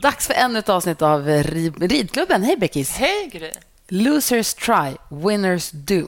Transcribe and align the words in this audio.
Dags 0.00 0.26
för 0.26 0.34
ännu 0.34 0.58
ett 0.58 0.68
avsnitt 0.68 1.02
av 1.02 1.26
Rid- 1.28 1.88
Ridklubben. 1.90 2.42
Hej, 2.42 2.56
Beckis. 2.56 2.90
Hej, 2.96 3.30
Gry. 3.32 3.50
Losers 3.88 4.54
try, 4.54 4.96
winners 5.08 5.70
do. 5.70 6.06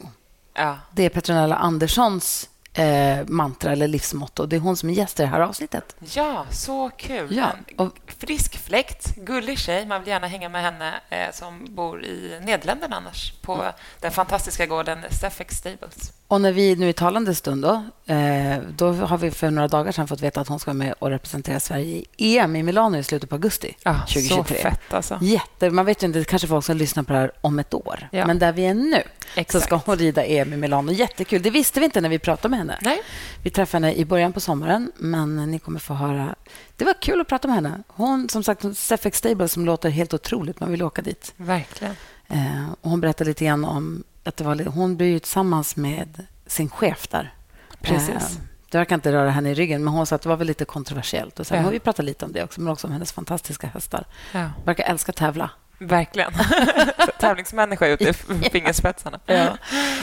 Ja. 0.55 0.79
Det 0.93 1.03
är 1.05 1.09
Petronella 1.09 1.57
Anderssons 1.57 2.49
eh, 2.75 3.27
mantra 3.27 3.73
eller 3.73 3.89
livsmotto. 3.89 4.47
Det 4.47 4.57
är 4.57 4.61
hon 4.61 4.77
som 4.77 4.89
är 4.91 4.95
gäst 4.95 5.21
i 5.21 5.23
det 5.23 5.29
här 5.29 5.41
avsnittet. 5.41 5.97
ja, 6.15 6.47
så 6.51 6.91
kul. 6.97 7.37
Ja, 7.37 7.53
och- 7.77 7.99
frisk 8.19 8.59
fläkt, 8.59 9.15
gullig 9.17 9.59
tjej. 9.59 9.87
Man 9.87 10.01
vill 10.01 10.09
gärna 10.09 10.27
hänga 10.27 10.49
med 10.49 10.63
henne 10.63 10.95
eh, 11.11 11.33
som 11.33 11.67
bor 11.75 12.05
i 12.05 12.39
Nederländerna 12.43 12.97
annars 12.97 13.33
på 13.43 13.65
den 14.01 14.13
fantastiska 14.13 14.67
gården 14.67 14.99
Seffex 15.21 15.57
Stables. 15.57 16.13
Och 16.33 16.41
när 16.41 16.53
vi 16.53 16.77
nu 16.77 16.89
i 16.89 16.93
talande 16.93 17.35
stund 17.35 17.63
då, 17.63 17.85
eh, 18.15 18.59
då 18.77 18.93
har 18.93 19.19
vi 19.19 19.31
för 19.31 19.51
några 19.51 19.69
dagar 19.69 19.93
sedan 19.93 20.09
fått 20.09 20.21
veta 20.21 20.41
att 20.41 20.49
hon 20.49 20.59
ska 20.59 20.69
vara 20.71 20.79
med 20.79 20.95
och 20.99 21.11
representera 21.11 21.61
Sverige 21.61 22.05
i 22.17 22.39
EM 22.39 22.57
i 22.57 22.63
Milano 22.63 22.99
i 22.99 23.03
slutet 23.03 23.31
på 23.31 23.35
augusti 23.35 23.77
Så 23.83 23.91
2023. 23.93 24.57
fett, 24.57 24.95
alltså. 24.95 25.19
Jätte, 25.23 25.71
man 25.71 25.87
vet 25.87 26.03
ju 26.03 26.07
inte, 26.07 26.19
det 26.19 26.25
kanske 26.25 26.49
folk 26.49 26.65
som 26.65 26.77
lyssnar 26.77 27.03
på 27.03 27.13
det 27.13 27.19
här 27.19 27.33
om 27.41 27.59
ett 27.59 27.75
år. 27.75 28.09
Ja. 28.13 28.27
Men 28.27 28.39
där 28.39 28.53
vi 28.53 28.65
är 28.65 28.75
nu 28.75 29.03
så 29.35 29.41
Exakt. 29.41 29.65
ska 29.65 29.77
hon 29.77 29.97
rida 29.97 30.25
EM 30.25 30.53
i 30.53 30.57
Milano. 30.57 30.93
Jättekul. 30.93 31.43
Det 31.43 31.51
visste 31.51 31.81
vi 31.81 31.85
inte 31.87 32.01
när 32.01 32.09
vi 32.09 32.19
pratade 32.19 32.49
med 32.49 32.59
henne. 32.59 32.79
Nej. 32.83 33.03
Vi 33.43 33.51
träffade 33.51 33.87
henne 33.87 33.99
i 33.99 34.05
början 34.05 34.33
på 34.33 34.41
sommaren, 34.41 34.93
men 34.97 35.51
ni 35.51 35.59
kommer 35.59 35.81
få 35.81 35.95
höra... 35.95 36.35
Det 36.77 36.85
var 36.85 36.95
kul 37.01 37.21
att 37.21 37.29
prata 37.29 37.49
med 37.49 37.55
henne. 37.55 37.83
Hon, 37.87 38.29
som 38.29 38.43
sagt, 38.43 38.77
Seffex 38.77 39.19
Stable 39.19 39.49
som 39.49 39.65
låter 39.65 39.91
helt 39.91 40.15
otroligt. 40.15 40.61
Man 40.61 40.71
vill 40.71 40.83
åka 40.83 41.03
dit. 41.03 41.33
Verkligen. 41.37 41.97
Eh, 42.29 42.73
och 42.81 42.91
hon 42.91 43.01
berättade 43.01 43.31
lite 43.31 43.45
grann 43.45 43.65
om 43.65 44.05
att 44.25 44.37
det 44.37 44.45
var, 44.45 44.65
hon 44.65 44.97
blev 44.97 45.09
ju 45.09 45.19
tillsammans 45.19 45.77
med 45.77 46.27
sin 46.47 46.71
chef 46.71 47.09
där. 47.09 47.35
Precis. 47.81 48.09
Eh, 48.09 48.43
det 48.71 48.79
verkar 48.79 48.95
inte 48.95 49.13
röra 49.13 49.31
henne 49.31 49.51
i 49.51 49.55
ryggen, 49.55 49.85
men 49.85 49.95
hon 49.95 50.07
sa 50.07 50.17
att 50.17 50.23
det 50.23 50.29
var 50.29 50.37
väl 50.37 50.47
lite 50.47 50.65
kontroversiellt. 50.65 51.41
Och 51.41 51.47
sen 51.47 51.57
Ja. 51.59 51.65
har 51.65 51.71
vi 51.71 51.79
pratat 51.81 52.05
lite 52.05 52.25
om 52.25 52.33
det 52.33 52.45
också, 52.45 52.61
men 52.61 52.73
också 52.73 52.87
om 52.87 52.93
hennes 52.93 53.13
fantastiska 53.13 53.67
hästar. 53.67 54.05
Ja. 54.33 54.51
Verkar 54.65 54.85
älska 54.85 55.13
tävla. 55.13 55.51
Verkligen. 55.79 56.33
Tävlingsmänniska 57.21 57.87
ut 57.87 58.01
i 58.03 58.13
fingerspetsarna. 58.53 59.21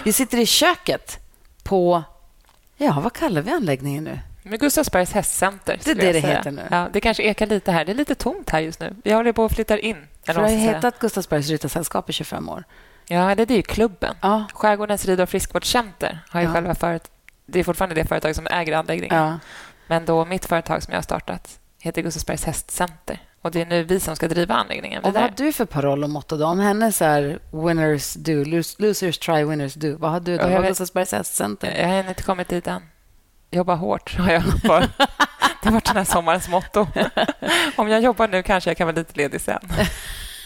Vi 0.03 0.13
sitter 0.13 0.37
i 0.37 0.45
köket 0.45 1.19
på... 1.63 2.03
Ja, 2.77 2.99
vad 3.03 3.13
kallar 3.13 3.41
vi 3.41 3.51
anläggningen 3.51 4.03
nu? 4.03 4.19
Med 4.43 4.59
Gustavsbergs 4.59 5.11
hästcenter. 5.11 5.79
Det 5.83 5.91
är 5.91 5.95
jag 5.95 6.05
det 6.05 6.11
det 6.11 6.27
heter 6.27 6.51
nu. 6.51 6.61
Ja, 6.71 6.89
det 6.93 7.01
kanske 7.01 7.23
ekar 7.23 7.45
lite 7.47 7.71
här. 7.71 7.85
Det 7.85 7.91
är 7.91 7.95
lite 7.95 8.15
tomt 8.15 8.49
här 8.49 8.59
just 8.59 8.79
nu. 8.79 8.95
Vi 9.03 9.11
håller 9.13 9.31
på 9.31 9.45
att 9.45 9.55
flytta 9.55 9.79
in. 9.79 10.07
För 10.25 10.33
det 10.33 10.39
har 10.41 10.47
hetat 10.49 10.99
Gustavsbergs 10.99 11.49
Ryttarsällskap 11.49 12.09
i 12.09 12.13
25 12.13 12.49
år. 12.49 12.63
Ja, 13.11 13.35
det 13.35 13.49
är 13.49 13.55
ju 13.55 13.61
klubben. 13.61 14.15
Ja. 14.21 14.45
Skärgårdens 14.53 15.05
rid 15.05 15.21
och 15.21 15.29
friskvårdscenter 15.29 16.19
har 16.29 16.39
ju 16.41 16.47
Ja. 16.47 16.53
själva 16.53 16.75
föret... 16.75 17.11
Det 17.45 17.59
är 17.59 17.63
fortfarande 17.63 17.95
det 17.95 18.05
företag 18.05 18.35
som 18.35 18.47
äger 18.47 18.73
anläggningen. 18.77 19.17
ja. 19.17 19.39
Men 19.87 20.05
då 20.05 20.25
mitt 20.25 20.45
företag 20.45 20.83
som 20.83 20.91
jag 20.91 20.97
har 20.97 21.03
startat 21.03 21.59
heter 21.81 22.01
Gustavsbergs 22.01 22.43
hästcenter. 22.45 23.19
Och 23.41 23.51
det 23.51 23.61
är 23.61 23.65
nu 23.65 23.83
vi 23.83 23.99
som 23.99 24.15
ska 24.15 24.27
driva 24.27 24.53
anläggningen 24.55 25.03
Och 25.03 25.13
vad 25.13 25.21
har 25.21 25.31
du 25.37 25.53
för 25.53 25.65
paroll 25.65 26.03
och 26.03 26.09
motto? 26.09 26.37
Då? 26.37 26.45
Om 26.45 26.59
hennes 26.59 27.01
är 27.01 27.39
winners 27.51 28.13
do, 28.13 28.31
los- 28.43 28.75
losers 28.81 29.17
try, 29.19 29.43
winners 29.43 29.73
do. 29.73 29.95
Vad 29.97 30.11
har 30.11 30.19
du 30.19 30.37
då? 30.37 30.43
Ja, 30.43 30.49
jag 30.49 30.65
Gustavsbergs 30.67 31.11
hästcenter? 31.11 31.75
Jag 31.81 31.87
har 31.87 32.09
inte 32.09 32.23
kommit 32.23 32.47
dit 32.47 32.67
än. 32.67 32.81
Jobba 33.51 33.75
hårt 33.75 34.17
har 34.17 34.31
jag. 34.31 34.43
Bara. 34.67 34.79
Det 35.61 35.67
har 35.69 35.71
varit 35.71 35.85
den 35.85 35.97
här 35.97 36.03
sommarens 36.03 36.49
motto. 36.49 36.87
Om 37.75 37.87
jag 37.89 38.01
jobbar 38.01 38.27
nu 38.27 38.43
kanske 38.43 38.69
jag 38.69 38.77
kan 38.77 38.87
vara 38.87 38.95
lite 38.95 39.17
ledig 39.17 39.41
sen. 39.41 39.59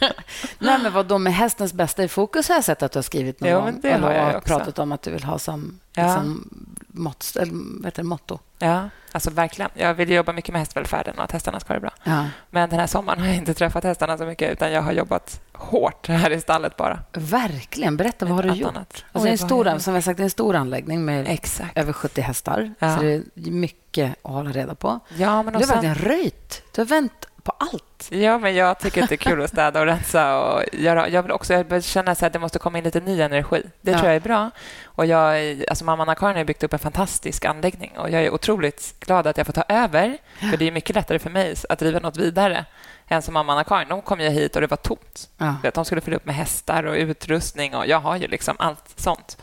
Nej, 0.59 0.79
men 0.83 0.93
vad 0.93 1.05
då 1.05 1.17
med 1.17 1.33
hästens 1.33 1.73
bästa 1.73 2.03
i 2.03 2.07
fokus 2.07 2.47
har 2.49 2.55
jag 2.55 2.63
sett 2.63 2.83
att 2.83 2.91
du 2.91 2.97
har 2.97 3.03
skrivit 3.03 3.39
någon 3.39 3.53
gång. 3.53 3.65
men 3.65 3.81
det 3.81 3.89
Eller 3.91 4.07
har 4.07 4.13
jag 4.13 4.35
också. 4.37 4.47
pratat 4.57 4.79
om 4.79 4.91
att 4.91 5.01
du 5.01 5.11
vill 5.11 5.23
ha 5.23 5.39
som 5.39 5.79
Ja. 5.95 6.03
liksom, 6.03 6.49
mått, 6.87 7.35
eller, 7.39 7.85
heter 7.85 8.03
det, 8.03 8.07
motto. 8.09 8.39
Ja, 8.59 8.89
alltså 9.11 9.29
verkligen. 9.31 9.71
Jag 9.73 9.93
vill 9.93 10.11
jobba 10.11 10.33
mycket 10.33 10.51
med 10.51 10.61
hästvälfärden 10.61 11.17
och 11.17 11.23
att 11.23 11.31
hästarna 11.31 11.59
ska 11.59 11.69
ha 11.69 11.75
det 11.75 11.81
bra. 11.81 11.91
Ja. 12.03 12.25
Men 12.49 12.69
den 12.69 12.79
här 12.79 12.87
sommaren 12.87 13.19
har 13.19 13.27
jag 13.27 13.35
inte 13.35 13.53
träffat 13.53 13.83
hästarna 13.83 14.17
så 14.17 14.25
mycket 14.25 14.51
utan 14.51 14.71
jag 14.71 14.81
har 14.81 14.91
jobbat 14.91 15.41
hårt 15.53 16.07
här 16.07 16.29
i 16.31 16.41
stallet 16.41 16.77
bara. 16.77 16.99
Verkligen. 17.13 17.97
Berätta, 17.97 18.25
vad 18.25 18.35
har 18.35 18.43
du 18.43 18.49
gjort? 18.53 18.69
annat. 18.69 19.05
Alltså, 19.11 19.23
det 19.23 19.29
är 19.29 19.31
en 19.31 19.37
stor, 19.37 19.67
jag 19.67 19.81
som 19.81 19.93
jag 19.95 20.03
sagt, 20.03 20.19
en 20.19 20.29
stor 20.29 20.55
anläggning 20.55 21.05
med 21.05 21.27
Exakt. 21.27 21.77
över 21.77 21.93
70 21.93 22.21
hästar. 22.21 22.73
Ja. 22.79 22.95
Så 22.97 23.01
det 23.03 23.13
är 23.47 23.51
mycket 23.51 24.15
att 24.21 24.31
hålla 24.31 24.51
reda 24.51 24.75
på. 24.75 24.99
Ja, 25.17 25.43
men 25.43 25.53
Du 25.53 25.59
har 25.59 25.65
sen, 25.65 25.69
verkligen 25.75 25.95
röjt. 25.95 26.63
Du 26.75 26.81
har 26.81 26.85
vänt 26.85 27.25
på 27.43 27.51
allt. 27.57 28.07
Ja, 28.11 28.37
men 28.37 28.55
jag 28.55 28.79
tycker 28.79 29.03
att 29.03 29.09
det 29.09 29.15
är 29.15 29.17
kul 29.17 29.41
att 29.41 29.49
städa 29.49 29.79
och 29.79 29.85
rensa. 29.85 30.39
Och 30.39 30.63
göra, 30.73 31.09
jag 31.09 31.23
vill 31.23 31.31
också 31.31 31.53
jag 31.53 31.83
känna 31.83 32.15
så 32.15 32.25
att 32.25 32.33
det 32.33 32.39
måste 32.39 32.59
komma 32.59 32.77
in 32.77 32.83
lite 32.83 32.99
ny 32.99 33.21
energi. 33.21 33.63
Det 33.81 33.91
Ja. 33.91 33.97
tror 33.97 34.09
jag 34.09 34.15
är 34.15 34.19
bra. 34.19 34.51
Och 34.85 35.05
jag, 35.05 35.63
alltså 35.69 35.85
mamma 35.85 36.03
Anna-Karin 36.03 36.37
har 36.37 36.43
byggt 36.43 36.63
upp 36.63 36.73
en 36.73 36.79
fantastisk 36.79 37.45
anläggning 37.45 37.91
och 37.97 38.09
jag 38.09 38.23
är 38.23 38.33
otroligt 38.33 38.95
glad 38.99 39.27
att 39.27 39.37
jag 39.37 39.45
får 39.45 39.53
ta 39.53 39.63
över. 39.69 40.17
För 40.49 40.57
det 40.57 40.67
är 40.67 40.71
mycket 40.71 40.95
lättare 40.95 41.19
för 41.19 41.29
mig 41.29 41.55
att 41.69 41.79
driva 41.79 41.99
något 41.99 42.17
vidare 42.17 42.65
än 43.07 43.21
som 43.21 43.33
mamma 43.33 43.53
Anna-Karin. 43.53 43.87
De 43.87 44.01
kom 44.01 44.19
ju 44.19 44.29
hit 44.29 44.55
och 44.55 44.61
det 44.61 44.67
var 44.67 44.77
tomt. 44.77 45.29
Ja. 45.37 45.55
De 45.73 45.85
skulle 45.85 46.01
fylla 46.01 46.17
upp 46.17 46.25
med 46.25 46.35
hästar 46.35 46.83
och 46.83 46.95
utrustning 46.95 47.75
och 47.75 47.87
jag 47.87 47.99
har 47.99 48.15
ju 48.15 48.27
liksom 48.27 48.55
allt 48.59 48.93
sånt. 48.95 49.37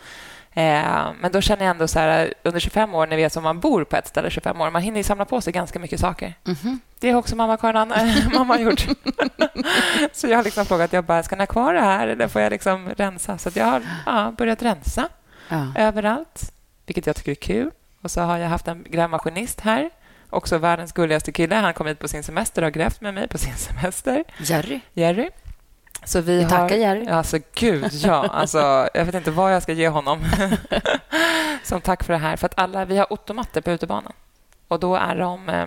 Eh, 0.55 1.09
men 1.21 1.33
då 1.33 1.41
känner 1.41 1.65
jag 1.65 1.71
ändå 1.71 1.89
så 1.89 1.99
här, 1.99 2.35
under 2.43 2.61
25 2.61 2.95
år, 2.95 3.07
när 3.07 3.17
vi 3.17 3.23
är 3.23 3.29
som 3.29 3.43
man 3.43 3.61
bor 3.61 3.85
på 3.85 3.97
ett 3.97 4.07
ställe 4.09 4.31
25 4.31 4.61
år, 4.61 4.71
man 4.71 4.83
hinner 4.83 4.97
ju 5.01 5.05
samla 5.05 5.25
på 5.25 5.41
sig 5.41 5.53
ganska 5.53 5.79
mycket 5.79 6.01
saker. 6.01 6.35
Mhm. 6.45 6.81
Det 7.01 7.11
har 7.11 7.19
också 7.19 7.37
mamma 7.37 7.57
Karin 7.57 7.77
Anna, 7.77 7.97
mamma 8.35 8.59
gjort. 8.61 8.81
så 10.13 10.27
jag 10.29 10.37
har 10.39 10.45
liksom 10.45 10.67
frågat, 10.67 10.93
jag 10.93 11.05
bara, 11.05 11.23
ska 11.23 11.37
ni 11.37 11.41
ha 11.43 11.47
kvar 11.47 11.75
det 11.75 11.81
här 11.81 12.09
eller 12.09 12.29
får 12.29 12.43
jag 12.43 12.51
liksom 12.51 12.89
rensa? 12.97 13.39
Så 13.39 13.51
jag 13.55 13.65
har 13.65 13.83
ja, 14.07 14.35
börjat 14.39 14.63
rensa 14.63 15.09
Ja. 15.49 15.67
överallt, 15.77 16.53
vilket 16.87 17.07
jag 17.07 17.17
tycker 17.17 17.31
är 17.31 17.35
kul. 17.35 17.71
Och 18.03 18.11
så 18.11 18.21
har 18.21 18.39
jag 18.39 18.49
haft 18.49 18.69
en 18.69 18.85
grävmaskinist 18.89 19.61
här, 19.61 19.91
också 20.31 20.59
världens 20.59 20.93
gulligaste 20.93 21.33
kille. 21.33 21.55
Han 21.55 21.75
kom 21.75 21.87
hit 21.87 21.99
på 21.99 22.09
sin 22.09 22.23
semester 22.23 22.63
och 22.63 22.67
har 22.67 22.71
grävt 22.71 23.01
med 23.01 23.15
mig 23.15 23.29
på 23.29 23.39
sin 23.39 23.55
semester. 23.57 24.25
Jerry. 24.39 24.81
Jerry. 24.95 25.31
Så 26.05 26.21
vi 26.21 26.37
Vi 26.37 26.43
har... 26.43 26.51
tackar 26.51 26.77
Jerry. 26.77 27.07
Alltså, 27.07 27.39
gud, 27.55 27.93
ja. 27.93 28.27
Alltså, 28.33 28.89
jag 28.95 29.05
vet 29.05 29.15
inte 29.15 29.31
vad 29.31 29.55
jag 29.55 29.63
ska 29.63 29.73
ge 29.73 29.89
honom 29.89 30.25
som 31.63 31.81
tack 31.81 32.05
för 32.05 32.13
det 32.13 32.19
här. 32.19 32.37
För 32.37 32.47
att 32.47 32.59
alla, 32.59 32.85
Vi 32.85 32.99
har 32.99 33.13
ottomatter 33.13 33.61
på 33.61 33.71
utebanan. 33.71 34.13
Och 34.69 34.81
då 34.81 34.97
är 34.97 35.17
de... 35.17 35.49
Eh, 35.49 35.63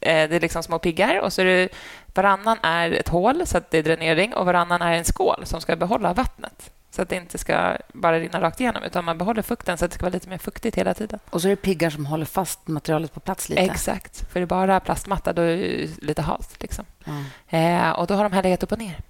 eh, 0.00 0.28
det 0.28 0.36
är 0.36 0.40
liksom 0.40 0.62
små 0.62 0.78
piggar 0.78 1.20
och 1.20 1.32
så 1.32 1.40
är 1.40 1.44
det, 1.44 1.68
varannan 2.14 2.58
är 2.62 2.90
ett 2.90 3.08
hål 3.08 3.46
så 3.46 3.58
att 3.58 3.70
det 3.70 3.78
är 3.78 3.82
dränering 3.82 4.34
och 4.34 4.46
varannan 4.46 4.82
är 4.82 4.92
en 4.92 5.04
skål 5.04 5.42
som 5.46 5.60
ska 5.60 5.76
behålla 5.76 6.12
vattnet 6.12 6.70
så 6.94 7.02
att 7.02 7.08
det 7.08 7.16
inte 7.16 7.38
ska 7.38 7.76
bara 7.92 8.18
rinna 8.18 8.40
rakt 8.40 8.60
igenom 8.60 8.82
utan 8.82 9.04
man 9.04 9.18
behåller 9.18 9.42
fukten 9.42 9.78
så 9.78 9.84
att 9.84 9.90
det 9.90 9.94
ska 9.94 10.04
vara 10.04 10.12
lite 10.12 10.28
mer 10.28 10.38
fuktigt 10.38 10.76
hela 10.76 10.94
tiden. 10.94 11.18
Och 11.30 11.42
så 11.42 11.48
är 11.48 11.50
det 11.50 11.56
piggar 11.56 11.90
som 11.90 12.06
håller 12.06 12.24
fast 12.24 12.68
materialet 12.68 13.14
på 13.14 13.20
plats 13.20 13.48
lite. 13.48 13.62
Exakt, 13.62 14.32
för 14.32 14.40
det 14.40 14.44
är 14.44 14.46
bara 14.46 14.80
plastmatta, 14.80 15.32
då 15.32 15.42
är 15.42 15.56
det 15.56 16.02
lite 16.02 16.22
halt. 16.22 16.62
Liksom. 16.62 16.84
Ja. 17.04 17.58
Eh, 17.58 17.90
och 17.90 18.06
då 18.06 18.14
har 18.14 18.22
de 18.22 18.32
här 18.32 18.42
legat 18.42 18.62
upp 18.62 18.72
och 18.72 18.78
ner. 18.78 19.00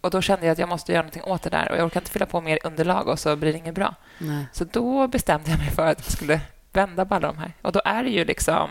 Och 0.00 0.10
då 0.10 0.20
kände 0.20 0.46
jag 0.46 0.52
att 0.52 0.58
jag 0.58 0.68
måste 0.68 0.92
göra 0.92 1.02
någonting 1.02 1.22
åt 1.22 1.42
det 1.42 1.50
där 1.50 1.70
och 1.70 1.76
jag 1.78 1.84
orkar 1.86 2.00
inte 2.00 2.10
fylla 2.10 2.26
på 2.26 2.40
mer 2.40 2.58
underlag 2.64 3.08
och 3.08 3.18
så 3.18 3.36
blir 3.36 3.52
det 3.52 3.58
inget 3.58 3.74
bra. 3.74 3.94
Nej. 4.18 4.46
Så 4.52 4.64
då 4.64 5.06
bestämde 5.06 5.50
jag 5.50 5.58
mig 5.58 5.70
för 5.70 5.86
att 5.86 5.98
jag 6.06 6.12
skulle 6.12 6.40
vända 6.72 7.04
på 7.06 7.14
alla 7.14 7.26
de 7.28 7.38
här. 7.38 7.52
Och 7.62 7.72
då 7.72 7.80
är 7.84 8.02
det 8.04 8.10
ju 8.10 8.24
liksom... 8.24 8.70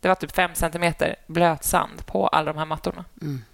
Det 0.00 0.08
var 0.08 0.14
typ 0.14 0.34
fem 0.34 0.50
centimeter 0.54 1.16
blöt 1.26 1.64
sand 1.64 2.06
på 2.06 2.26
alla 2.28 2.52
de 2.52 2.58
här 2.58 2.66
mattorna. 2.66 3.04
Mm. 3.22 3.44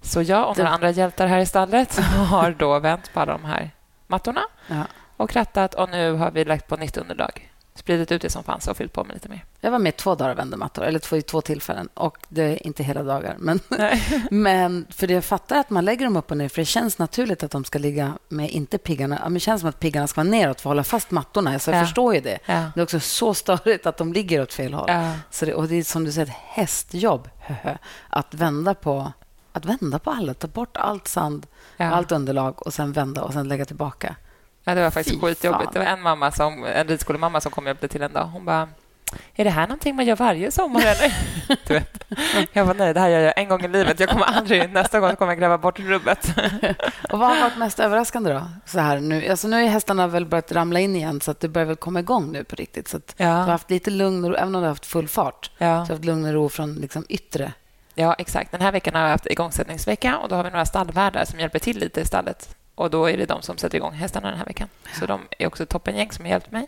Så 0.00 0.22
jag 0.22 0.48
och 0.48 0.56
några 0.58 0.70
Det- 0.70 0.74
andra 0.74 0.90
hjältar 0.90 1.26
här 1.26 1.38
i 1.38 1.46
stallet 1.46 1.98
har 2.30 2.50
då 2.50 2.78
vänt 2.78 3.12
på 3.12 3.20
alla 3.20 3.32
de 3.32 3.44
här 3.44 3.70
mattorna 4.06 4.40
Ja. 4.66 4.82
och 5.16 5.30
krattat 5.30 5.74
och 5.74 5.90
nu 5.90 6.12
har 6.12 6.30
vi 6.30 6.44
lagt 6.44 6.66
på 6.66 6.76
nytt 6.76 6.96
underlag. 6.96 7.50
Spridit 7.78 8.12
ut 8.12 8.22
det 8.22 8.30
som 8.30 8.42
fanns 8.44 8.68
och 8.68 8.76
fyllt 8.76 8.92
på 8.92 9.04
med 9.04 9.14
lite 9.14 9.28
mer. 9.28 9.44
Jag 9.60 9.70
var 9.70 9.78
med 9.78 9.96
två 9.96 10.14
dagar 10.14 10.30
och 10.32 10.38
vände 10.38 10.56
mattor, 10.56 10.84
eller 10.84 10.98
två, 10.98 11.16
i 11.16 11.22
två 11.22 11.40
tillfällen. 11.40 11.88
Och 11.94 12.18
det 12.28 12.42
är 12.42 12.66
inte 12.66 12.82
hela 12.82 13.02
dagar. 13.02 13.36
Men, 13.38 13.60
men 14.30 14.86
för 14.90 15.06
det 15.06 15.14
jag 15.14 15.24
fattar 15.24 15.56
att 15.56 15.70
man 15.70 15.84
lägger 15.84 16.04
dem 16.04 16.16
upp 16.16 16.30
och 16.30 16.36
ner, 16.36 16.48
för 16.48 16.62
det 16.62 16.66
känns 16.66 16.98
naturligt 16.98 17.42
att 17.42 17.50
de 17.50 17.64
ska 17.64 17.78
ligga 17.78 18.12
med 18.28 18.50
inte 18.50 18.78
piggarna. 18.78 19.18
Men 19.22 19.34
Det 19.34 19.40
känns 19.40 19.60
som 19.60 19.68
att 19.70 19.80
piggarna 19.80 20.06
ska 20.06 20.20
vara 20.20 20.30
neråt 20.30 20.60
för 20.60 20.68
att 20.70 20.70
hålla 20.70 20.84
fast 20.84 21.10
mattorna. 21.10 21.58
Så 21.58 21.70
jag 21.70 21.78
Ja. 21.80 21.84
förstår 21.84 22.14
ju 22.14 22.20
det. 22.20 22.38
Ja. 22.46 22.64
Det 22.74 22.80
är 22.80 22.84
också 22.84 23.00
så 23.00 23.34
störigt 23.34 23.86
att 23.86 23.96
de 23.96 24.12
ligger 24.12 24.42
åt 24.42 24.52
fel 24.52 24.74
håll. 24.74 24.84
Ja. 24.88 25.12
Så 25.30 25.44
det, 25.46 25.54
och 25.54 25.68
det 25.68 25.74
är 25.76 25.82
som 25.84 26.04
du 26.04 26.12
säger, 26.12 26.26
ett 26.26 26.32
hästjobb 26.46 27.28
att 28.08 28.34
vända 28.34 28.74
på 28.74 29.12
att 29.52 29.64
vända 29.64 29.98
på 29.98 30.10
alla, 30.10 30.34
ta 30.34 30.46
bort 30.46 30.76
allt 30.76 31.08
sand, 31.08 31.46
allt 31.76 32.12
underlag 32.12 32.66
och 32.66 32.74
sen 32.74 32.92
vända 32.92 33.22
och 33.22 33.32
sen 33.32 33.48
lägga 33.48 33.64
tillbaka. 33.64 34.16
Ja, 34.68 34.74
det 34.74 34.82
var 34.82 34.90
faktiskt 34.90 35.20
Fy 35.20 35.26
skitjobbigt. 35.26 35.64
fan. 35.64 35.72
Det 35.72 35.78
var 35.78 35.86
en 35.86 36.02
mamma 36.02 36.30
som, 36.30 36.64
en 36.64 36.88
ridskolemamma 36.88 37.40
som 37.40 37.52
kom 37.52 37.64
och 37.64 37.68
hjälpte 37.68 37.88
till 37.88 38.02
en 38.02 38.12
dag. 38.12 38.24
Hon 38.24 38.44
bara, 38.44 38.68
är 39.34 39.44
det 39.44 39.50
här 39.50 39.66
någonting 39.66 39.96
man 39.96 40.06
gör 40.06 40.16
varje 40.16 40.50
sommar 40.50 40.80
eller? 40.80 41.14
du 41.66 41.74
vet. 41.74 42.04
Jag 42.52 42.64
var 42.64 42.74
nej, 42.74 42.94
det 42.94 43.00
här 43.00 43.08
gör 43.08 43.20
jag 43.20 43.38
en 43.38 43.48
gång 43.48 43.64
i 43.64 43.68
livet. 43.68 44.00
Jag 44.00 44.08
kommer 44.08 44.24
aldrig, 44.24 44.72
nästa 44.72 45.00
gång 45.00 45.16
kommer 45.16 45.32
jag 45.32 45.38
gräva 45.38 45.58
bort 45.58 45.78
rubbet. 45.78 46.28
och 47.12 47.18
vad 47.18 47.28
har 47.28 47.40
varit 47.40 47.56
mest 47.56 47.80
överraskande 47.80 48.32
då? 48.32 48.42
Så 48.66 48.78
här 48.78 49.00
nu, 49.00 49.28
alltså 49.28 49.48
nu 49.48 49.56
har 49.62 49.68
hästarna 49.68 50.06
väl 50.06 50.26
börjat 50.26 50.52
ramla 50.52 50.80
in 50.80 50.96
igen 50.96 51.20
så 51.20 51.30
att 51.30 51.40
det 51.40 51.48
börjar 51.48 51.66
väl 51.66 51.76
komma 51.76 52.00
igång 52.00 52.32
nu 52.32 52.44
på 52.44 52.56
riktigt. 52.56 52.88
Så 52.88 52.96
att 52.96 53.14
Ja. 53.16 53.26
Du 53.26 53.30
har 53.32 53.46
haft 53.46 53.70
lite 53.70 53.90
lugn 53.90 54.24
och 54.24 54.30
ro, 54.30 54.36
även 54.36 54.54
om 54.54 54.60
du 54.60 54.66
har 54.66 54.68
haft 54.68 54.86
full 54.86 55.08
fart. 55.08 55.50
Ja. 55.58 55.66
Så 55.66 55.66
du 55.66 55.92
har 55.92 55.96
haft 55.96 56.04
lugn 56.04 56.24
och 56.24 56.32
ro 56.32 56.48
från 56.48 56.74
liksom 56.74 57.04
yttre. 57.08 57.52
Ja, 57.94 58.14
exakt. 58.14 58.52
Den 58.52 58.60
här 58.60 58.72
veckan 58.72 58.94
har 58.94 59.02
jag 59.02 59.10
haft 59.10 59.26
igångsättningsvecka 59.26 60.18
och 60.18 60.28
då 60.28 60.36
har 60.36 60.44
vi 60.44 60.50
några 60.50 60.66
stallvärdar 60.66 61.24
som 61.24 61.40
hjälper 61.40 61.58
till 61.58 61.78
lite 61.78 62.00
i 62.00 62.04
stallet. 62.04 62.57
Och 62.78 62.90
då 62.90 63.10
är 63.10 63.16
det 63.16 63.26
de 63.26 63.42
som 63.42 63.58
sätter 63.58 63.76
igång 63.76 63.92
hästarna 63.92 64.28
den 64.28 64.38
här 64.38 64.44
veckan. 64.46 64.68
Så 64.98 65.06
de 65.06 65.20
är 65.38 65.46
också 65.46 65.62
ett 65.62 65.68
toppengäng 65.68 66.12
som 66.12 66.24
har 66.24 66.30
hjälpt 66.30 66.50
mig. 66.50 66.66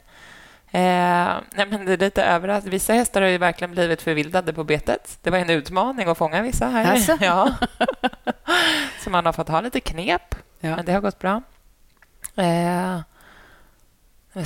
Eh, 0.73 1.37
nej, 1.53 1.67
men 1.71 1.85
det 1.85 1.93
är 1.93 1.97
lite 1.97 2.25
överraskande. 2.25 2.71
Vissa 2.71 2.93
hästar 2.93 3.23
har 3.23 3.29
ju 3.29 3.39
verkligen 3.39 3.71
blivit 3.71 4.03
förvildade 4.03 4.53
på 4.53 4.65
betet. 4.65 5.19
Det 5.23 5.31
var 5.31 5.39
en 5.39 5.51
utmaning 5.51 6.09
att 6.09 6.19
fånga 6.19 6.43
vissa 6.43 6.67
här. 6.67 6.95
Jaså? 6.95 7.19
Ja. 7.25 7.55
Så 9.05 9.11
man 9.11 9.27
har 9.27 9.33
fått 9.33 9.49
ha 9.49 9.61
lite 9.61 9.81
knep, 9.81 10.35
Ja. 10.61 10.77
men 10.77 10.85
det 10.85 10.93
har 10.93 11.01
gått 11.01 11.19
bra. 11.19 11.43
Eh, 12.37 13.01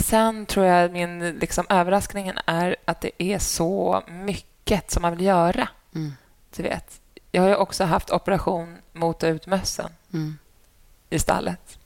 sen 0.00 0.46
tror 0.46 0.66
jag 0.66 0.92
min 0.92 1.18
liksom, 1.38 1.66
överraskningen 1.68 2.38
är 2.46 2.76
att 2.84 3.00
det 3.00 3.22
är 3.22 3.38
så 3.38 4.02
mycket 4.08 4.90
som 4.90 5.02
man 5.02 5.16
vill 5.16 5.26
göra. 5.26 5.68
Mm. 5.94 6.12
Du 6.56 6.62
vet. 6.62 7.00
Jag 7.32 7.42
har 7.42 7.48
ju 7.48 7.56
också 7.56 7.84
haft 7.84 8.10
operation 8.10 8.78
mota 8.92 9.28
ut 9.28 9.46
mössen 9.46 9.90
Mm. 10.12 10.38
I 11.14 11.18
stallet. 11.18 11.78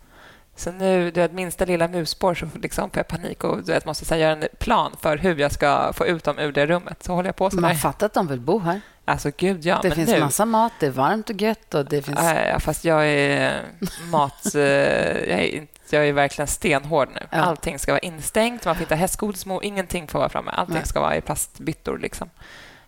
Så 0.56 0.72
nu, 0.72 1.10
du 1.10 1.20
vet, 1.20 1.32
minsta 1.32 1.64
lilla 1.64 1.88
musspår 1.88 2.34
så 2.34 2.46
liksom 2.54 2.90
får 2.90 2.98
jag 2.98 3.08
panik 3.08 3.44
och 3.44 3.56
du 3.56 3.72
vet, 3.72 3.84
måste 3.84 4.04
så 4.04 4.16
göra 4.16 4.32
en 4.32 4.48
plan 4.58 4.96
för 5.00 5.16
hur 5.16 5.36
jag 5.36 5.52
ska 5.52 5.92
få 5.92 6.06
ut 6.06 6.24
dem 6.24 6.38
ur 6.38 6.52
det 6.52 6.66
rummet. 6.66 7.02
Så 7.02 7.14
håller 7.14 7.28
jag 7.28 7.36
på 7.36 7.50
så 7.50 7.60
Man 7.60 7.76
fattar 7.76 8.06
att 8.06 8.14
de 8.14 8.26
vill 8.26 8.40
bo 8.40 8.58
här. 8.58 8.80
Alltså, 9.04 9.30
gud, 9.36 9.64
ja. 9.64 9.78
det 9.82 9.88
men 9.88 9.96
finns 9.96 10.10
nu, 10.10 10.20
massa 10.20 10.44
mat, 10.44 10.72
det 10.80 10.86
är 10.86 10.90
varmt 10.90 11.30
och 11.30 11.42
gött 11.42 11.74
och 11.74 11.84
det 11.84 12.02
finns... 12.02 12.18
Äh, 12.18 12.58
fast 12.58 12.84
jag 12.84 13.06
är 13.08 13.62
mat... 14.10 14.54
eh, 14.54 14.62
jag, 14.62 15.40
är, 15.40 15.66
jag 15.90 16.08
är 16.08 16.12
verkligen 16.12 16.48
stenhård 16.48 17.08
nu. 17.14 17.26
Ja. 17.30 17.38
Allting 17.38 17.78
ska 17.78 17.92
vara 17.92 17.98
instängt. 18.00 18.64
Man 18.64 18.74
får 18.74 18.82
inte 18.82 18.94
hästgodis, 18.96 19.46
ingenting 19.62 20.08
får 20.08 20.18
vara 20.18 20.28
framme. 20.28 20.50
Allting 20.50 20.74
Nej. 20.74 20.86
ska 20.86 21.00
vara 21.00 21.16
i 21.16 21.20
plastbyttor. 21.20 21.98
Liksom. 21.98 22.30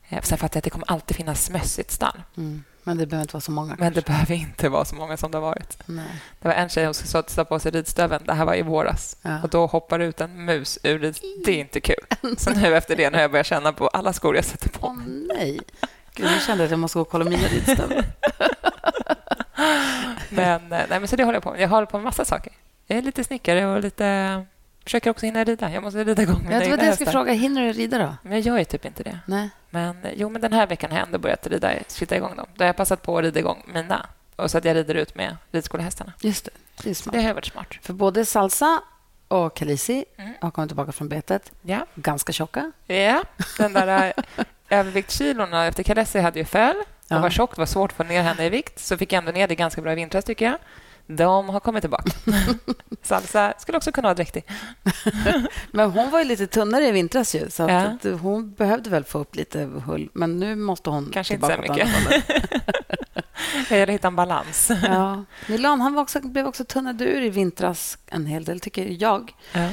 Eh, 0.09 0.23
Sen 0.23 0.39
fattar 0.39 0.57
jag 0.57 0.61
att 0.61 0.65
det 0.65 0.71
kommer 0.71 0.91
alltid 0.91 1.17
finnas 1.17 1.51
möss 1.51 1.79
i 1.79 1.81
ett 1.81 1.91
stall. 1.91 2.23
Mm. 2.37 2.65
Men 2.83 2.99
det 2.99 3.07
behöver 3.07 3.23
inte 3.23 3.35
vara 3.35 3.41
så 3.41 3.51
många. 3.51 3.77
Men 3.79 3.93
det 3.93 4.07
behöver 4.07 4.35
inte 4.35 4.69
vara 4.69 4.85
så 4.85 4.95
många 4.95 5.17
som 5.17 5.31
det 5.31 5.37
har 5.39 5.43
varit. 5.43 5.79
Nej. 5.87 6.05
Det 6.41 6.49
var 6.49 6.55
en 6.55 6.69
tjej 6.69 6.95
som 6.95 7.07
sa 7.07 7.19
att 7.19 7.49
på 7.49 7.59
sig 7.59 7.73
ridstöveln. 7.73 8.25
Det 8.27 8.35
här 8.35 8.45
var 8.45 8.55
i 8.55 8.63
våras. 8.63 9.17
Ja. 9.23 9.43
Och 9.43 9.49
Då 9.49 9.67
hoppar 9.67 9.99
ut 9.99 10.21
en 10.21 10.45
mus 10.45 10.79
ur 10.83 10.99
rid... 10.99 11.19
Det 11.45 11.53
är 11.53 11.59
inte 11.59 11.81
kul. 11.81 12.05
Så 12.39 12.51
nu 12.51 12.77
efter 12.77 12.97
det, 12.97 13.11
när 13.11 13.21
jag 13.21 13.31
börjar 13.31 13.45
känna 13.45 13.73
på 13.73 13.89
alla 13.89 14.13
skor 14.13 14.37
jag 14.37 14.45
sätter 14.45 14.69
på 14.69 14.87
Åh, 14.87 14.97
nej. 15.37 15.61
Gud, 16.15 16.27
nu 16.27 16.41
kände 16.47 16.63
jag 16.63 16.67
att 16.67 16.71
jag 16.71 16.79
måste 16.81 16.99
gå 16.99 17.03
och 17.03 17.11
kolla 17.11 17.25
mina 17.25 17.49
ridstövlar. 17.49 18.05
Men, 20.29 20.63
eh, 20.73 20.83
nej, 20.89 21.01
men 21.01 21.09
så 21.09 21.17
det 21.17 21.25
håller 21.25 21.37
jag 21.37 21.43
på 21.43 21.51
med. 21.51 21.61
Jag 21.61 21.69
håller 21.69 21.87
på 21.87 21.97
med 21.97 22.05
massa 22.05 22.25
saker. 22.25 22.53
Jag 22.87 22.99
är 22.99 23.03
lite 23.03 23.25
snickare 23.25 23.67
och 23.67 23.81
lite... 23.81 24.47
Försöker 24.85 25.11
också 25.11 25.27
hinna 25.27 25.45
rida. 25.45 25.71
Jag 25.71 25.83
måste 25.83 26.05
rida 26.05 26.23
igång 26.23 26.43
mina 26.43 26.59
var 26.69 26.77
det 26.77 26.85
jag 26.87 26.95
skulle 26.95 27.11
fråga. 27.11 27.33
Hinner 27.33 27.63
du 27.63 27.73
rida 27.73 27.99
då? 27.99 28.15
Men 28.23 28.33
jag 28.33 28.41
gör 28.41 28.59
ju 28.59 28.65
typ 28.65 28.85
inte 28.85 29.03
det. 29.03 29.19
Nej. 29.27 29.51
Men 29.71 30.05
eh, 30.05 30.11
jo, 30.17 30.29
men 30.29 30.41
den 30.41 30.53
här 30.53 30.67
veckan 30.67 30.91
har 30.91 30.99
jag 30.99 31.07
ändå 31.07 31.19
börjat 31.19 31.47
rida, 31.47 31.73
sitta 31.87 32.17
igång 32.17 32.37
dem. 32.37 32.47
Då 32.55 32.63
har 32.65 32.67
jag 32.67 32.77
passat 32.77 33.03
på 33.03 33.19
att 33.19 33.25
rida 33.25 33.41
igång 33.41 33.63
mina. 33.75 34.07
Och 34.37 34.51
så 34.51 34.59
att 34.59 34.65
jag 34.65 34.77
rider 34.77 34.95
ut 34.95 35.15
med 35.15 35.37
ridskolehästarna. 35.53 36.13
Just 36.21 36.45
det. 36.45 36.51
Det 36.83 36.91
är 36.91 36.95
smart. 36.95 37.15
det 37.15 37.23
har 37.23 37.35
varit 37.35 37.47
smart. 37.47 37.75
För 37.83 37.93
både 37.93 38.25
Salsa 38.27 38.81
och 39.29 39.57
Kalisi 39.57 40.05
Mm. 40.19 40.33
har 40.41 40.51
kommit 40.51 40.69
tillbaka 40.71 40.93
från 40.93 41.09
betet. 41.09 41.53
Ja, 41.63 41.87
Ganska 41.95 42.33
tjocka. 42.33 42.73
ja. 42.87 43.23
den 43.59 43.73
där 43.73 44.13
eh, 44.17 44.45
överviktskilorna 44.79 45.67
efter 45.67 45.83
Kalessi 45.83 46.21
hade 46.21 46.39
ju 46.39 46.45
föll. 46.45 46.75
Hon 46.77 46.85
Ja. 47.17 47.19
var 47.19 47.31
tjock, 47.31 47.55
det 47.55 47.61
var 47.61 47.67
svårt 47.67 47.91
att 47.91 47.97
få 47.97 48.03
ner 48.05 48.23
henne 48.23 48.45
i 48.47 48.49
vikt. 48.51 48.79
Så 48.81 48.97
fick 48.97 49.13
jag 49.13 49.19
ändå 49.19 49.33
ner 49.33 49.49
det 49.49 49.55
ganska 49.55 49.81
bra 49.83 49.93
i 49.93 49.95
vintras, 49.95 50.25
tycker 50.25 50.45
jag. 50.45 50.57
De 51.17 51.49
har 51.49 51.61
kommit 51.61 51.83
tillbaka. 51.83 52.13
Salsa 53.03 53.55
skulle 53.59 53.79
också 53.79 53.93
kunna 53.93 54.07
vara 54.09 54.15
dräktig. 54.15 54.45
Men 55.71 55.91
hon 55.91 56.11
var 56.11 56.19
ju 56.19 56.25
lite 56.25 56.47
tunnare 56.47 56.87
i 56.87 56.93
vintras 56.93 57.35
ju, 57.35 57.51
så 57.51 57.63
Ja. 57.63 58.11
hon 58.23 58.53
behövde 58.55 58.91
väl 58.91 59.05
få 59.05 59.19
upp 59.19 59.37
lite 59.37 59.65
hull. 59.87 60.11
Men 60.13 60.39
nu 60.39 60.57
måste 60.57 60.91
hon 60.91 61.11
Kanske 61.13 61.35
inte 61.35 61.47
så 61.57 61.63
mycket. 61.63 61.89
Jag 63.71 63.79
gäller 63.79 63.83
att 63.83 63.95
hitta 63.95 64.09
en 64.09 64.17
balans. 64.17 64.71
Ja. 64.83 65.25
Milan 65.49 65.81
han 65.81 65.95
var 65.95 66.03
också, 66.03 66.21
blev 66.21 66.47
också 66.47 66.65
tunnad 66.65 67.03
ur 67.03 67.23
i 67.23 67.29
vintras 67.31 67.99
en 68.07 68.27
hel 68.27 68.45
del, 68.45 68.61
tycker 68.61 69.03
jag. 69.03 69.35
Ja. 69.53 69.69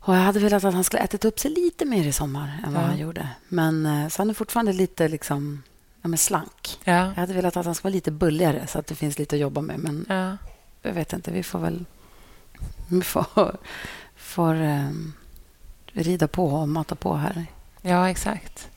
Och 0.00 0.14
jag 0.14 0.20
hade 0.20 0.40
velat 0.40 0.64
att 0.64 0.74
han 0.74 0.84
skulle 0.84 1.02
ätit 1.02 1.24
upp 1.24 1.38
sig 1.40 1.50
lite 1.50 1.84
mer 1.84 2.04
i 2.06 2.12
sommar 2.12 2.62
än 2.66 2.74
vad 2.74 2.82
Ja. 2.82 2.86
han 2.86 2.98
gjorde. 2.98 3.28
Men 3.48 3.86
eh, 3.86 4.08
så 4.08 4.20
han 4.22 4.30
är 4.30 4.34
fortfarande 4.34 4.72
lite 4.72 5.08
liksom, 5.08 5.62
ja, 6.02 6.08
men 6.08 6.18
slank. 6.18 6.78
Ja. 6.84 6.92
Jag 6.92 7.14
hade 7.14 7.32
velat 7.34 7.56
att 7.56 7.64
han 7.66 7.74
skulle 7.74 7.90
vara 7.90 7.94
lite 7.96 8.10
bulligare 8.10 8.66
så 8.66 8.78
att 8.78 8.86
det 8.86 8.94
finns 8.94 9.18
lite 9.18 9.36
att 9.36 9.40
jobba 9.40 9.60
med. 9.60 9.78
Men. 9.78 10.06
Jag 10.86 10.94
vet 10.94 11.12
inte, 11.12 11.30
vi 11.30 11.42
får 11.42 11.58
väl 11.58 11.84
vi 12.88 13.00
får, 13.02 13.56
får 14.16 14.62
eh, 14.62 14.90
rida 15.92 16.28
på 16.28 16.46
och 16.46 16.68
mata 16.68 16.94
på 16.94 17.14
här 17.16 17.46
ja, 17.82 18.10
exakt. 18.10 18.68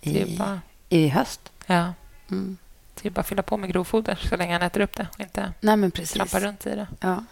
I, 0.00 0.38
bara, 0.38 0.60
i 0.88 1.08
höst. 1.08 1.52
ja, 1.66 1.92
Mm. 2.30 2.56
det 2.94 3.08
är 3.08 3.10
bara 3.10 3.20
att 3.20 3.28
fylla 3.28 3.42
på 3.42 3.56
med 3.56 3.70
grovfoder 3.72 4.14
så 4.28 4.36
länge 4.36 4.52
han 4.52 4.62
äter 4.62 4.80
upp 4.80 4.96
det 4.96 5.06
och 5.14 5.20
inte 5.20 5.52
Nej, 5.60 5.76
men 5.76 5.90
precis. 5.90 6.12
trampar 6.12 6.40
runt 6.40 6.66
i 6.66 6.70
det. 6.74 6.86
Ja. 7.00 7.24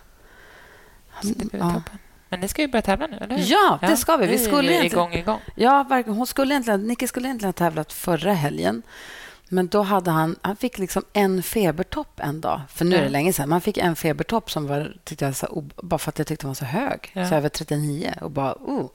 Så 1.22 1.28
det 1.28 1.44
blir 1.50 1.60
Ja. 1.60 1.70
toppen. 1.74 1.98
Men 2.28 2.40
ni 2.40 2.48
ska 2.48 2.62
ju 2.62 2.68
börja 2.68 2.82
tävla 2.82 3.06
nu, 3.06 3.16
eller 3.16 3.36
hur? 3.38 3.44
Ja, 3.46 3.78
det 3.82 3.96
ska 3.96 4.16
vi. 4.16 4.26
Vi 4.26 4.38
skulle 4.38 4.72
egentligen- 4.72 4.92
igång, 4.92 5.12
igång. 5.12 5.40
Ja, 5.54 5.82
verkligen. 5.88 6.16
Hon 6.16 6.26
skulle 6.26 6.54
egentligen, 6.54 6.82
Nicky 6.86 7.06
skulle 7.06 7.28
egentligen 7.28 7.48
ha 7.48 7.52
tävlat 7.52 7.92
förra 7.92 8.32
helgen. 8.32 8.82
Men 9.48 9.66
då 9.68 9.82
hade 9.82 10.10
han, 10.10 10.36
han 10.42 10.56
fick 10.56 10.78
liksom 10.78 11.02
en 11.12 11.42
febertopp 11.42 12.20
en 12.20 12.40
dag. 12.40 12.60
För 12.68 12.84
nu 12.84 12.96
är 12.96 13.02
det 13.02 13.08
länge 13.08 13.32
sedan. 13.32 13.48
Man 13.48 13.60
fick 13.60 13.76
en 13.76 13.96
febertopp 13.96 14.50
som 14.50 14.66
var, 14.66 14.96
tyckte 15.04 15.24
jag, 15.24 15.36
så, 15.36 15.64
bara 15.76 15.98
för 15.98 16.08
att 16.10 16.18
jag 16.18 16.26
tyckte 16.26 16.42
den 16.44 16.50
var 16.50 16.54
så 16.54 16.64
hög. 16.64 17.10
Ja. 17.12 17.28
Så 17.28 17.34
över 17.34 17.48
39. 17.48 18.14
Och 18.20 18.30
bara, 18.30 18.52
oh. 18.54 18.90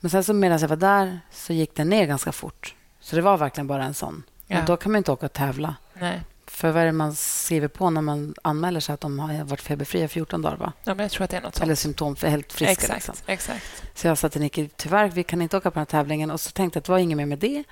Men 0.00 0.10
sen 0.10 0.24
så 0.24 0.32
medan 0.32 0.58
jag 0.58 0.68
var 0.68 0.76
där 0.76 1.20
så 1.30 1.52
gick 1.52 1.74
den 1.74 1.88
ner 1.88 2.06
ganska 2.06 2.32
fort. 2.32 2.74
Så 3.00 3.16
det 3.16 3.22
var 3.22 3.36
verkligen 3.38 3.66
bara 3.66 3.84
en 3.84 3.94
sån. 3.94 4.22
Ja. 4.46 4.60
Och 4.60 4.64
då 4.66 4.76
kan 4.76 4.92
man 4.92 4.98
inte 4.98 5.12
åka 5.12 5.26
och 5.26 5.32
tävla. 5.32 5.74
Nej. 5.94 6.20
För 6.46 6.70
vad 6.70 6.82
är 6.82 6.86
det 6.86 6.92
man 6.92 7.14
skriver 7.14 7.68
på 7.68 7.90
när 7.90 8.00
man 8.00 8.34
anmäler 8.42 8.80
sig 8.80 8.92
att 8.92 9.00
de 9.00 9.18
har 9.18 9.44
varit 9.44 9.60
feberfria 9.60 10.08
14 10.08 10.42
dagar? 10.42 10.56
Va? 10.56 10.72
Ja, 10.84 10.94
men 10.94 11.04
jag 11.04 11.10
tror 11.10 11.24
att 11.24 11.30
det 11.30 11.36
är 11.36 11.40
något 11.40 11.54
sånt. 11.54 11.64
Eller 11.64 11.74
symptom 11.74 12.16
för 12.16 12.28
helt 12.28 12.52
friska. 12.52 12.72
exakt, 12.72 12.94
Liksom. 12.94 13.14
exakt. 13.26 13.82
Så 13.94 14.06
jag 14.06 14.18
sa 14.18 14.28
till 14.28 14.40
Nicky, 14.40 14.68
tyvärr, 14.76 15.08
vi 15.08 15.22
kan 15.24 15.42
inte 15.42 15.56
åka 15.56 15.70
på 15.70 15.74
den 15.74 15.80
här 15.80 16.00
tävlingen. 16.00 16.30
Och 16.30 16.40
så 16.40 16.50
tänkte 16.50 16.76
jag 16.76 16.80
att 16.80 16.84
det 16.84 16.92
var 16.92 16.98
inget 16.98 17.16
mer 17.16 17.26
med 17.26 17.38
det. 17.38 17.64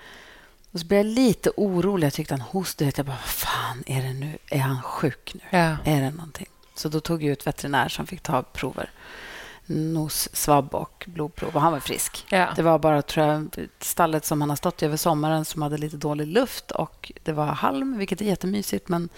Och 0.75 0.81
så 0.81 0.87
blev 0.87 0.99
jag 1.06 1.06
lite 1.15 1.50
orolig. 1.56 2.06
Jag 2.06 2.12
tyckte 2.15 2.35
han 2.35 2.41
hostade. 2.41 2.93
Jag 2.97 3.06
bara, 3.06 3.12
vad 3.12 3.21
fan 3.21 3.82
är 3.87 4.03
det 4.03 4.12
nu? 4.12 4.38
Är 4.50 4.59
han 4.59 4.82
sjuk 4.82 5.32
nu? 5.35 5.59
Ja. 5.59 5.76
Är 5.85 6.01
det 6.01 6.10
någonting? 6.10 6.46
Så 6.75 6.89
då 6.89 7.01
tog 7.01 7.22
jag 7.22 7.32
ut 7.32 7.46
veterinär 7.46 7.89
som 7.89 8.06
fick 8.06 8.20
ta 8.20 8.43
prover. 8.43 8.91
Nos, 9.67 10.29
svabb 10.37 10.75
och 10.75 11.05
blodprov. 11.08 11.51
Och 11.56 11.60
han 11.63 11.72
var 11.72 11.81
frisk. 11.81 12.27
Ja. 12.29 12.48
Det 12.56 12.63
var 12.63 12.79
bara 12.79 13.03
tror 13.03 13.27
jag, 13.27 13.56
stallet 13.81 14.25
som 14.25 14.41
han 14.41 14.51
har 14.51 14.56
stått 14.56 14.82
i 14.82 14.87
över 14.87 14.96
sommaren 14.96 15.44
som 15.44 15.63
hade 15.63 15.79
lite 15.79 15.96
dålig 15.96 16.27
luft. 16.27 16.70
Och 16.70 17.13
Det 17.22 17.32
var 17.32 17.46
halm, 17.46 17.98
vilket 17.98 18.20
är 18.20 18.25
jättemysigt. 18.25 18.89
Men 18.89 19.08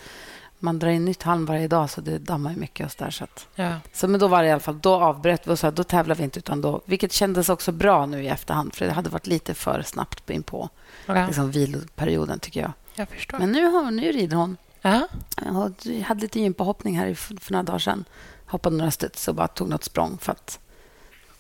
man 0.59 0.79
drar 0.79 0.91
in 0.91 1.05
nytt 1.05 1.23
halm 1.23 1.47
varje 1.47 1.69
dag, 1.69 1.91
så 1.91 2.01
det 2.01 2.19
dammar 2.19 2.55
mycket. 2.55 2.87
Och 2.87 2.93
så 2.93 3.05
där, 3.05 3.11
så 3.11 3.25
att, 3.25 3.47
Ja. 3.55 3.75
så, 3.93 4.09
men 4.09 4.21
då 4.21 4.29
var 4.29 4.43
det 4.43 4.49
i 4.49 4.53
alla 4.53 4.61
fall, 4.61 4.79
då 4.81 4.95
avbröt 4.95 5.47
vi 5.47 5.51
och 5.53 5.59
sa 5.59 5.71
då 5.71 5.85
tävlar 5.85 6.15
vi 6.15 6.25
inte. 6.25 6.39
Utan 6.39 6.61
då, 6.61 6.81
vilket 6.85 7.13
kändes 7.13 7.49
också 7.49 7.73
bra 7.73 8.07
nu 8.07 8.25
i 8.25 8.29
efterhand, 8.29 8.75
för 8.75 8.87
det 8.87 8.93
hade 8.93 9.11
varit 9.11 9.27
lite 9.27 9.55
för 9.55 9.83
snabbt 9.83 10.31
in 10.31 10.43
på 10.43 10.69
Ja. 11.07 11.27
liksom, 11.27 11.51
viloperioden, 11.51 12.39
tycker 12.41 12.61
jag. 12.61 12.73
Jag 12.95 13.09
förstår. 13.09 13.39
Men 13.39 13.53
nu, 13.53 13.65
har, 13.67 13.91
nu 13.91 14.13
rider 14.13 14.37
hon. 14.37 14.57
ja. 14.83 15.09
Jag 15.45 16.01
hade 16.03 16.21
lite 16.21 16.41
gympahoppning 16.41 16.99
här 16.99 17.15
för, 17.15 17.53
några 17.53 17.63
dagar 17.63 17.79
sedan. 17.79 18.05
Hoppade 18.47 18.77
några 18.77 18.91
studs 18.91 19.29
och 19.29 19.35
bara 19.35 19.49
tog 19.49 19.69
något 19.69 19.85
språng 19.85 20.19
för 20.21 20.33
att 20.33 20.59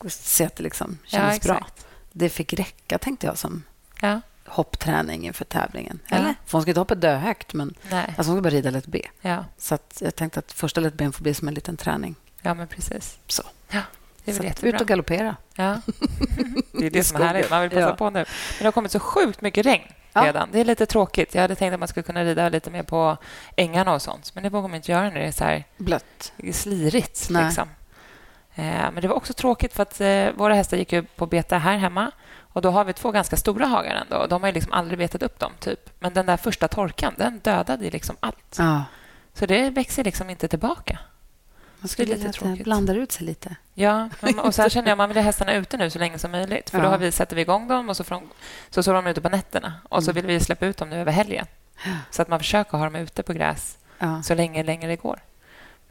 se 0.08 0.44
att 0.46 0.56
det 0.56 0.62
liksom 0.62 0.98
ja, 1.04 1.08
kändes 1.18 1.40
bra. 1.40 1.54
exakt. 1.56 1.86
Det 2.12 2.28
fick 2.28 2.52
räcka, 2.52 2.98
tänkte 2.98 3.26
jag, 3.26 3.38
som 3.38 3.62
Ja. 4.00 4.20
hoppträning 4.46 5.26
inför 5.26 5.44
tävlingen. 5.44 5.98
Ja. 6.08 6.16
Eller? 6.16 6.34
För 6.44 6.52
hon 6.52 6.62
ska 6.62 6.70
inte 6.70 6.80
hoppa 6.80 6.94
döhögt, 6.94 7.54
men 7.54 7.74
Nej. 7.90 8.04
alltså 8.18 8.32
hon 8.32 8.36
ska 8.38 8.42
bara 8.42 8.50
rida 8.54 8.70
lätt 8.70 8.86
B. 8.86 9.02
Ja. 9.20 9.44
Så 9.58 9.78
jag 10.00 10.16
tänkte 10.16 10.38
att 10.38 10.52
första 10.52 10.80
lätt 10.80 10.94
B 10.94 11.12
får 11.12 11.22
bli 11.22 11.34
som 11.34 11.48
en 11.48 11.54
liten 11.54 11.76
träning. 11.76 12.14
ja, 12.42 12.54
men 12.54 12.68
precis. 12.68 13.18
Så. 13.26 13.42
Ja. 13.70 13.80
Det 14.26 14.32
är 14.32 14.34
väl 14.34 14.46
att 14.46 14.52
ut 14.52 14.62
jättebra. 14.62 14.80
och 14.80 14.86
galoppera. 14.86 15.36
Ja. 15.54 15.76
Det 16.72 16.86
är 16.86 16.90
det 16.90 17.04
som 17.04 17.20
är 17.20 17.26
härligt. 17.26 17.50
Man 17.50 17.60
vill 17.62 17.70
passa 17.70 17.80
Ja. 17.88 17.96
på 17.96 18.10
nu. 18.10 18.18
Men 18.18 18.24
det 18.58 18.64
har 18.64 18.72
kommit 18.72 18.92
så 18.92 19.00
sjukt 19.00 19.40
mycket 19.40 19.66
regn 19.66 19.84
Ja. 20.12 20.24
redan. 20.26 20.48
Det 20.52 20.60
är 20.60 20.64
lite 20.64 20.86
tråkigt. 20.86 21.34
Jag 21.34 21.42
hade 21.42 21.54
tänkt 21.54 21.72
att 21.74 21.78
man 21.80 21.88
skulle 21.88 22.04
kunna 22.04 22.24
rida 22.24 22.48
lite 22.48 22.70
mer 22.70 22.82
på 22.82 23.16
ängarna 23.56 23.94
och 23.94 24.02
sånt. 24.02 24.34
Men 24.34 24.42
det 24.42 24.48
vågar 24.50 24.68
man 24.68 24.74
inte 24.76 24.92
göra 24.92 25.02
när 25.02 25.14
det 25.14 25.26
är 25.26 25.32
så 25.32 25.44
här 25.44 25.64
Blött. 25.76 26.32
slirigt. 26.52 27.26
Nej. 27.30 27.44
Liksom. 27.44 27.68
Eh, 28.54 28.64
men 28.64 28.94
det 29.00 29.08
var 29.08 29.14
också 29.16 29.32
tråkigt 29.32 29.72
för 29.74 29.82
att 29.82 30.00
eh, 30.00 30.30
våra 30.36 30.54
hästar 30.54 30.76
gick 30.76 30.92
ju 30.92 31.02
på 31.02 31.26
bete 31.26 31.56
här 31.56 31.76
hemma. 31.76 32.10
Och 32.38 32.62
Då 32.62 32.70
har 32.70 32.84
vi 32.84 32.92
två 32.92 33.10
ganska 33.10 33.36
stora 33.36 33.66
hagar 33.66 33.94
ändå. 33.94 34.26
De 34.26 34.42
har 34.42 34.48
ju 34.48 34.54
liksom 34.54 34.72
aldrig 34.72 34.98
betat 34.98 35.22
upp 35.22 35.38
dem. 35.38 35.52
typ. 35.60 35.90
Men 36.00 36.14
den 36.14 36.26
där 36.26 36.36
första 36.36 36.68
torkan 36.68 37.14
den 37.18 37.38
dödade 37.38 37.90
liksom 37.90 38.16
allt. 38.20 38.56
Ja. 38.58 38.84
Så 39.34 39.46
det 39.46 39.70
växer 39.70 40.04
liksom 40.04 40.30
inte 40.30 40.48
tillbaka. 40.48 40.98
Man 41.86 41.88
skulle 41.88 42.14
lite 42.14 42.26
lite 42.26 42.38
tråkigt. 42.38 42.64
blandar 42.64 42.94
ut 42.94 43.12
sig 43.12 43.26
lite. 43.26 43.56
Ja, 43.74 44.08
och 44.42 44.54
sen 44.54 44.70
känner 44.70 44.88
jag 44.88 44.92
att 44.92 44.98
man 44.98 45.08
vill 45.08 45.16
ha 45.18 45.24
hästarna 45.24 45.54
ute 45.54 45.76
nu 45.76 45.90
så 45.90 45.98
länge 45.98 46.18
som 46.18 46.30
möjligt. 46.30 46.70
För 46.70 46.78
då 46.78 46.84
Ja. 46.84 46.88
har 46.90 46.98
vi, 46.98 47.12
sätter 47.12 47.36
vi 47.36 47.42
igång 47.42 47.68
dem 47.68 47.88
och 47.88 47.96
så, 47.96 48.02
de, 48.02 48.22
så 48.70 48.82
står 48.82 48.94
de 48.94 49.06
ute 49.06 49.20
på 49.20 49.28
nätterna. 49.28 49.72
Och 49.88 50.04
så 50.04 50.10
Mm. 50.10 50.26
vill 50.26 50.34
vi 50.38 50.44
släppa 50.44 50.66
ut 50.66 50.76
dem 50.76 50.90
nu 50.90 50.96
över 50.96 51.12
helgen. 51.12 51.46
Så 52.10 52.22
att 52.22 52.28
man 52.28 52.38
försöker 52.38 52.78
ha 52.78 52.84
dem 52.84 52.96
ute 52.96 53.22
på 53.22 53.32
gräs 53.32 53.78
Ja. 53.98 54.22
så 54.22 54.34
länge 54.34 54.62
längre 54.62 54.88
det 54.88 54.96
går. 54.96 55.18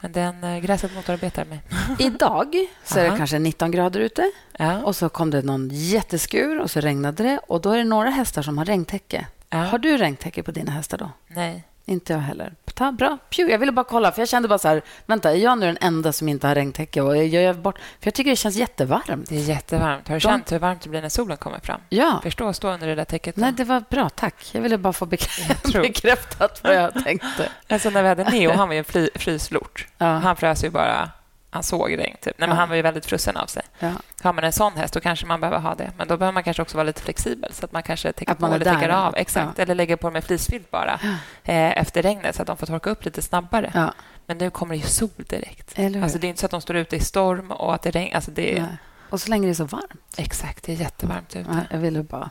Men 0.00 0.12
den, 0.12 0.44
eh, 0.44 0.58
gräset 0.58 0.94
motarbetar 0.94 1.44
mig. 1.44 1.60
Idag 1.98 2.54
så 2.84 2.98
är 2.98 3.02
det 3.02 3.08
Aha. 3.08 3.16
kanske 3.16 3.38
19 3.38 3.70
grader 3.70 4.00
ute 4.00 4.30
Ja. 4.58 4.82
och 4.82 4.96
så 4.96 5.08
kom 5.08 5.30
det 5.30 5.42
någon 5.42 5.68
jätteskur 5.72 6.60
och 6.60 6.70
så 6.70 6.80
regnade 6.80 7.22
det 7.22 7.38
och 7.38 7.60
då 7.60 7.70
är 7.70 7.78
det 7.78 7.84
några 7.84 8.10
hästar 8.10 8.42
som 8.42 8.58
har 8.58 8.64
regntäcke. 8.64 9.26
Ja. 9.50 9.58
Har 9.58 9.78
du 9.78 9.96
regntäcke 9.96 10.42
på 10.42 10.50
dina 10.50 10.70
hästar 10.72 10.98
då? 10.98 11.10
Nej. 11.28 11.64
Inte 11.88 12.12
jag 12.12 12.20
heller. 12.20 12.54
Ta, 12.74 12.92
bra. 12.92 13.18
Pju, 13.30 13.50
jag 13.50 13.58
ville 13.58 13.72
bara 13.72 13.84
kolla, 13.84 14.12
för 14.12 14.20
jag 14.20 14.28
kände 14.28 14.48
bara 14.48 14.58
så 14.58 14.68
här, 14.68 14.82
vänta, 15.06 15.30
är 15.30 15.36
jag 15.36 15.58
nu 15.58 15.66
den 15.66 15.78
enda 15.80 16.12
som 16.12 16.28
inte 16.28 16.46
har 16.46 16.54
regntäcke? 16.54 17.00
Och 17.02 17.16
jag 17.16 17.26
gör 17.26 17.54
bort, 17.54 17.78
för 17.78 18.06
jag 18.06 18.14
tycker 18.14 18.30
det 18.30 18.36
känns 18.36 18.56
jättevarmt. 18.56 19.28
Det 19.28 19.36
är 19.36 19.40
jättevarmt. 19.40 20.08
Har 20.08 20.14
du 20.14 20.18
De- 20.18 20.20
känt 20.20 20.52
hur 20.52 20.58
varmt 20.58 20.80
det 20.82 20.88
blir 20.88 21.02
när 21.02 21.08
solen 21.08 21.36
kommer 21.36 21.58
fram? 21.60 21.80
Ja, 21.88 22.20
Förstå 22.22 22.48
att 22.48 22.56
stå 22.56 22.70
under 22.72 22.86
det 22.86 22.94
där 22.94 23.04
täcket. 23.04 23.34
då. 23.36 23.40
nej, 23.40 23.52
det 23.52 23.64
var 23.64 23.84
bra, 23.90 24.08
tack. 24.08 24.34
Jag 24.52 24.60
ville 24.60 24.78
bara 24.78 24.92
få 24.92 25.06
bekrä- 25.06 25.56
Jag 25.72 25.82
bekräftat 25.82 26.60
vad 26.64 26.74
jag 26.74 27.04
tänkte. 27.04 27.48
Alltså 27.68 27.90
när 27.90 28.02
vi 28.02 28.08
hade 28.08 28.24
Neo, 28.24 28.52
han 28.52 28.68
var 28.68 28.72
ju 28.74 28.78
en 28.78 28.84
fri, 28.84 29.10
fryslort. 29.14 29.86
Ja. 29.98 30.06
Han 30.06 30.36
frös 30.36 30.64
ju 30.64 30.70
bara... 30.70 31.10
Han 31.50 31.62
såg 31.62 31.98
regn, 31.98 32.16
typ. 32.20 32.38
Nej, 32.38 32.48
men 32.48 32.48
Ja. 32.48 32.54
Han 32.54 32.68
var 32.68 32.76
ju 32.76 32.82
väldigt 32.82 33.06
frusen 33.06 33.36
av 33.36 33.46
sig. 33.46 33.62
Ja. 33.78 33.92
Har 34.22 34.32
man 34.32 34.44
en 34.44 34.52
sån 34.52 34.72
häst, 34.76 34.94
då 34.94 35.00
kanske 35.00 35.26
man 35.26 35.40
behöver 35.40 35.58
ha 35.58 35.74
det. 35.74 35.92
Men 35.98 36.08
då 36.08 36.16
behöver 36.16 36.32
man 36.32 36.42
kanske 36.42 36.62
också 36.62 36.76
vara 36.76 36.84
lite 36.84 37.02
flexibel, 37.02 37.52
så 37.52 37.64
att 37.64 37.72
man 37.72 37.82
kanske 37.82 38.12
täcker 38.12 38.34
på 38.34 38.46
eller 38.46 38.64
täcker 38.64 38.88
av. 38.88 39.12
ja. 39.14 39.20
Exakt. 39.20 39.58
Eller 39.58 39.74
lägger 39.74 39.96
på 39.96 40.10
med 40.10 40.24
fleecefilt 40.24 40.70
bara 40.70 41.00
eh, 41.44 41.78
efter 41.78 42.02
regnet, 42.02 42.36
så 42.36 42.42
att 42.42 42.46
de 42.48 42.56
får 42.56 42.66
torka 42.66 42.90
upp 42.90 43.04
lite 43.04 43.22
snabbare. 43.22 43.70
Ja. 43.74 43.92
Men 44.26 44.38
nu 44.38 44.50
kommer 44.50 44.74
det 44.74 44.80
ju 44.80 44.86
sol 44.86 45.10
direkt. 45.16 45.78
Alltså, 46.02 46.18
det 46.18 46.26
är 46.26 46.28
inte 46.28 46.40
så 46.40 46.46
att 46.46 46.50
de 46.50 46.60
står 46.60 46.76
ute 46.76 46.96
i 46.96 47.00
storm 47.00 47.50
och 47.50 47.74
att 47.74 47.82
det 47.82 47.90
regnar. 47.90 48.14
Alltså, 48.16 48.30
det 48.30 48.58
är... 48.58 48.76
Och 49.10 49.20
så 49.20 49.30
länge 49.30 49.46
det 49.46 49.52
är 49.52 49.54
så 49.54 49.64
varmt. 49.64 50.00
Exakt, 50.16 50.64
det 50.64 50.72
är 50.72 50.76
jättevarmt 50.76 51.36
ute. 51.36 51.50
Ja, 51.50 51.60
jag 51.70 51.78
ville 51.78 52.02
bara... 52.02 52.30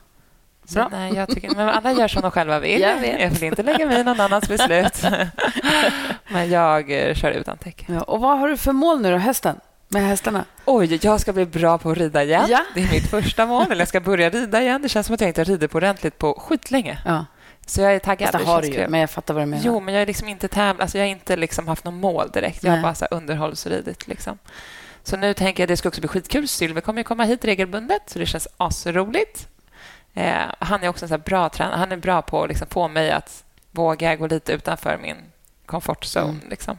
Så, 0.67 0.89
nej, 0.89 1.13
jag 1.15 1.29
tycker, 1.29 1.55
men 1.55 1.69
alla 1.69 1.91
gör 1.91 2.07
som 2.07 2.22
de 2.22 2.31
själva 2.31 2.60
vill. 2.60 2.81
Jag 2.81 3.00
vet. 3.00 3.41
vill 3.41 3.43
inte 3.43 3.63
lägga 3.63 3.86
mig 3.86 4.00
i 4.00 4.03
någon 4.03 4.19
annans 4.19 4.48
beslut. 4.48 5.03
men 6.27 6.50
jag 6.50 6.91
eh, 6.91 7.15
kör 7.15 7.31
utan 7.31 7.57
täcke. 7.57 7.86
Ja. 7.88 8.01
Och 8.01 8.19
vad 8.19 8.39
har 8.39 8.48
du 8.48 8.57
för 8.57 8.72
mål 8.72 9.01
nu 9.01 9.12
då, 9.12 9.17
hösten? 9.17 9.60
Med 9.88 10.03
hästarna? 10.03 10.45
Oj, 10.65 11.00
jag 11.01 11.22
ska 11.22 11.34
bli 11.34 11.45
bra 11.45 11.77
på 11.77 11.91
att 11.91 11.98
rida 11.98 12.24
igen. 12.24 12.45
Ja. 12.50 12.65
Det 12.74 12.81
är 12.81 12.91
mitt 12.91 13.07
första 13.10 13.45
mål. 13.45 13.65
Eller 13.65 13.81
jag 13.81 13.88
ska 13.88 14.00
börja 14.00 14.29
rida 14.29 14.62
igen. 14.62 14.81
Det 14.81 14.89
känns 14.89 15.07
som 15.07 15.13
att 15.13 15.22
jag 15.22 15.27
inte 15.29 15.41
har 15.41 15.45
ridit 15.45 15.72
på 15.72 15.77
ordentligt 15.77 16.17
på 16.17 16.34
skitlänge. 16.34 16.98
Ja, 17.05 17.25
Så 17.65 17.81
jag 17.81 17.95
är 17.95 18.00
taggad. 18.00 18.31
Fast 18.31 18.45
det 18.45 18.51
har 18.51 18.62
du 18.62 18.67
ju, 18.67 18.88
men 18.88 19.00
jag 19.00 19.10
fattar 19.10 19.34
vad 19.34 19.43
du 19.43 19.48
menar. 19.48 19.63
Jo, 19.65 19.79
men 19.79 19.93
jag 19.93 20.01
är 20.01 20.07
liksom 20.07 20.27
inte 20.27 20.48
tävl... 20.48 20.81
alltså, 20.81 20.98
jag 20.98 21.05
har 21.05 21.10
inte 21.10 21.36
liksom 21.36 21.67
haft 21.67 21.84
någon 21.84 22.00
mål 22.00 22.31
direkt. 22.31 22.63
Jag 22.63 22.72
Nej. 22.72 22.79
har 22.79 22.84
bara 22.84 22.95
så 22.95 23.05
underhållsridit. 23.12 24.07
Liksom. 24.07 24.38
Så 25.03 25.17
nu 25.17 25.34
tänker 25.34 25.63
jag 25.63 25.65
att 25.65 25.69
det 25.69 25.77
ska 25.77 25.89
också 25.89 26.01
bli 26.01 26.07
skitkul. 26.07 26.48
Sylve 26.48 26.81
kommer 26.81 27.00
ju 27.00 27.03
komma 27.03 27.24
hit 27.24 27.45
regelbundet, 27.45 28.01
så 28.07 28.19
det 28.19 28.25
känns 28.25 28.48
asroligt. 28.57 29.48
Eh, 30.15 30.45
han 30.60 30.84
är 30.84 30.88
också 30.88 31.05
en 31.05 31.10
så 31.10 31.17
bra 31.17 31.50
tränare. 31.50 31.77
Han 31.77 31.91
är 31.91 31.98
bra 31.98 32.22
på 32.22 32.43
att 32.43 32.50
liksom 32.50 32.67
få 32.67 32.88
mig 32.88 33.12
att 33.12 33.43
våga 33.72 34.15
gå 34.15 34.27
lite 34.27 34.53
utanför 34.53 34.98
min 34.98 35.17
comfort 35.65 36.03
zone. 36.03 36.29
Mm. 36.29 36.50
Liksom. 36.50 36.77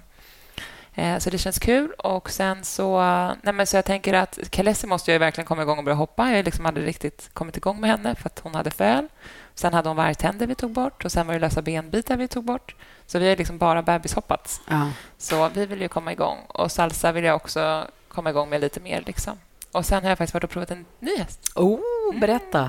Eh, 0.95 1.19
så 1.19 1.31
det 1.31 1.39
känns 1.39 1.59
kul. 1.59 1.93
Och 1.93 2.31
sen 2.31 2.65
så, 2.65 3.01
nej 3.43 3.55
men 3.55 3.67
så 3.67 3.77
jag 3.77 3.85
tänker 3.85 4.15
att 4.15 4.51
Kalesi 4.51 4.87
måste 4.87 5.13
jag 5.13 5.19
verkligen 5.19 5.47
komma 5.47 5.63
igång 5.63 5.79
och 5.79 5.85
börja 5.85 5.97
hoppa. 5.97 6.31
Jag 6.31 6.45
liksom 6.45 6.67
aldrig 6.67 6.87
riktigt 6.87 7.31
kommit 7.33 7.57
igång 7.57 7.81
med 7.81 7.91
henne 7.91 8.15
för 8.15 8.27
att 8.27 8.39
hon 8.39 8.55
hade 8.55 8.71
föl. 8.71 9.09
Sen 9.55 9.75
hade 9.75 9.89
hon 9.89 9.97
värjtänder 9.97 10.47
vi 10.47 10.55
tog 10.55 10.71
bort 10.73 11.05
och 11.05 11.13
sen 11.13 11.27
var 11.27 11.35
det 11.35 11.41
lösa 11.41 11.63
benbitar 11.63 12.17
vi 12.17 12.29
tog 12.29 12.45
bort. 12.45 12.75
Så 13.07 13.19
vi 13.19 13.29
har 13.29 13.37
liksom 13.37 13.59
bara 13.59 13.83
bebishoppat. 13.83 14.61
Ja. 14.69 14.91
Så 15.19 15.49
vi 15.49 15.67
vill 15.67 15.81
ju 15.81 15.89
komma 15.89 16.13
igång. 16.13 16.39
Och 16.49 16.73
salsa 16.73 17.13
vill 17.13 17.25
jag 17.25 17.37
också 17.37 17.87
komma 18.09 18.31
igång 18.31 18.49
med 18.49 18.61
lite 18.61 18.81
mer. 18.81 19.03
Liksom. 19.07 19.39
Och 19.77 19.87
sen 19.87 20.03
har 20.03 20.09
jag 20.11 20.19
faktiskt 20.19 20.35
varit 20.35 20.45
och 20.45 20.51
provat 20.51 20.71
en 20.71 20.85
ny 21.01 21.17
häst. 21.19 21.53
Oh, 21.55 21.81
berätta. 22.21 22.61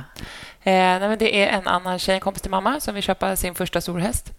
Eh, 0.64 0.74
nej, 0.74 1.00
men 1.00 1.18
det 1.18 1.44
är 1.44 1.48
en 1.48 1.68
annan 1.68 2.00
tjej, 2.00 2.16
en 2.16 2.22
kompis 2.22 2.42
till 2.42 2.52
mamma, 2.52 2.80
som 2.80 2.94
vill 2.94 3.04
köpa 3.04 3.36
sin 3.36 3.56
första 3.56 3.82
storhäst. 3.82 4.32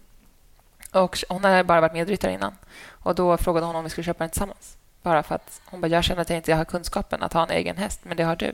Och 0.91 1.17
hon 1.29 1.43
har 1.43 1.63
bara 1.63 1.81
varit 1.81 1.93
medryttare 1.93 2.33
innan. 2.33 2.55
Och 2.89 3.15
Då 3.15 3.37
frågade 3.37 3.65
hon 3.65 3.75
om 3.75 3.83
vi 3.83 3.89
skulle 3.89 4.05
köpa 4.05 4.23
den 4.23 4.29
tillsammans. 4.31 4.77
Bara 5.03 5.23
för 5.23 5.35
att 5.35 5.61
hon 5.65 5.81
bara, 5.81 5.87
jag 5.87 6.03
känner 6.03 6.21
att 6.21 6.29
jag 6.29 6.37
inte 6.37 6.53
har 6.53 6.65
kunskapen 6.65 7.23
att 7.23 7.33
ha 7.33 7.43
en 7.43 7.51
egen 7.51 7.77
häst, 7.77 7.99
men 8.03 8.17
det 8.17 8.23
har 8.23 8.35
du. 8.35 8.51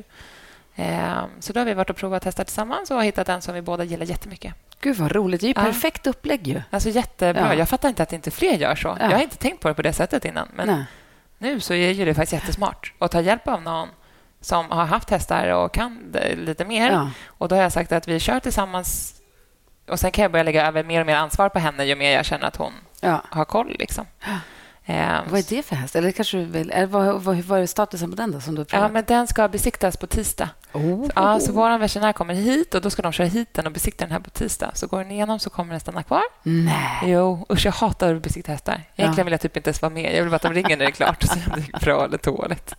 Eh, 0.76 1.24
så 1.40 1.54
då 1.54 1.60
har 1.60 1.66
vi 1.66 1.74
varit 1.74 1.90
och 1.90 1.96
provat 1.96 2.24
hästar 2.24 2.44
tillsammans 2.44 2.92
och 2.92 2.98
har 2.98 3.04
hittat 3.04 3.30
en 3.30 3.42
som 3.42 3.54
vi 3.56 3.62
båda 3.62 3.84
gillar 3.84 4.06
jättemycket. 4.06 4.54
Gud, 4.82 4.98
vad 4.98 5.12
roligt. 5.12 5.42
Det 5.42 5.46
är 5.46 5.48
ju 5.48 5.54
Ja. 5.58 5.64
perfekt 5.64 6.08
upplägg 6.08 6.48
ju. 6.48 6.62
Alltså 6.70 6.90
jättebra. 6.90 7.48
Ja. 7.48 7.54
Jag 7.54 7.70
fattar 7.70 7.90
inte 7.90 8.04
att 8.04 8.14
inte 8.14 8.32
fler 8.32 8.54
gör 8.54 8.76
så. 8.76 8.88
Ja. 8.88 9.06
Jag 9.06 9.18
har 9.18 9.24
inte 9.24 9.38
tänkt 9.38 9.62
på 9.62 9.68
det 9.68 9.74
på 9.74 9.82
det 9.82 9.94
sättet 9.94 10.26
innan. 10.26 10.48
Men 10.56 10.68
Nej. 10.68 10.84
nu 11.38 11.60
så 11.60 11.74
är 11.74 11.92
ju 11.92 12.06
det 12.06 12.14
faktiskt 12.14 12.34
jättesmart 12.34 12.94
att 13.00 13.12
ta 13.12 13.22
hjälp 13.22 13.48
av 13.48 13.62
någon 13.62 13.90
som 14.46 14.72
har 14.72 14.86
haft 14.86 15.10
hästar 15.10 15.48
och 15.54 15.74
kan 15.74 16.16
lite 16.36 16.66
mer. 16.66 16.92
Ja. 16.92 17.10
Och 17.28 17.48
Då 17.48 17.56
har 17.56 17.62
jag 17.64 17.72
sagt 17.72 17.92
att 17.92 18.08
vi 18.08 18.20
kör 18.20 18.40
tillsammans 18.40 19.16
och 19.90 20.00
sen 20.00 20.12
kan 20.12 20.22
jag 20.22 20.32
börja 20.32 20.44
lägga 20.44 20.68
över 20.68 20.84
mer 20.84 21.00
och 21.00 21.06
mer 21.06 21.16
ansvar 21.16 21.50
på 21.50 21.60
henne 21.60 21.86
ju 21.86 21.96
mer 21.96 22.12
jag 22.16 22.26
känner 22.26 22.48
att 22.48 22.56
hon 22.56 22.74
Ja. 23.02 23.22
har 23.30 23.46
koll. 23.46 23.76
Liksom. 23.80 24.06
Ehm, 24.88 25.24
Vad 25.30 25.40
är 25.40 25.46
det 25.56 25.64
för 25.64 25.76
häst? 25.76 25.96
Eller 25.96 26.12
kanske 26.12 26.38
du 26.38 26.46
vill... 26.46 26.72
Eller 26.72 26.88
vad, 26.88 27.22
vad, 27.24 27.36
vad 27.38 27.60
är 27.62 27.66
statusen 27.66 28.10
på 28.10 28.16
den 28.16 28.32
då, 28.32 28.40
som 28.42 28.56
du 28.56 28.66
Ja, 28.72 28.88
men 28.90 29.04
den 29.08 29.28
ska 29.28 29.48
besiktas 29.48 29.98
på 29.98 30.08
tisdag. 30.08 30.50
oh. 30.74 31.08
Ja, 31.16 31.40
så 31.40 31.52
vår 31.52 31.78
veterinär 31.78 32.14
kommer 32.14 32.34
hit 32.34 32.76
och 32.76 32.82
då 32.82 32.90
ska 32.90 33.02
de 33.02 33.12
köra 33.12 33.28
hit 33.28 33.50
den 33.54 33.66
och 33.66 33.72
besikta 33.72 34.06
den 34.06 34.12
här 34.12 34.20
på 34.20 34.30
tisdag. 34.30 34.72
Så 34.74 34.88
går 34.88 34.98
den 35.00 35.12
igenom 35.12 35.40
så 35.40 35.50
kommer 35.50 35.72
den 35.72 35.80
stanna 35.80 36.04
kvar. 36.04 36.22
Nej. 36.44 37.00
Jo, 37.04 37.46
usch, 37.52 37.66
jag 37.66 37.72
hatar 37.72 38.16
att 38.16 38.22
besikta 38.22 38.52
hästar. 38.52 38.74
Egentligen 38.96 39.18
Ja. 39.18 39.24
vill 39.24 39.32
jag 39.32 39.42
typ 39.42 39.58
inte 39.58 39.70
ens 39.70 39.82
vara 39.82 39.90
med. 39.94 40.16
Jag 40.16 40.22
vill 40.22 40.30
bara 40.30 40.36
att 40.36 40.42
de 40.42 40.54
ringer 40.54 40.70
när 40.70 40.86
det 40.86 40.86
är 40.86 40.92
klart 40.92 41.24
och 41.24 41.30
se 41.30 41.40
om 41.46 41.52
det 41.56 41.62
gick 41.62 41.80
bra 41.82 42.06
eller 42.06 42.18
dåligt. 42.24 42.76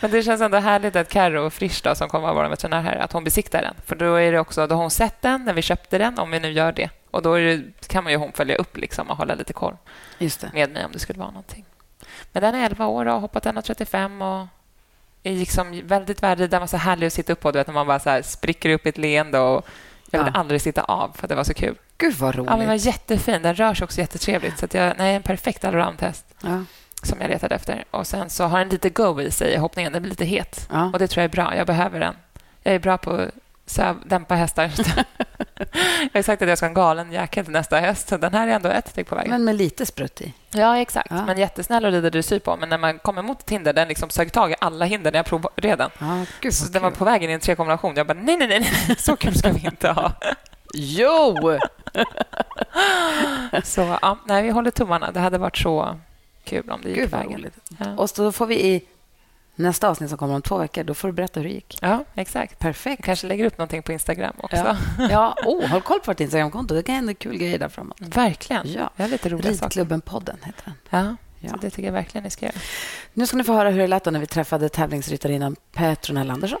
Men 0.00 0.10
det 0.10 0.22
känns 0.22 0.40
ändå 0.40 0.58
härligt 0.58 0.96
att 0.96 1.08
Carro 1.08 1.50
Frisch, 1.50 1.80
då, 1.84 1.94
som 1.94 2.08
kommer 2.08 2.28
att 2.28 2.34
vara 2.34 2.48
veterinär 2.48 2.82
här, 2.82 2.96
att 2.96 3.12
hon 3.12 3.24
besiktar 3.24 3.62
den. 3.62 3.74
För 3.86 3.96
då, 3.96 4.14
är 4.14 4.32
det 4.32 4.38
också, 4.38 4.66
då 4.66 4.74
har 4.74 4.80
hon 4.82 4.90
sett 4.90 5.22
den 5.22 5.44
när 5.44 5.52
vi 5.54 5.62
köpte 5.62 5.98
den, 5.98 6.18
om 6.18 6.30
vi 6.30 6.40
nu 6.40 6.50
gör 6.50 6.72
det. 6.72 6.90
Och 7.12 7.22
då 7.22 7.36
det, 7.36 7.62
kan 7.88 8.04
man 8.04 8.12
ju 8.12 8.32
följa 8.34 8.56
upp 8.56 8.76
liksom, 8.76 9.10
och 9.10 9.16
hålla 9.16 9.34
lite 9.34 9.52
koll 9.52 9.76
med 10.52 10.70
mig 10.70 10.84
om 10.84 10.92
det 10.92 10.98
skulle 10.98 11.18
vara 11.18 11.30
någonting. 11.30 11.64
Men 12.32 12.42
den 12.42 12.54
är 12.54 12.66
11 12.66 12.86
år 12.86 13.06
och 13.06 13.12
har 13.12 13.20
hoppat 13.20 13.46
1,35 13.46 14.40
och 14.42 14.46
är 15.22 15.32
liksom 15.32 15.82
väldigt 15.86 16.22
värdig. 16.22 16.50
Den 16.50 16.60
var 16.60 16.66
så 16.66 16.76
härlig 16.76 17.06
att 17.06 17.12
sitta 17.12 17.32
upp 17.32 17.40
på, 17.40 17.52
du 17.52 17.58
vet, 17.58 17.66
när 17.66 17.74
man 17.74 17.86
bara 17.86 17.98
så 18.00 18.20
spricker 18.22 18.70
upp 18.70 18.86
i 18.86 18.88
ett 18.88 18.98
leende 18.98 19.38
och 19.38 19.66
jag 20.10 20.18
ville 20.18 20.32
Ja. 20.34 20.40
aldrig 20.40 20.60
sitta 20.62 20.82
av 20.82 21.12
för 21.14 21.24
att 21.24 21.28
det 21.28 21.34
var 21.34 21.44
så 21.44 21.54
kul. 21.54 21.76
Gud, 21.98 22.14
vad 22.14 22.34
roligt. 22.34 22.50
Ja, 22.50 22.56
den 22.56 22.66
var 22.68 22.74
jättefin. 22.74 23.42
Den 23.42 23.54
rör 23.54 23.74
sig 23.74 23.84
också 23.84 24.00
jättetrevligt. 24.00 24.58
Så 24.58 24.64
att 24.64 24.74
jag, 24.74 24.94
nej, 24.98 25.14
en 25.14 25.22
perfekt 25.22 25.64
allround-häst 25.64 26.24
Ja. 26.42 26.64
som 27.02 27.20
jag 27.20 27.30
letade 27.30 27.54
efter. 27.54 27.84
Och 27.90 28.06
Sen 28.06 28.30
så 28.30 28.44
har 28.44 28.58
den 28.58 28.68
lite 28.68 28.90
go 28.90 29.20
i 29.20 29.30
sig 29.30 29.52
i 29.52 29.56
hoppningen. 29.56 29.92
Den 29.92 30.02
blir 30.02 30.10
lite 30.10 30.24
het. 30.24 30.68
Ja. 30.72 30.90
Och 30.92 30.98
Det 30.98 31.08
tror 31.08 31.22
jag 31.22 31.28
är 31.30 31.32
bra. 31.32 31.56
Jag 31.56 31.66
behöver 31.66 32.00
den. 32.00 32.14
Jag 32.62 32.74
är 32.74 32.78
bra 32.78 32.98
på 32.98 33.28
att 33.78 33.96
dämpa 34.06 34.34
hästar. 34.34 34.70
jag 36.12 36.18
har 36.18 36.22
sagt 36.22 36.42
att 36.42 36.48
jag 36.48 36.58
ska 36.58 36.64
ha 36.64 36.68
en 36.68 36.74
galen 36.74 37.12
jäkel 37.12 37.44
till 37.44 37.52
nästa 37.52 37.76
häst. 37.76 38.08
Så 38.08 38.16
Den 38.16 38.34
här 38.34 38.48
är 38.48 38.52
ändå 38.52 38.68
ett 38.68 38.88
steg 38.88 39.06
på 39.06 39.14
vägen. 39.14 39.30
Men 39.30 39.44
med 39.44 39.56
lite 39.56 39.86
sprutt 39.86 40.20
i. 40.20 40.32
Ja, 40.50 40.78
exakt. 40.78 41.10
Ja. 41.10 41.24
Men 41.26 41.38
jättesnäll 41.38 41.84
att 41.84 41.92
rida 41.92 42.10
dressyr 42.10 42.38
på. 42.38 42.56
Men 42.56 42.68
när 42.68 42.78
man 42.78 42.98
kommer 42.98 43.22
mot 43.22 43.42
ett 43.42 43.50
hinder, 43.50 43.72
den 43.72 43.88
liksom 43.88 44.10
sög 44.10 44.32
tag 44.32 44.50
i 44.50 44.54
alla 44.58 44.84
hinder 44.84 45.12
när 45.12 45.18
jag 45.18 45.26
provred 45.26 45.78
den. 45.78 45.90
Ja, 45.98 46.24
gud, 46.40 46.54
Så 46.54 46.72
den 46.72 46.82
var 46.82 46.90
på 46.90 47.04
vägen 47.04 47.30
i 47.30 47.32
en 47.32 47.40
trekombination. 47.40 47.94
Jag 47.96 48.06
bara, 48.06 48.18
nej, 48.18 48.36
nej, 48.36 48.48
nej, 48.48 48.60
nej, 48.88 48.96
så 48.98 49.16
kul 49.16 49.38
ska 49.38 49.52
vi 49.52 49.64
inte 49.64 49.88
ha. 49.88 50.12
Jo! 50.74 51.58
Så 53.64 53.98
ja, 54.02 54.18
nej, 54.24 54.42
vi 54.42 54.50
håller 54.50 54.70
tummarna. 54.70 55.12
Det 55.12 55.20
hade 55.20 55.38
varit 55.38 55.56
så 55.58 55.98
kul 56.44 56.70
om 56.70 56.80
det 56.82 56.88
gick 56.88 56.98
Gud, 56.98 57.10
vägen. 57.10 57.50
Ja. 57.78 57.86
Och 57.96 58.10
så 58.10 58.32
får 58.32 58.46
vi 58.46 58.66
i 58.66 58.84
nästa 59.54 59.88
avsnitt 59.88 60.08
som 60.08 60.18
kommer 60.18 60.34
om 60.34 60.42
två 60.42 60.58
veckor, 60.58 60.84
då 60.84 60.94
får 60.94 61.08
du 61.08 61.12
berätta 61.14 61.40
hur 61.40 61.48
det 61.48 61.54
gick. 61.54 61.78
ja, 61.82 62.04
exakt. 62.14 62.58
Perfekt. 62.58 62.98
Jag 63.00 63.04
kanske 63.04 63.26
lägger 63.26 63.44
upp 63.44 63.58
någonting 63.58 63.82
på 63.82 63.92
Instagram 63.92 64.34
också. 64.38 64.56
Ja. 64.56 64.76
ja. 65.10 65.36
Oh, 65.46 65.66
håll 65.66 65.82
koll 65.82 66.00
på 66.00 66.10
vårt 66.10 66.20
Instagramkonto. 66.20 66.74
Det 66.74 66.82
kan 66.82 66.94
hända 66.94 67.14
kul 67.14 67.36
grejer 67.38 67.58
där 67.58 67.68
framåt. 67.68 67.96
Verkligen. 68.00 68.72
Ja. 68.72 68.90
Jag 68.96 69.04
har 69.04 69.10
lite 69.10 69.28
roliga 69.28 69.54
saker. 69.54 69.80
Ridklubben-podden 69.80 70.36
heter 70.42 70.62
den. 70.64 70.74
Ja, 70.90 71.16
Ja. 71.44 71.50
Så 71.50 71.56
det 71.56 71.70
tycker 71.70 71.88
jag 71.88 71.92
verkligen 71.92 72.24
ni 72.24 72.30
ska 72.30 72.46
göra. 72.46 72.56
Nu 73.12 73.26
ska 73.26 73.36
ni 73.36 73.44
få 73.44 73.52
höra 73.52 73.70
hur 73.70 73.78
det 73.78 73.86
lät 73.86 74.04
när 74.04 74.20
vi 74.20 74.26
träffade 74.26 74.68
tävlingsryttarinnan 74.68 75.56
Petronell 75.72 76.30
Andersson. 76.30 76.60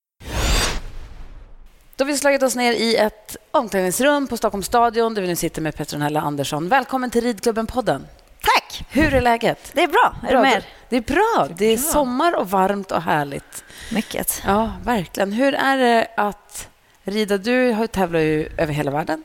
Då 2.01 2.05
har 2.05 2.11
vi 2.11 2.17
slagit 2.17 2.43
oss 2.43 2.55
ner 2.55 2.73
i 2.73 2.95
ett 2.95 3.37
omklädningsrum 3.51 4.27
på 4.27 4.37
Stockholms 4.37 4.65
stadion 4.65 5.13
där 5.13 5.21
vi 5.21 5.27
nu 5.27 5.35
sitter 5.35 5.61
med 5.61 5.75
Petronella 5.75 6.21
Andersson. 6.21 6.69
Välkommen 6.69 7.09
till 7.09 7.23
Ridklubben-podden. 7.23 8.01
Tack! 8.41 8.83
Hur 8.89 9.13
är 9.13 9.21
läget? 9.21 9.71
Det 9.73 9.83
är 9.83 9.87
bra. 9.87 10.15
Är 10.29 10.35
du 10.35 10.41
med? 10.41 10.63
Det 10.89 10.97
är 10.97 11.01
bra. 11.01 11.47
Det 11.57 11.65
är 11.65 11.77
sommar 11.77 12.35
och 12.35 12.49
varmt 12.49 12.91
och 12.91 13.01
härligt. 13.01 13.63
Mycket. 13.91 14.43
Ja, 14.45 14.71
verkligen. 14.83 15.31
Hur 15.31 15.53
är 15.53 15.77
det 15.77 16.07
att 16.17 16.69
rida? 17.03 17.37
Du 17.37 17.87
tävlar 17.87 18.19
ju 18.19 18.49
över 18.57 18.73
hela 18.73 18.91
världen. 18.91 19.23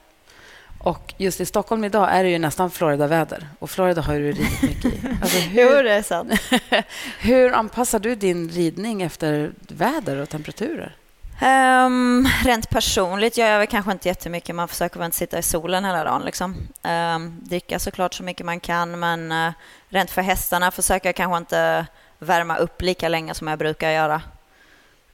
Och 0.78 1.14
just 1.16 1.40
i 1.40 1.46
Stockholm 1.46 1.84
idag 1.84 2.08
är 2.12 2.24
det 2.24 2.30
ju 2.30 2.38
nästan 2.38 2.70
Florida-väder. 2.70 3.48
Och 3.58 3.70
Florida 3.70 4.02
har 4.02 4.14
du 4.14 4.20
ridit 4.20 4.62
mycket 4.62 4.84
i. 4.84 5.00
Alltså 5.22 5.38
Jo, 5.52 5.68
hur, 5.68 5.84
det 5.84 5.92
är 5.92 6.02
sant. 6.02 6.32
hur 7.20 7.52
anpassar 7.52 7.98
du 7.98 8.14
din 8.14 8.48
ridning 8.48 9.02
efter 9.02 9.52
väder 9.68 10.16
och 10.16 10.28
temperaturer? 10.28 10.96
Um, 11.42 12.28
rent 12.44 12.70
personligt 12.70 13.36
gör 13.36 13.46
jag 13.46 13.58
väl 13.58 13.66
kanske 13.66 13.92
inte 13.92 14.08
jättemycket. 14.08 14.54
Man 14.54 14.68
försöker 14.68 14.98
väl 14.98 15.06
inte 15.06 15.16
sitta 15.16 15.38
i 15.38 15.42
solen 15.42 15.84
hela 15.84 16.04
dagen. 16.04 16.22
Liksom. 16.22 16.56
Um, 16.82 17.38
dricka 17.42 17.78
såklart 17.78 18.14
så 18.14 18.22
mycket 18.22 18.46
man 18.46 18.60
kan, 18.60 18.98
men 18.98 19.32
uh, 19.32 19.52
rent 19.88 20.10
för 20.10 20.22
hästarna 20.22 20.70
försöker 20.70 21.08
jag 21.08 21.16
kanske 21.16 21.38
inte 21.38 21.86
värma 22.18 22.56
upp 22.56 22.82
lika 22.82 23.08
länge 23.08 23.34
som 23.34 23.48
jag 23.48 23.58
brukar 23.58 23.90
göra. 23.90 24.22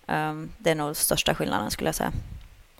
Um, 0.06 0.52
det 0.58 0.70
är 0.70 0.74
nog 0.74 0.96
största 0.96 1.34
skillnaden 1.34 1.70
skulle 1.70 1.88
jag 1.88 1.94
säga. 1.94 2.12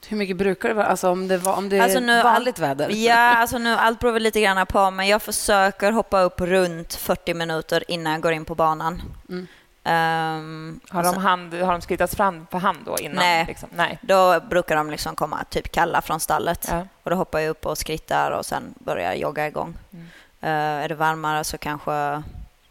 Hur 0.09 0.17
mycket 0.17 0.37
brukar 0.37 0.69
det 0.69 0.75
vara? 0.75 0.87
Alltså 0.87 1.11
om 1.11 1.29
det, 1.29 1.39
var, 1.39 1.57
om 1.57 1.69
det 1.69 1.81
Alltså 1.81 1.99
är 1.99 2.03
nu- 2.03 2.23
vanligt 2.23 2.59
väder? 2.59 2.89
Ja, 2.91 3.15
alltså 3.37 3.59
nu, 3.59 3.75
allt 3.75 3.99
beror 4.01 4.13
väl 4.13 4.23
lite 4.23 4.41
grann 4.41 4.67
på, 4.67 4.91
men 4.91 5.09
jag 5.09 5.23
försöker 5.23 5.93
hoppa 5.93 6.21
upp 6.21 6.41
runt 6.41 6.95
40 6.95 7.35
minuter 7.35 7.85
innan 7.91 8.13
jag 8.13 8.23
går 8.23 8.33
in 8.33 8.45
på 8.45 8.55
banan. 8.55 9.03
Mm. 9.29 9.47
Um, 9.85 10.81
Har 10.89 11.03
de, 11.03 11.13
sen- 11.13 11.23
hand, 11.23 11.55
har 11.55 11.73
de 11.73 11.81
skrittats 11.81 12.17
fram 12.17 12.47
på 12.47 12.59
hand 12.59 12.79
då 12.85 12.99
innan? 12.99 13.17
Nej. 13.17 13.45
Liksom? 13.49 13.69
Nej. 13.73 13.99
Då 14.03 14.41
brukar 14.41 14.77
de 14.77 14.91
liksom 14.91 15.17
komma 15.17 15.45
typ 15.51 15.73
kalla 15.73 16.03
från 16.03 16.21
stallet. 16.21 16.67
Ja. 16.71 16.87
Och 17.03 17.11
då 17.11 17.17
hoppar 17.17 17.39
jag 17.39 17.51
upp 17.51 17.67
och 17.67 17.79
skrittar 17.79 18.31
och 18.31 18.47
sen 18.47 18.75
börjar 18.79 19.05
jag 19.05 19.19
jogga 19.19 19.47
igång. 19.47 19.75
Mm. 19.93 20.07
Eh, 20.41 20.85
är 20.85 20.89
det 20.89 20.95
varmare 20.95 21.45
så 21.45 21.59
kanske 21.59 22.23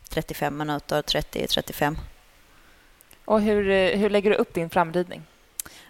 35 0.09 0.57
minuter, 0.57 1.01
30-35. 1.01 1.97
Och 3.25 3.41
hur, 3.41 3.69
eh, 3.69 3.99
hur 3.99 4.09
lägger 4.09 4.29
du 4.29 4.35
upp 4.35 4.53
din 4.53 4.69
framridning? 4.69 5.21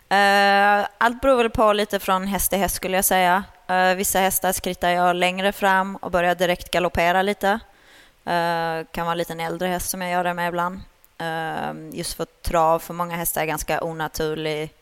Eh, 0.09 0.87
allt 0.97 1.21
beror 1.21 1.37
väl 1.37 1.49
på 1.49 1.73
lite 1.73 1.99
från 1.99 2.27
häst 2.27 2.49
till 2.49 2.59
häst 2.59 2.75
skulle 2.75 2.97
jag 2.97 3.05
säga. 3.05 3.43
Eh, 3.67 3.95
vissa 3.95 4.19
hästar 4.19 4.51
skrittar 4.51 4.89
jag 4.89 5.15
längre 5.15 5.51
fram 5.51 5.95
och 5.95 6.11
börjar 6.11 6.35
direkt 6.35 6.71
galoppera 6.71 7.21
lite. 7.21 7.59
Uh, 8.27 8.85
kan 8.91 9.05
vara 9.05 9.11
en 9.11 9.17
liten 9.17 9.39
äldre 9.39 9.67
häst 9.67 9.89
som 9.89 10.01
jag 10.01 10.11
gör 10.11 10.23
det 10.23 10.33
med 10.33 10.47
ibland. 10.47 10.79
Ehm, 11.21 11.89
just 11.93 12.13
för 12.13 12.25
trav 12.25 12.79
för 12.79 12.93
många 12.93 13.15
hästar 13.15 13.41
är 13.41 13.45
ganska 13.45 13.83
onaturlig 13.83 14.73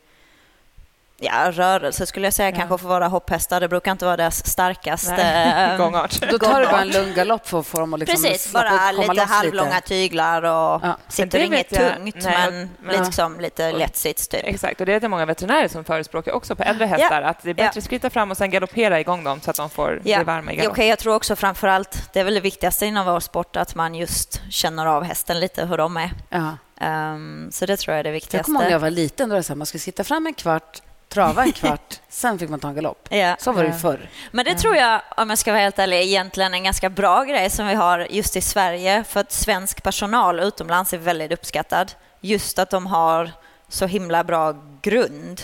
ja, 1.19 1.51
rörelse 1.51 2.05
skulle 2.05 2.25
jag 2.27 2.33
säga, 2.33 2.49
Ja. 2.49 2.55
kanske 2.55 2.77
för 2.77 2.87
våra 2.87 3.07
hopphästar. 3.07 3.59
Det 3.59 3.67
brukar 3.67 3.91
inte 3.91 4.05
vara 4.05 4.17
deras 4.17 4.45
starkaste 4.45 5.15
Nej. 5.15 5.71
eh, 5.71 5.77
Gångart. 5.85 6.21
Då 6.31 6.39
tar 6.39 6.59
du 6.59 6.65
bara 6.65 6.81
en 6.81 6.89
lugn 6.89 7.13
galopp 7.13 7.47
för 7.47 7.59
att 7.59 7.67
få 7.67 7.79
dem 7.79 7.93
att 7.93 7.99
liksom 7.99 8.23
Precis, 8.23 8.53
bara 8.53 8.91
lite 8.91 9.21
halvlånga 9.23 9.75
lite. 9.75 9.87
tyglar 9.87 10.41
och 10.43 10.81
Ja. 10.83 10.97
sitter 11.07 11.39
det 11.39 11.45
inget 11.45 11.69
tungt 11.69 12.15
Nej, 12.23 12.51
men, 12.51 12.69
men- 12.79 13.03
liksom 13.03 13.39
lite 13.39 13.71
lätt 13.71 13.97
sits 13.97 14.27
typ. 14.27 14.41
Exakt, 14.43 14.79
och 14.79 14.85
det 14.85 14.93
är 14.93 14.99
det 14.99 15.07
många 15.09 15.25
veterinärer 15.25 15.67
som 15.67 15.83
förespråkar 15.83 16.31
också 16.31 16.55
på 16.55 16.63
äldre 16.63 16.85
hästar, 16.85 17.21
att 17.21 17.43
det 17.43 17.49
är 17.49 17.53
bättre 17.53 17.71
Ja. 17.75 17.79
att 17.79 17.83
skritta 17.83 18.09
fram 18.09 18.31
och 18.31 18.37
sen 18.37 18.49
galoppera 18.49 18.99
igång 18.99 19.23
dem 19.23 19.41
så 19.41 19.49
att 19.51 19.57
de 19.57 19.69
får 19.69 19.99
bli 20.03 20.23
varma 20.23 20.51
i 20.51 20.55
Ja, 20.55 20.61
galopp. 20.61 20.73
okej, 20.73 20.87
jag 20.87 20.99
tror 20.99 21.15
också 21.15 21.35
framför 21.35 21.67
allt, 21.67 22.09
det 22.13 22.19
är 22.19 22.23
väl 22.23 22.33
det 22.33 22.39
viktigaste 22.41 22.85
inom 22.85 23.05
vår 23.05 23.19
sport, 23.19 23.55
att 23.55 23.75
man 23.75 23.95
just 23.95 24.41
känner 24.49 24.85
av 24.85 25.03
hästen 25.03 25.39
lite, 25.39 25.65
hur 25.65 25.77
de 25.77 25.97
är. 25.97 26.11
Ja. 26.29 26.57
Ehm, 26.81 27.49
så 27.51 27.65
det 27.65 27.77
tror 27.77 27.93
jag 27.95 27.99
är 27.99 28.03
det 28.03 28.33
Jag 28.33 28.45
kommer 28.45 28.59
ihåg 28.59 28.69
när 28.69 28.69
viktigaste. 28.69 28.71
jag 28.71 28.79
var 28.79 28.89
liten. 28.89 29.29
Då 29.29 29.33
var 29.33 29.37
det 29.37 29.43
så 29.43 29.53
här, 29.53 29.57
man 29.57 29.65
skulle 29.67 29.79
sitta 29.79 30.03
fram 30.03 30.27
en 30.27 30.33
kvart, 30.33 30.81
trava 31.09 31.43
en 31.43 31.51
kvart, 31.61 31.99
sen 32.09 32.39
fick 32.39 32.49
man 32.49 32.59
ta 32.59 32.67
en 32.67 32.75
galopp. 32.75 33.07
Ja. 33.11 33.35
Så 33.39 33.51
var 33.51 33.63
det 33.63 33.69
ju 33.69 33.75
förr. 33.75 34.09
Men 34.31 34.45
det 34.45 34.55
tror 34.55 34.75
jag, 34.75 35.01
om 35.17 35.29
jag 35.29 35.39
ska 35.39 35.51
vara 35.51 35.61
helt 35.61 35.79
ärlig, 35.79 35.97
är 35.97 36.01
egentligen 36.01 36.53
en 36.53 36.63
ganska 36.63 36.89
bra 36.89 37.23
grej 37.23 37.49
som 37.49 37.67
vi 37.67 37.73
har 37.73 38.07
just 38.09 38.35
i 38.35 38.41
Sverige, 38.41 39.03
för 39.03 39.19
att 39.19 39.31
svensk 39.31 39.83
personal 39.83 40.39
utomlands 40.39 40.93
är 40.93 40.97
väldigt 40.97 41.31
uppskattad. 41.31 41.91
Just 42.21 42.59
att 42.59 42.69
de 42.69 42.85
har 42.85 43.31
så 43.67 43.85
himla 43.85 44.23
bra 44.23 44.55
grund. 44.81 45.41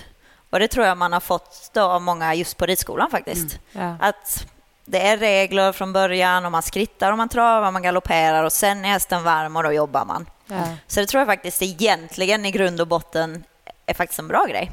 Och 0.50 0.60
det 0.60 0.68
tror 0.68 0.86
jag 0.86 0.98
man 0.98 1.14
har 1.14 1.20
fått 1.20 1.70
då 1.74 1.82
av 1.82 2.02
många 2.02 2.34
just 2.34 2.58
på 2.58 2.66
ridskolan 2.66 3.12
faktiskt. 3.12 3.60
Ja. 3.72 3.96
Att 4.00 4.48
det 4.86 5.08
är 5.08 5.18
regler 5.18 5.72
från 5.72 5.94
början 5.94 6.46
och 6.46 6.52
man 6.52 6.64
skrittar 6.64 7.12
och 7.12 7.18
man 7.18 7.30
travar, 7.30 7.72
man 7.72 7.84
galopperar 7.84 8.44
och 8.44 8.54
sen 8.54 8.86
är 8.86 8.90
hästen 8.90 9.24
varm 9.24 9.56
och 9.56 9.64
då 9.64 9.72
jobbar 9.72 10.06
man. 10.06 10.26
Ja. 10.48 10.64
Så 10.88 11.00
det 11.00 11.06
tror 11.06 11.20
jag 11.20 11.28
faktiskt 11.28 11.62
egentligen 11.62 12.46
i 12.46 12.52
grund 12.52 12.82
och 12.82 12.88
botten 12.88 13.44
är 13.86 13.94
faktiskt 13.94 14.20
en 14.20 14.28
bra 14.28 14.46
grej. 14.46 14.72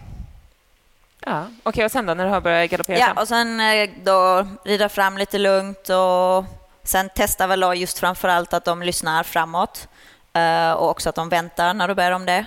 Ja. 1.26 1.46
Okej, 1.62 1.85
och 1.85 1.90
sen 1.90 2.06
då 2.06 2.14
när 2.14 2.24
du 2.24 2.30
har 2.30 2.40
börjat 2.40 2.70
galoppera 2.70 2.98
Ja, 2.98 3.06
fram? 3.06 3.18
och 3.18 3.28
sen 3.28 3.61
eh, 3.61 3.90
då 4.02 4.46
rida 4.64 4.88
fram 4.88 5.18
lite 5.18 5.38
lugnt 5.38 5.88
och 5.88 6.44
sen 6.85 7.08
testa 7.08 7.46
väl 7.46 7.61
då 7.61 7.74
just 7.74 7.98
framför 7.98 8.28
allt 8.28 8.52
att 8.52 8.64
de 8.64 8.82
lyssnar 8.82 9.22
framåt 9.22 9.88
eh, 10.32 10.72
och 10.72 10.90
också 10.90 11.08
att 11.08 11.14
de 11.14 11.28
väntar 11.28 11.74
när 11.74 11.88
du 11.88 11.94
ber 11.94 12.11
om 12.12 12.26
det. 12.26 12.46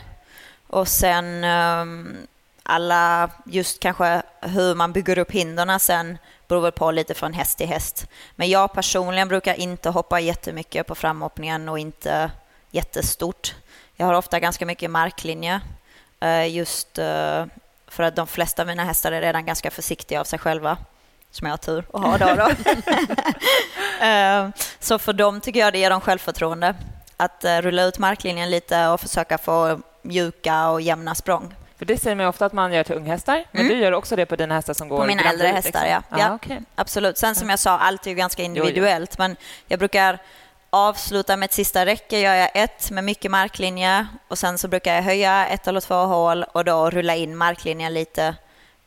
Och 0.68 0.88
sen 0.88 1.44
ehm, 1.44 2.18
alla, 2.64 3.30
just 3.46 3.80
kanske 3.80 4.22
hur 4.42 4.76
man 4.76 4.92
bygger 4.94 5.18
upp 5.18 5.32
hindren 5.32 5.80
sen 5.80 6.18
beror 6.48 6.62
väl 6.62 6.72
på 6.72 6.92
lite 6.92 7.14
från 7.14 7.34
häst 7.34 7.58
till 7.58 7.68
häst. 7.68 8.08
Men 8.36 8.50
jag 8.50 8.74
personligen 8.74 9.28
brukar 9.28 9.54
inte 9.54 9.90
hoppa 9.90 10.20
jättemycket 10.20 10.88
på 10.88 10.96
framhoppningen 10.96 11.70
och 11.70 11.80
inte 11.80 12.32
jättestort. 12.72 13.56
Jag 13.96 14.06
har 14.06 14.14
ofta 14.14 14.40
ganska 14.40 14.66
mycket 14.66 14.92
marklinje 14.92 15.62
eh, 16.20 16.48
just 16.56 17.00
för 17.96 18.04
att 18.04 18.16
de 18.16 18.28
flesta 18.28 18.62
av 18.62 18.68
mina 18.68 18.84
hästar 18.84 19.12
är 19.12 19.22
redan 19.22 19.46
ganska 19.46 19.72
försiktiga 19.72 20.20
av 20.20 20.24
sig 20.24 20.40
själva. 20.40 20.78
Som 21.32 21.46
jag 21.48 21.54
har 21.54 21.58
tur 21.58 21.86
att 21.94 22.02
ha 22.02 22.18
då. 22.18 22.36
då. 22.36 22.50
Eh, 24.06 24.48
Så 24.80 25.00
för 25.00 25.14
dem 25.14 25.42
tycker 25.42 25.60
jag 25.60 25.74
det 25.74 25.80
ger 25.80 25.90
dem 25.90 26.02
självförtroende. 26.02 26.76
Att 27.18 27.44
eh, 27.44 27.58
rulla 27.62 27.84
ut 27.84 28.00
marklinjen 28.00 28.50
lite 28.50 28.88
och 28.88 29.00
försöka 29.02 29.38
få 29.38 29.80
mjuka 30.02 30.70
och 30.70 30.82
jämna 30.82 31.16
språng. 31.16 31.54
För 31.78 31.86
det 31.86 31.98
säger 31.98 32.16
man 32.16 32.26
ofta 32.26 32.46
att 32.46 32.54
man 32.54 32.74
gör 32.74 32.84
till 32.84 32.96
unghästar, 32.96 33.44
men 33.52 33.62
Mm. 33.66 33.74
du 33.78 33.84
gör 33.84 33.92
också 33.92 34.16
det 34.16 34.26
på 34.26 34.36
dina 34.36 34.56
hästar 34.56 34.74
som 34.74 34.90
går 34.90 34.98
På 34.98 35.06
mina 35.06 35.24
äldre 35.30 35.48
hästar, 35.48 35.82
liksom. 35.82 36.02
ja. 36.12 36.18
ja. 36.20 36.34
okej. 36.36 36.62
Absolut. 36.76 37.18
Sen 37.18 37.36
som 37.36 37.50
jag 37.50 37.60
sa, 37.60 37.78
allt 37.78 38.06
är 38.06 38.10
ju 38.10 38.16
ganska 38.16 38.42
jo. 38.42 38.46
individuellt. 38.46 39.18
Men 39.18 39.36
jag 39.68 39.80
brukar 39.80 40.20
avsluta 40.76 41.38
med 41.38 41.46
ett 41.46 41.54
sista 41.54 41.86
räcke. 41.86 42.20
Gör 42.20 42.34
jag 42.34 42.50
ett 42.54 42.92
med 42.92 43.04
mycket 43.04 43.32
marklinje 43.32 44.08
och 44.28 44.38
sen 44.38 44.58
så 44.58 44.68
brukar 44.68 44.96
jag 44.96 45.02
höja 45.02 45.48
ett 45.48 45.68
eller 45.68 45.82
två 45.82 45.96
hål 45.96 46.44
och 46.44 46.66
då 46.66 46.90
rulla 46.90 47.16
in 47.16 47.38
marklinjen 47.38 47.94
lite 47.94 48.36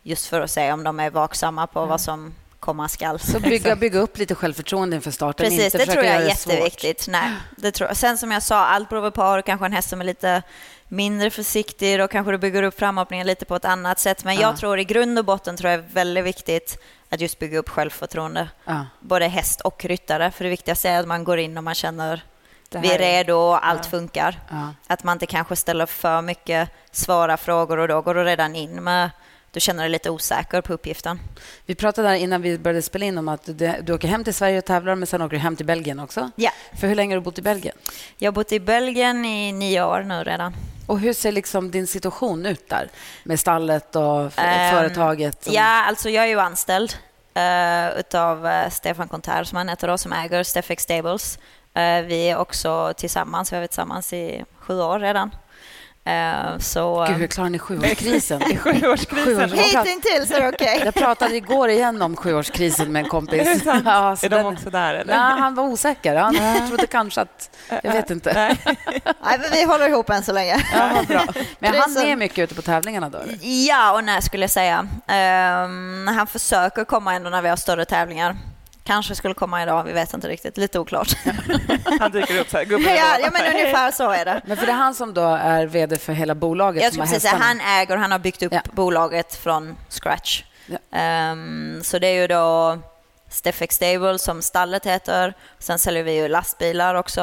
just 0.03 0.27
för 0.27 0.40
att 0.40 0.51
se 0.51 0.72
om 0.72 0.85
de 0.85 1.01
är 1.01 1.11
vaksamma 1.11 1.66
på 1.66 1.87
vad 1.87 2.01
som 2.01 2.35
komma 2.61 2.88
skall. 2.88 3.18
Så 3.18 3.40
bygga, 3.40 3.77
bygga 3.87 3.98
upp 3.98 4.18
lite 4.18 4.35
självförtroende 4.35 4.96
inför 4.96 5.11
starten. 5.11 5.44
Precis, 5.46 5.64
inte 5.64 5.79
det 5.79 5.92
tror 5.92 6.05
jag 6.05 6.14
är 6.14 6.35
svårt. 6.35 6.53
jätteviktigt. 6.53 7.09
Nej, 7.09 7.31
det 7.57 7.72
tror 7.72 7.88
jag. 7.88 7.96
Sen 7.96 8.18
som 8.18 8.31
jag 8.33 8.42
sa, 8.42 8.66
allt 8.66 8.88
beror 8.88 9.11
på. 9.11 9.22
Har 9.22 9.37
du 9.37 9.42
kanske 9.42 9.66
en 9.66 9.72
häst 9.72 9.88
som 9.88 10.01
är 10.01 10.05
lite 10.05 10.42
mindre 10.88 11.31
försiktig, 11.31 11.98
då 11.98 12.09
kanske 12.09 12.33
du 12.33 12.38
bygger 12.38 12.62
upp 12.62 12.79
framhoppningen 12.79 13.27
lite 13.27 13.44
på 13.44 13.57
ett 13.57 13.64
annat 13.64 13.98
sätt. 13.98 14.24
Men 14.24 14.35
Ja. 14.35 14.40
jag 14.40 14.57
tror 14.57 14.79
i 14.79 14.85
grund 14.85 15.18
och 15.18 15.24
botten 15.24 15.57
tror 15.57 15.70
jag 15.70 15.81
är 15.81 15.85
väldigt 15.92 16.24
viktigt 16.24 16.79
att 17.09 17.21
just 17.21 17.38
bygga 17.38 17.59
upp 17.59 17.68
självförtroende. 17.68 18.49
Ja. 18.64 18.87
Både 19.01 19.27
häst 19.29 19.61
och 19.61 19.85
ryttare. 19.85 20.31
För 20.31 20.44
det 20.44 20.51
viktigaste 20.51 20.88
är 20.88 21.01
att 21.01 21.07
man 21.09 21.25
går 21.25 21.38
in 21.38 21.59
och 21.59 21.64
man 21.64 21.75
känner 21.75 22.23
vi 22.71 22.92
är 22.92 22.99
redo 22.99 23.35
och 23.35 23.66
allt 23.66 23.85
Ja. 23.85 23.90
funkar. 23.90 24.40
Ja. 24.51 24.75
Att 24.87 25.05
man 25.05 25.12
inte 25.12 25.27
kanske 25.27 25.57
ställer 25.57 25.87
för 25.87 26.23
mycket 26.23 26.68
svåra 26.90 27.37
frågor 27.37 27.79
och 27.79 27.88
då 27.88 28.01
går 28.03 28.14
du 28.14 28.25
redan 28.25 28.55
in 28.57 28.85
med 28.85 29.11
du 29.53 29.61
känner 29.61 29.83
dig 29.83 29.90
lite 29.90 30.11
osäker 30.11 30.61
på 30.61 30.73
uppgiften. 30.73 31.21
Vi 31.66 31.75
pratade 31.75 32.09
där 32.09 32.14
innan 32.14 32.42
vi 32.42 32.59
började 32.59 32.83
spela 32.83 33.05
in 33.07 33.18
om 33.18 33.29
att 33.29 33.44
du, 33.44 33.75
du 33.83 33.92
åker 33.92 34.09
hem 34.09 34.25
till 34.25 34.35
Sverige 34.35 34.59
och 34.59 34.64
tävlar, 34.64 34.94
men 34.94 35.07
sen 35.07 35.23
åker 35.23 35.37
du 35.37 35.42
hem 35.42 35.57
till 35.57 35.66
Belgien 35.66 36.01
också. 36.01 36.31
Ja. 36.37 36.51
För 36.81 36.87
hur 36.87 36.94
länge 36.94 37.14
har 37.14 37.21
du 37.21 37.25
bott 37.25 37.38
i 37.38 37.42
Belgien? 37.42 37.77
Jag 38.18 38.27
har 38.27 38.35
bott 38.35 38.53
i 38.53 38.61
Belgien 38.61 39.25
i 39.25 39.53
nio 39.53 39.83
år 39.85 40.01
nu 40.03 40.25
redan. 40.25 40.55
Och 40.88 40.98
hur 41.01 41.12
ser 41.12 41.33
liksom 41.33 41.70
din 41.70 41.87
situation 41.87 42.46
ut 42.46 42.68
där? 42.68 42.88
Med 43.24 43.40
stallet 43.40 43.96
och 43.96 44.38
Ehm, 44.38 44.74
företaget? 44.74 45.44
som- 45.44 45.53
Ja, 45.53 45.85
alltså 45.85 46.11
jag 46.11 46.24
är 46.24 46.29
ju 46.29 46.40
anställd 46.40 46.94
uh, 47.37 47.98
utav 48.01 48.46
eh, 48.46 48.70
Stefan 48.70 49.09
Conter 49.09 49.44
som 49.44 49.57
han 49.59 49.68
heter 49.68 49.88
då, 49.88 49.98
som 49.98 50.12
äger 50.12 50.42
Stefex 50.42 50.83
Stables. 50.83 51.38
Eh, 51.74 52.01
vi 52.03 52.31
är 52.31 52.37
också 52.37 52.92
tillsammans, 52.96 53.53
vi 53.53 53.57
har 53.57 53.61
varit 53.62 53.70
tillsammans 53.70 54.12
i 54.12 54.44
sju 54.61 54.81
år 54.81 54.98
redan. 55.01 55.31
Eh, 56.09 56.59
så, 56.59 57.05
Gud, 57.09 57.16
hur 57.16 57.27
klarar 57.27 57.51
ni 57.51 57.59
sjuårskrisen? 57.59 58.40
Sjuårskrisen. 58.59 59.51
Sjuårs- 59.51 59.85
Hittills 59.87 60.31
är 60.31 60.40
det 60.40 60.49
okej. 60.49 60.83
Jag 60.85 60.94
pratade 60.94 61.37
igår 61.37 61.68
igen 61.68 62.03
om 62.03 62.16
sjuårskrisen 62.16 62.92
med 62.92 63.05
en 63.05 63.09
kompis. 63.09 63.40
Är? 63.66 63.83
Ja, 63.85 64.16
så 64.16 64.27
Är 64.27 64.31
de 64.31 64.37
den- 64.37 64.47
också 64.47 64.71
där, 64.71 64.94
eller? 64.94 65.16
Nej, 65.16 65.40
han 65.40 65.55
var 65.55 65.64
osäker. 65.64 66.14
Han 66.16 66.35
trodde 66.68 66.87
kanske 66.87 67.21
att... 67.21 67.51
Jag 67.83 67.92
vet 67.92 68.11
inte. 68.11 68.33
Nej. 68.35 68.57
Nej, 69.05 69.38
men 69.40 69.51
vi 69.53 69.64
håller 69.64 69.88
ihop 69.88 70.11
än 70.11 70.23
så 70.23 70.33
länge. 70.33 70.57
Ja, 70.75 70.90
bra. 71.09 71.25
Men 71.59 71.75
han 71.75 71.97
är 71.97 72.16
mycket 72.16 72.38
ute 72.38 72.55
på 72.55 72.62
tävlingarna 72.62 73.09
då? 73.09 73.18
eller? 73.18 73.38
Ja 73.42 73.92
och 73.92 74.05
nej 74.05 74.23
skulle 74.23 74.42
jag 74.42 74.51
säga. 74.51 74.87
Ehm, 75.07 76.09
han 76.16 76.27
försöker 76.27 76.85
komma 76.85 77.14
ändå 77.14 77.31
när 77.31 77.42
vi 77.42 77.49
har 77.49 77.57
större 77.57 77.85
tävlingar. 77.85 78.37
Kanske 78.88 79.14
skulle 79.14 79.35
komma 79.35 79.62
idag, 79.62 79.85
vi 79.85 79.92
vet 79.92 80.14
inte 80.14 80.29
riktigt. 80.29 80.57
Lite 80.57 80.79
oklart. 80.79 81.12
Han 82.01 82.11
dyker 82.12 82.40
upp 82.40 82.51
så 82.51 82.57
här, 82.57 82.64
gubben 82.64 82.94
ja, 82.94 83.18
ja, 83.20 83.31
men 83.33 83.55
ungefär 83.55 83.90
så 83.90 84.11
är 84.11 84.24
det. 84.24 84.40
Men 84.46 84.57
för 84.57 84.66
det 84.66 84.72
är 84.72 84.77
han 84.77 84.94
som 84.94 85.14
då 85.14 85.24
är 85.27 85.66
vd 85.66 85.96
för 85.96 86.12
hela 86.12 86.35
bolaget 86.35 86.83
Jag 86.83 86.94
som 86.94 87.07
skulle 87.07 87.20
säga, 87.20 87.37
han 87.40 87.61
äger, 87.61 87.96
han 87.96 88.12
har 88.12 88.18
byggt 88.18 88.42
upp 88.42 88.53
Ja. 88.53 88.61
bolaget 88.72 89.35
från 89.35 89.77
scratch. 89.88 90.44
Ja. 90.66 90.98
Ehm, 90.98 91.81
så 91.85 91.98
det 91.98 92.07
är 92.07 92.20
ju 92.20 92.27
då 92.27 92.79
Steffex 93.31 93.74
Stable 93.77 94.18
som 94.18 94.42
stallet 94.42 94.87
heter. 94.87 95.35
Sen 95.59 95.79
säljer 95.79 96.03
vi 96.03 96.12
ju 96.16 96.29
lastbilar 96.29 96.94
också. 96.94 97.20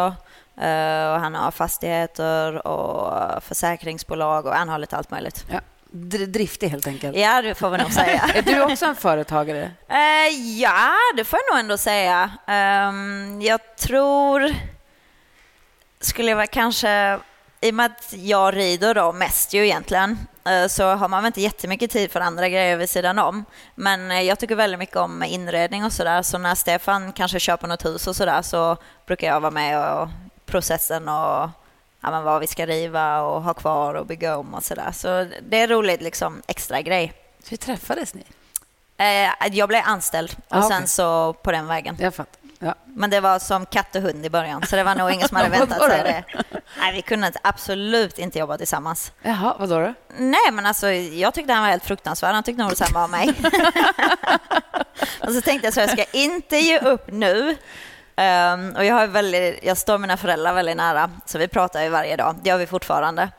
Eh, 0.61 1.13
och 1.13 1.19
han 1.19 1.35
har 1.35 1.51
fastigheter 1.51 2.67
och 2.67 3.43
försäkringsbolag 3.43 4.45
och 4.45 4.53
han 4.53 4.69
har 4.69 4.77
lite 4.79 4.97
allt 4.97 5.11
möjligt. 5.11 5.45
Ja. 5.51 5.59
Dr- 5.95 6.25
Driftig 6.25 6.69
helt 6.69 6.87
enkelt. 6.87 7.17
Ja, 7.17 7.41
det 7.41 7.55
får 7.55 7.69
vi 7.69 7.77
nog 7.77 7.91
säga. 7.93 8.21
Är 8.35 8.41
du 8.41 8.61
också 8.61 8.85
en 8.85 8.95
företagare? 8.95 9.71
Eh, 9.89 10.59
ja, 10.59 10.91
det 11.17 11.23
får 11.23 11.39
jag 11.47 11.53
nog 11.55 11.59
ändå 11.59 11.77
säga. 11.77 12.31
Ehm, 12.47 13.41
jag 13.41 13.75
tror... 13.75 14.53
Skulle 15.99 16.31
jag 16.31 16.49
kanske... 16.51 17.19
I 17.61 17.71
och 17.71 17.73
med 17.75 17.85
att 17.85 18.13
jag 18.17 18.55
rider 18.55 18.93
då 18.93 19.11
mest 19.11 19.53
ju 19.53 19.65
egentligen 19.65 20.17
eh, 20.45 20.67
så 20.67 20.83
har 20.85 21.07
man 21.07 21.23
väl 21.23 21.27
inte 21.27 21.41
jättemycket 21.41 21.91
tid 21.91 22.11
för 22.11 22.19
andra 22.19 22.49
grejer 22.49 22.77
vid 22.77 22.89
sidan 22.89 23.19
om. 23.19 23.45
Men 23.75 24.11
eh, 24.11 24.21
jag 24.21 24.39
tycker 24.39 24.55
väldigt 24.55 24.79
mycket 24.79 24.95
om 24.95 25.23
inredning 25.23 25.85
och 25.85 25.93
sådär. 25.93 26.21
Så 26.21 26.37
när 26.37 26.55
Stefan 26.55 27.11
kanske 27.11 27.39
köper 27.39 27.67
något 27.67 27.85
hus 27.85 28.07
och 28.07 28.15
sådär 28.15 28.41
så 28.41 28.77
brukar 29.05 29.27
jag 29.27 29.39
vara 29.39 29.51
med 29.51 29.91
och 29.93 30.07
processen 30.45 31.09
och 31.09 31.49
ja, 32.05 32.11
men 32.11 32.23
vad 32.23 32.41
vi 32.41 32.47
ska 32.47 32.65
riva 32.65 33.21
och 33.21 33.43
ha 33.43 33.53
kvar 33.53 33.93
och 33.93 34.05
bygga 34.05 34.37
om 34.37 34.53
och 34.53 34.63
sådär. 34.63 34.91
Så 34.91 35.27
det 35.49 35.61
är 35.61 35.67
roligt 35.67 36.01
liksom 36.01 36.41
extra 36.47 36.81
grej. 36.81 37.13
Hur 37.49 37.57
träffades 37.57 38.13
ni? 38.13 38.23
Eh, 38.97 39.31
jag 39.51 39.69
blev 39.69 39.81
anställd 39.85 40.35
och 40.49 40.57
Ah, 40.57 40.61
sen 40.61 40.87
så 40.87 41.33
på 41.33 41.51
den 41.51 41.67
vägen. 41.67 41.97
Jag 41.99 42.15
fattar. 42.15 42.39
Ja. 42.59 42.75
Men 42.85 43.09
det 43.09 43.19
var 43.19 43.39
som 43.39 43.65
katt 43.65 43.95
och 43.95 44.01
hund 44.01 44.25
i 44.25 44.29
början, 44.29 44.63
så 44.65 44.75
det 44.75 44.83
var 44.83 44.95
nog 44.95 45.11
ingen 45.11 45.27
som 45.27 45.37
hade 45.37 45.49
väntat 45.59 45.79
sig 45.79 45.97
då? 45.97 46.03
det. 46.03 46.23
Nej, 46.79 46.93
vi 46.93 47.01
kunde 47.01 47.31
absolut 47.43 48.19
inte 48.19 48.39
jobba 48.39 48.57
tillsammans. 48.57 49.11
Jaha, 49.21 49.55
vad 49.59 49.69
då? 49.69 49.93
Nej, 50.17 50.51
men 50.51 50.65
alltså 50.65 50.91
jag 50.91 51.33
tyckte 51.33 51.53
han 51.53 51.61
var 51.63 51.69
helt 51.69 51.85
fruktansvärd. 51.85 52.33
Han 52.33 52.43
tyckte 52.43 52.61
nog 52.61 52.71
detsamma 52.71 53.03
om 53.05 53.11
mig. 53.11 53.27
och 55.19 55.33
så 55.33 55.41
tänkte 55.41 55.67
jag 55.67 55.73
så 55.73 55.79
jag 55.79 55.89
ska 55.89 56.03
inte 56.11 56.57
ge 56.57 56.79
upp 56.79 57.11
nu. 57.11 57.55
Ehm, 58.15 58.73
och 58.75 58.85
jag, 58.85 58.95
har 58.95 59.07
väldigt, 59.07 59.59
jag 59.63 59.77
står 59.77 59.97
mina 59.97 60.17
föräldrar 60.17 60.53
väldigt 60.53 60.77
nära, 60.77 61.11
så 61.25 61.37
vi 61.37 61.47
pratar 61.47 61.83
ju 61.83 61.89
varje 61.89 62.15
dag. 62.15 62.35
Det 62.43 62.49
gör 62.49 62.57
vi 62.57 62.67
fortfarande. 62.67 63.29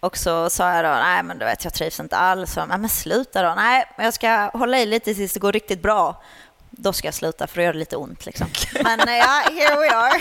Och 0.00 0.16
så 0.16 0.50
sa 0.50 0.74
jag 0.74 0.84
då, 0.84 0.88
nej 0.90 1.22
men 1.22 1.38
du 1.38 1.44
vet 1.44 1.64
jag 1.64 1.74
trivs 1.74 2.00
inte 2.00 2.16
alls. 2.16 2.56
"Nej, 2.56 2.78
men 2.78 2.88
sluta 2.88 3.42
då. 3.42 3.54
Nej, 3.56 3.84
men 3.96 4.04
jag 4.04 4.14
ska 4.14 4.50
hålla 4.52 4.78
i 4.78 4.86
lite 4.86 5.14
tills 5.14 5.32
det 5.32 5.40
går 5.40 5.52
riktigt 5.52 5.82
bra. 5.82 6.22
Då 6.70 6.92
ska 6.92 7.06
jag 7.08 7.14
sluta 7.14 7.46
för 7.46 7.56
då 7.56 7.62
gör 7.62 7.72
det 7.72 7.78
lite 7.78 7.96
ont 7.96 8.26
liksom. 8.26 8.46
Men 8.84 9.00
eh, 9.08 9.16
ja, 9.16 9.42
here 9.52 9.76
we 9.80 9.90
are. 9.96 10.20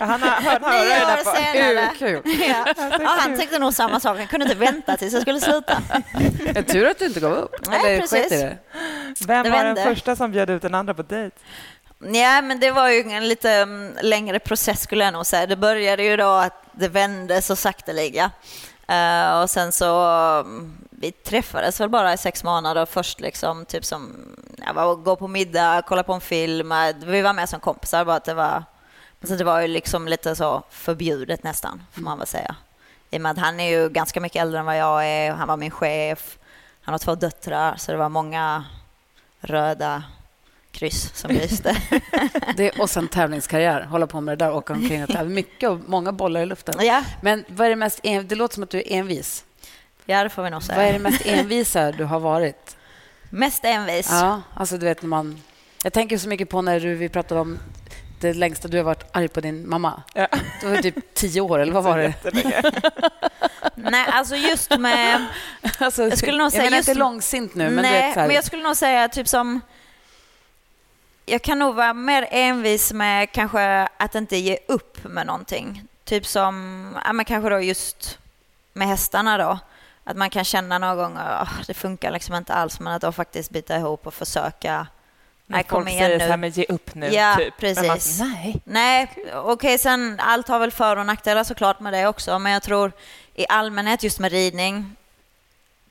Han 0.00 0.22
har 0.22 0.28
hört 0.30 0.62
höra 0.62 1.16
det 1.16 1.24
på. 1.24 1.30
senare. 1.30 1.90
Kul. 1.98 2.22
Ja. 2.24 2.64
Ja, 3.00 3.16
han 3.20 3.38
tyckte 3.38 3.58
nog 3.58 3.74
samma 3.74 4.00
sak. 4.00 4.18
Han 4.18 4.26
kunde 4.26 4.44
inte 4.46 4.56
vänta 4.58 4.96
tills 4.96 5.12
jag 5.12 5.22
skulle 5.22 5.40
sluta. 5.40 5.78
En 6.54 6.64
tur 6.64 6.86
att 6.86 6.98
du 6.98 7.06
inte 7.06 7.20
gav 7.20 7.32
upp. 7.32 7.54
Nej, 7.68 7.80
Eller 7.92 8.00
precis. 8.00 8.28
det. 8.30 8.56
Vem 9.26 9.42
Det 9.44 9.50
var 9.50 9.64
den 9.64 9.76
första 9.76 10.16
som 10.16 10.32
bjöd 10.32 10.50
ut 10.50 10.62
den 10.62 10.74
andra 10.74 10.94
på 10.94 11.02
dejt? 11.02 11.36
Ja, 12.04 12.42
men 12.42 12.60
det 12.60 12.70
var 12.70 12.88
ju 12.88 13.00
en 13.00 13.28
lite 13.28 13.50
mm, 13.50 13.96
längre 14.02 14.38
process 14.38 14.82
skulle 14.82 15.04
jag 15.04 15.12
nog 15.12 15.26
säga. 15.26 15.46
Det 15.46 15.56
började 15.56 16.02
ju 16.02 16.16
då 16.16 16.28
att 16.30 16.62
det 16.72 16.88
vände 16.88 17.42
så 17.42 17.56
sakteliga. 17.56 18.30
Eh, 18.86 19.40
och 19.40 19.50
sen 19.50 19.72
så, 19.72 20.02
mm, 20.40 20.76
vi 20.90 21.12
träffades 21.12 21.80
väl 21.80 21.88
bara 21.88 22.12
i 22.12 22.18
sex 22.18 22.44
månader 22.44 22.86
först 22.86 23.20
liksom, 23.20 23.64
typ 23.64 23.84
som, 23.84 24.12
jag 24.66 24.74
var 24.74 24.94
gå 24.94 25.16
på 25.16 25.28
middag, 25.28 25.82
kolla 25.86 26.02
på 26.02 26.12
en 26.12 26.20
film. 26.20 26.72
Eh, 26.72 26.96
vi 27.04 27.22
var 27.22 27.32
med 27.32 27.48
som 27.48 27.60
kompisar, 27.60 28.04
bara 28.04 28.16
att 28.16 28.24
det 28.24 28.34
var, 28.34 28.64
så 29.22 29.34
det 29.34 29.44
var 29.44 29.60
ju 29.60 29.68
liksom 29.68 30.08
lite 30.08 30.36
så 30.36 30.62
förbjudet 30.70 31.42
nästan, 31.42 31.82
får 31.92 32.02
man 32.02 32.18
väl 32.18 32.26
säga. 32.26 32.56
I 33.10 33.16
och 33.16 33.20
med 33.20 33.32
att 33.32 33.38
han 33.38 33.60
är 33.60 33.70
ju 33.70 33.88
ganska 33.88 34.20
mycket 34.20 34.42
äldre 34.42 34.60
än 34.60 34.66
vad 34.66 34.78
jag 34.78 35.06
är, 35.06 35.32
han 35.32 35.48
var 35.48 35.56
min 35.56 35.70
chef, 35.70 36.38
han 36.82 36.92
har 36.92 36.98
två 36.98 37.14
döttrar, 37.14 37.76
så 37.76 37.92
det 37.92 37.98
var 37.98 38.08
många 38.08 38.64
röda 39.40 40.02
kryss 40.72 41.10
som 41.14 41.30
lyste. 41.30 41.76
det 42.56 42.70
och 42.70 42.90
sen 42.90 43.08
tävlingskarriär. 43.08 43.80
Hålla 43.80 44.06
på 44.06 44.20
med 44.20 44.38
det 44.38 44.44
där, 44.44 44.54
åka 44.54 44.72
omkring 44.72 45.02
och 45.02 45.08
tävla. 45.08 45.30
Mycket 45.30 45.68
och 45.70 45.78
många 45.86 46.12
bollar 46.12 46.40
i 46.40 46.46
luften. 46.46 46.74
Ja. 46.86 47.04
Men 47.22 47.44
vad 47.48 47.66
är 47.66 47.70
det 47.70 47.76
mest 47.76 48.00
en, 48.02 48.28
Det 48.28 48.34
låter 48.34 48.54
som 48.54 48.62
att 48.62 48.70
du 48.70 48.78
är 48.78 48.92
envis. 48.92 49.44
Ja, 50.06 50.22
det 50.22 50.28
får 50.28 50.42
vi 50.42 50.50
nog 50.50 50.62
säga. 50.62 50.78
Vad 50.78 50.86
är 50.86 50.92
det 50.92 50.98
mest 50.98 51.26
envisa 51.26 51.92
du 51.92 52.04
har 52.04 52.20
varit? 52.20 52.76
Mest 53.30 53.64
envis? 53.64 54.08
Ja, 54.10 54.42
alltså 54.54 54.78
du 54.78 54.86
vet 54.86 55.02
när 55.02 55.08
man... 55.08 55.42
Jag 55.84 55.92
tänker 55.92 56.18
så 56.18 56.28
mycket 56.28 56.48
på 56.48 56.62
när 56.62 56.80
du, 56.80 56.94
vi 56.94 57.08
pratade 57.08 57.40
om 57.40 57.58
det 58.20 58.32
längsta 58.34 58.68
du 58.68 58.76
har 58.76 58.84
varit 58.84 59.16
arg 59.16 59.28
på 59.28 59.40
din 59.40 59.68
mamma. 59.68 60.02
Ja. 60.14 60.28
Det 60.60 60.66
var 60.66 60.76
typ 60.76 61.14
tio 61.14 61.40
år, 61.40 61.58
eller 61.58 61.72
vad 61.72 61.84
var 61.84 61.98
det? 61.98 62.14
Nej, 63.74 64.06
alltså 64.12 64.36
just 64.36 64.78
med... 64.78 65.26
Alltså, 65.78 66.02
Jag 66.02 66.18
skulle 66.18 66.38
nog 66.38 66.50
säga 66.50 66.62
jag 66.62 66.66
menar 66.66 66.76
just- 66.76 66.88
inte 66.88 66.98
långsint 66.98 67.54
nu, 67.54 67.70
men 67.70 67.82
Nej, 67.82 67.92
du 67.92 68.06
vet 68.06 68.14
så 68.14 68.20
här, 68.20 68.26
men 68.26 68.36
jag 68.36 68.44
skulle 68.44 68.62
nog 68.62 68.76
säga 68.76 69.08
typ 69.08 69.28
som... 69.28 69.60
Jag 71.26 71.42
kan 71.42 71.58
nog 71.58 71.74
vara 71.74 71.94
mer 71.94 72.28
envis 72.30 72.92
med 72.92 73.32
kanske 73.32 73.88
att 73.96 74.14
inte 74.14 74.36
ge 74.36 74.58
upp 74.68 75.04
med 75.04 75.26
någonting. 75.26 75.84
Typ 76.04 76.26
som, 76.26 76.96
ja 77.04 77.12
men 77.12 77.24
kanske 77.24 77.50
då 77.50 77.60
just 77.60 78.18
med 78.72 78.88
hästarna 78.88 79.38
då. 79.38 79.58
Att 80.04 80.16
man 80.16 80.30
kan 80.30 80.44
känna 80.44 80.78
någon 80.78 80.96
gång 80.96 81.16
att 81.16 81.66
det 81.66 81.74
funkar 81.74 82.10
liksom 82.10 82.34
inte 82.34 82.54
alls, 82.54 82.80
men 82.80 82.92
att 82.92 83.02
då 83.02 83.12
faktiskt 83.12 83.50
bita 83.50 83.76
ihop 83.76 84.06
och 84.06 84.14
försöka. 84.14 84.86
När 85.46 85.56
Nej, 85.56 85.64
kom 85.64 85.82
folk 85.82 85.90
igen 85.90 86.00
säger 86.00 86.18
nu. 86.18 86.24
så 86.24 86.30
här, 86.30 86.36
men 86.36 86.50
ge 86.50 86.64
upp 86.68 86.94
nu. 86.94 87.06
Ja, 87.06 87.34
typ. 87.36 87.54
Men 87.62 87.74
man, 87.74 87.96
precis. 87.96 88.20
nej. 88.20 88.60
Nej, 88.64 89.10
okej, 89.34 89.78
sen 89.78 90.20
allt 90.20 90.48
har 90.48 90.58
väl 90.58 90.70
för 90.70 90.96
och 90.96 91.06
nackdelar 91.06 91.44
såklart 91.44 91.80
med 91.80 91.92
det 91.92 92.06
också, 92.06 92.38
men 92.38 92.52
jag 92.52 92.62
tror 92.62 92.92
i 93.34 93.46
allmänhet 93.48 94.02
just 94.02 94.18
med 94.18 94.32
ridning 94.32 94.96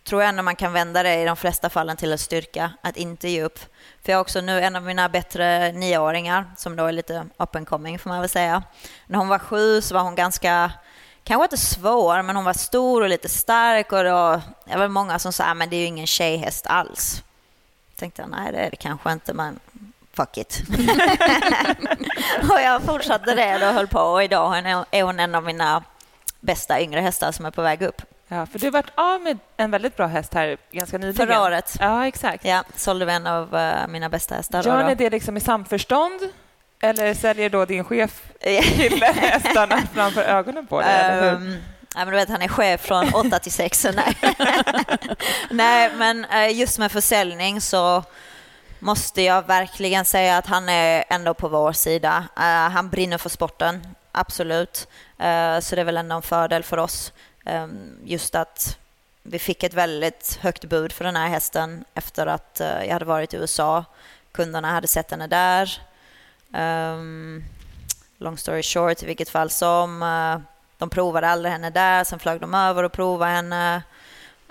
tror 0.04 0.22
jag 0.22 0.30
ändå 0.30 0.44
man 0.44 0.56
kan 0.56 0.74
vända 0.74 1.04
det 1.04 1.16
i 1.22 1.26
de 1.26 1.38
flesta 1.38 1.70
fallen 1.70 1.98
till 1.98 2.12
en 2.12 2.18
styrka, 2.18 2.72
att 2.82 2.98
inte 2.98 3.30
ge 3.30 3.44
upp. 3.44 3.60
För 4.04 4.12
jag 4.12 4.18
har 4.18 4.22
också 4.22 4.42
nu 4.42 4.62
en 4.62 4.76
av 4.76 4.84
mina 4.84 5.10
bättre 5.10 5.72
nioåringar, 5.72 6.46
som 6.58 6.76
då 6.76 6.86
är 6.86 6.92
lite 6.92 7.26
up 7.38 7.56
and 7.56 7.68
coming 7.68 8.00
får 8.00 8.10
man 8.10 8.20
väl 8.20 8.30
säga. 8.30 8.64
När 9.08 9.18
hon 9.18 9.28
var 9.28 9.40
sju 9.40 9.82
så 9.82 9.94
var 9.94 10.02
hon 10.02 10.16
ganska, 10.16 10.72
kanske 11.24 11.46
inte 11.46 11.58
svår, 11.58 12.22
men 12.22 12.36
hon 12.36 12.46
var 12.46 12.54
stor 12.54 13.02
och 13.02 13.10
lite 13.10 13.30
stark 13.30 13.92
och 13.92 14.04
då, 14.04 14.42
det 14.66 14.78
var 14.78 14.88
många 14.88 15.20
som 15.20 15.34
sa, 15.34 15.52
ah, 15.52 15.54
men 15.54 15.70
det 15.70 15.76
är 15.76 15.80
ju 15.80 15.86
ingen 15.86 16.08
tjejhäst 16.08 16.68
alls. 16.68 17.24
Tänkte 17.96 18.22
jag, 18.22 18.30
nej 18.30 18.52
det 18.52 18.58
är 18.58 18.70
det 18.70 18.76
kanske 18.76 19.12
inte, 19.12 19.34
men 19.34 19.60
fuck 20.14 20.38
it. 20.38 20.62
och 22.50 22.62
jag 22.62 22.82
fortsatte 22.82 23.36
det 23.36 23.68
och 23.68 23.74
höll 23.74 23.88
på 23.88 24.00
och 24.00 24.24
idag 24.24 24.58
är 24.92 25.04
hon 25.04 25.20
en 25.20 25.36
av 25.36 25.44
mina 25.44 25.84
bästa 26.40 26.82
yngre 26.82 27.00
hästar 27.00 27.32
som 27.32 27.46
är 27.46 27.52
på 27.52 27.62
väg 27.62 27.82
upp. 27.82 28.02
Ja, 28.34 28.46
för 28.46 28.60
du 28.60 28.66
har 28.66 28.72
varit 28.72 28.92
av 28.96 29.22
med 29.22 29.38
en 29.58 29.72
väldigt 29.72 29.98
bra 29.98 30.08
häst 30.08 30.34
här 30.34 30.58
ganska 30.72 30.98
nyligen. 30.98 31.28
Förra 31.28 31.42
året. 31.42 31.76
Ja, 31.80 32.08
exakt. 32.08 32.46
Ja, 32.46 32.64
sålde 32.76 33.06
vi 33.06 33.12
en 33.12 33.28
av 33.28 33.56
eh, 33.56 33.88
mina 33.88 34.10
bästa 34.10 34.36
hästar. 34.36 34.64
Gör 34.64 34.84
ni 34.84 34.96
det 34.96 35.10
liksom 35.10 35.38
i 35.38 35.40
samförstånd? 35.40 36.20
Eller 36.82 37.14
säljer 37.14 37.50
då 37.50 37.66
din 37.66 37.84
chef 37.84 38.22
kille 38.64 39.06
hästarna 39.06 39.82
framför 39.94 40.22
ögonen 40.22 40.68
på 40.68 40.82
dig? 40.82 41.30
Um, 41.32 41.58
ja, 41.96 42.00
men 42.00 42.08
du 42.08 42.16
vet, 42.16 42.30
han 42.30 42.42
är 42.42 42.48
chef 42.48 42.82
från 42.82 43.14
8 43.14 43.40
till 43.40 43.52
6. 43.52 43.88
Nej. 43.96 44.18
Nej, 45.50 45.92
men 45.98 46.26
eh, 46.26 46.60
just 46.60 46.80
med 46.80 46.92
försäljning 46.92 47.62
så 47.62 48.04
måste 48.80 49.22
jag 49.22 49.48
verkligen 49.48 50.06
säga 50.06 50.38
att 50.38 50.48
han 50.48 50.70
är 50.70 51.04
ändå 51.10 51.34
på 51.34 51.48
vår 51.48 51.72
sida. 51.72 52.26
Eh, 52.38 52.70
han 52.70 52.90
brinner 52.90 53.18
för 53.18 53.30
sporten, 53.30 53.88
absolut. 54.12 54.88
Eh, 55.20 55.60
så 55.60 55.76
det 55.76 55.82
är 55.82 55.86
väl 55.86 55.98
ändå 55.98 56.16
en 56.16 56.22
fördel 56.22 56.64
för 56.64 56.78
oss. 56.78 57.14
Um, 57.46 57.98
just 58.04 58.36
att 58.36 58.78
vi 59.24 59.40
fick 59.40 59.64
ett 59.64 59.74
väldigt 59.74 60.40
högt 60.42 60.66
bud 60.66 60.92
för 60.92 61.06
den 61.06 61.16
här 61.16 61.28
hästen 61.28 61.86
efter 61.94 62.28
att 62.28 62.62
eh, 62.62 62.84
jag 62.84 62.94
hade 62.94 63.06
varit 63.06 63.34
i 63.34 63.38
USA. 63.38 63.86
Kunderna 64.32 64.72
hade 64.72 64.88
sett 64.88 65.12
henne 65.12 65.28
där. 65.28 65.82
Um, 66.54 67.44
long 68.18 68.38
story 68.38 68.64
short, 68.64 69.04
i 69.04 69.06
vilket 69.06 69.30
fall 69.30 69.50
som. 69.50 70.04
eh, 70.04 70.52
de 70.82 70.90
provade 70.90 71.28
aldrig 71.28 71.52
henne 71.52 71.70
där, 71.70 72.04
sen 72.04 72.20
flög 72.20 72.42
de 72.42 72.54
över 72.54 72.84
och 72.84 72.92
provade 72.92 73.32
henne 73.32 73.84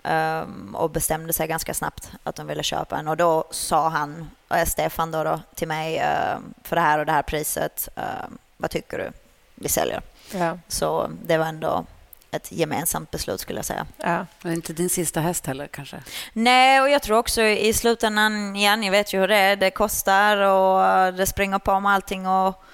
ehm, 0.03 0.75
och 0.75 0.91
bestämde 0.91 1.33
sig 1.33 1.49
ganska 1.49 1.75
snabbt 1.75 2.13
att 2.25 2.37
de 2.37 2.47
ville 2.47 2.63
köpa 2.63 2.97
henne. 2.97 3.11
Och 3.11 3.17
då 3.17 3.45
sa 3.51 3.89
han, 3.89 4.31
Stefan 4.67 5.11
då, 5.11 5.25
då 5.25 5.41
till 5.55 5.69
mig, 5.69 5.99
ehm, 5.99 6.55
för 6.65 6.77
det 6.77 6.83
här 6.83 6.99
och 6.99 7.07
det 7.07 7.13
här 7.13 7.23
priset, 7.23 7.89
ehm, 7.97 8.39
vad 8.57 8.71
tycker 8.71 8.99
du? 8.99 9.13
Vi 9.55 9.69
säljer. 9.69 10.03
Ja. 10.33 10.59
Så 10.69 11.11
det 11.23 11.39
var 11.39 11.47
ändå 11.47 11.85
ett 12.31 12.53
gemensamt 12.53 13.11
beslut 13.11 13.41
skulle 13.41 13.59
jag 13.59 13.65
säga. 13.65 13.87
Ja. 13.97 14.27
Men 14.43 14.53
inte 14.53 14.73
din 14.73 14.91
sista 14.91 15.21
häst 15.21 15.47
heller 15.47 15.67
kanske? 15.67 16.03
Nej, 16.33 16.81
och 16.81 16.91
jag 16.91 17.03
tror 17.03 17.19
också 17.19 17.43
i 17.43 17.73
slutändan, 17.73 18.57
ja, 18.57 18.77
ni 18.77 18.91
vet 18.91 19.13
ju 19.13 19.21
hur 19.21 19.29
det 19.29 19.37
är, 19.37 19.57
det 19.57 19.71
kostar 19.71 20.37
och 20.37 21.15
det 21.15 21.27
springer 21.27 21.59
på 21.59 21.81
med 21.81 21.93
allting 21.93 22.27
och 22.27 22.65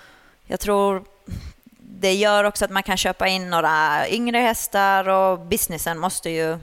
jag 0.46 0.60
tror 0.60 1.04
det 1.78 2.14
gör 2.14 2.44
också 2.44 2.64
att 2.64 2.70
man 2.70 2.82
kan 2.82 2.96
köpa 2.96 3.28
in 3.28 3.50
några 3.50 4.08
yngre 4.08 4.38
hästar 4.38 5.08
och 5.08 5.40
businessen 5.40 5.98
måste 5.98 6.30
ju 6.30 6.58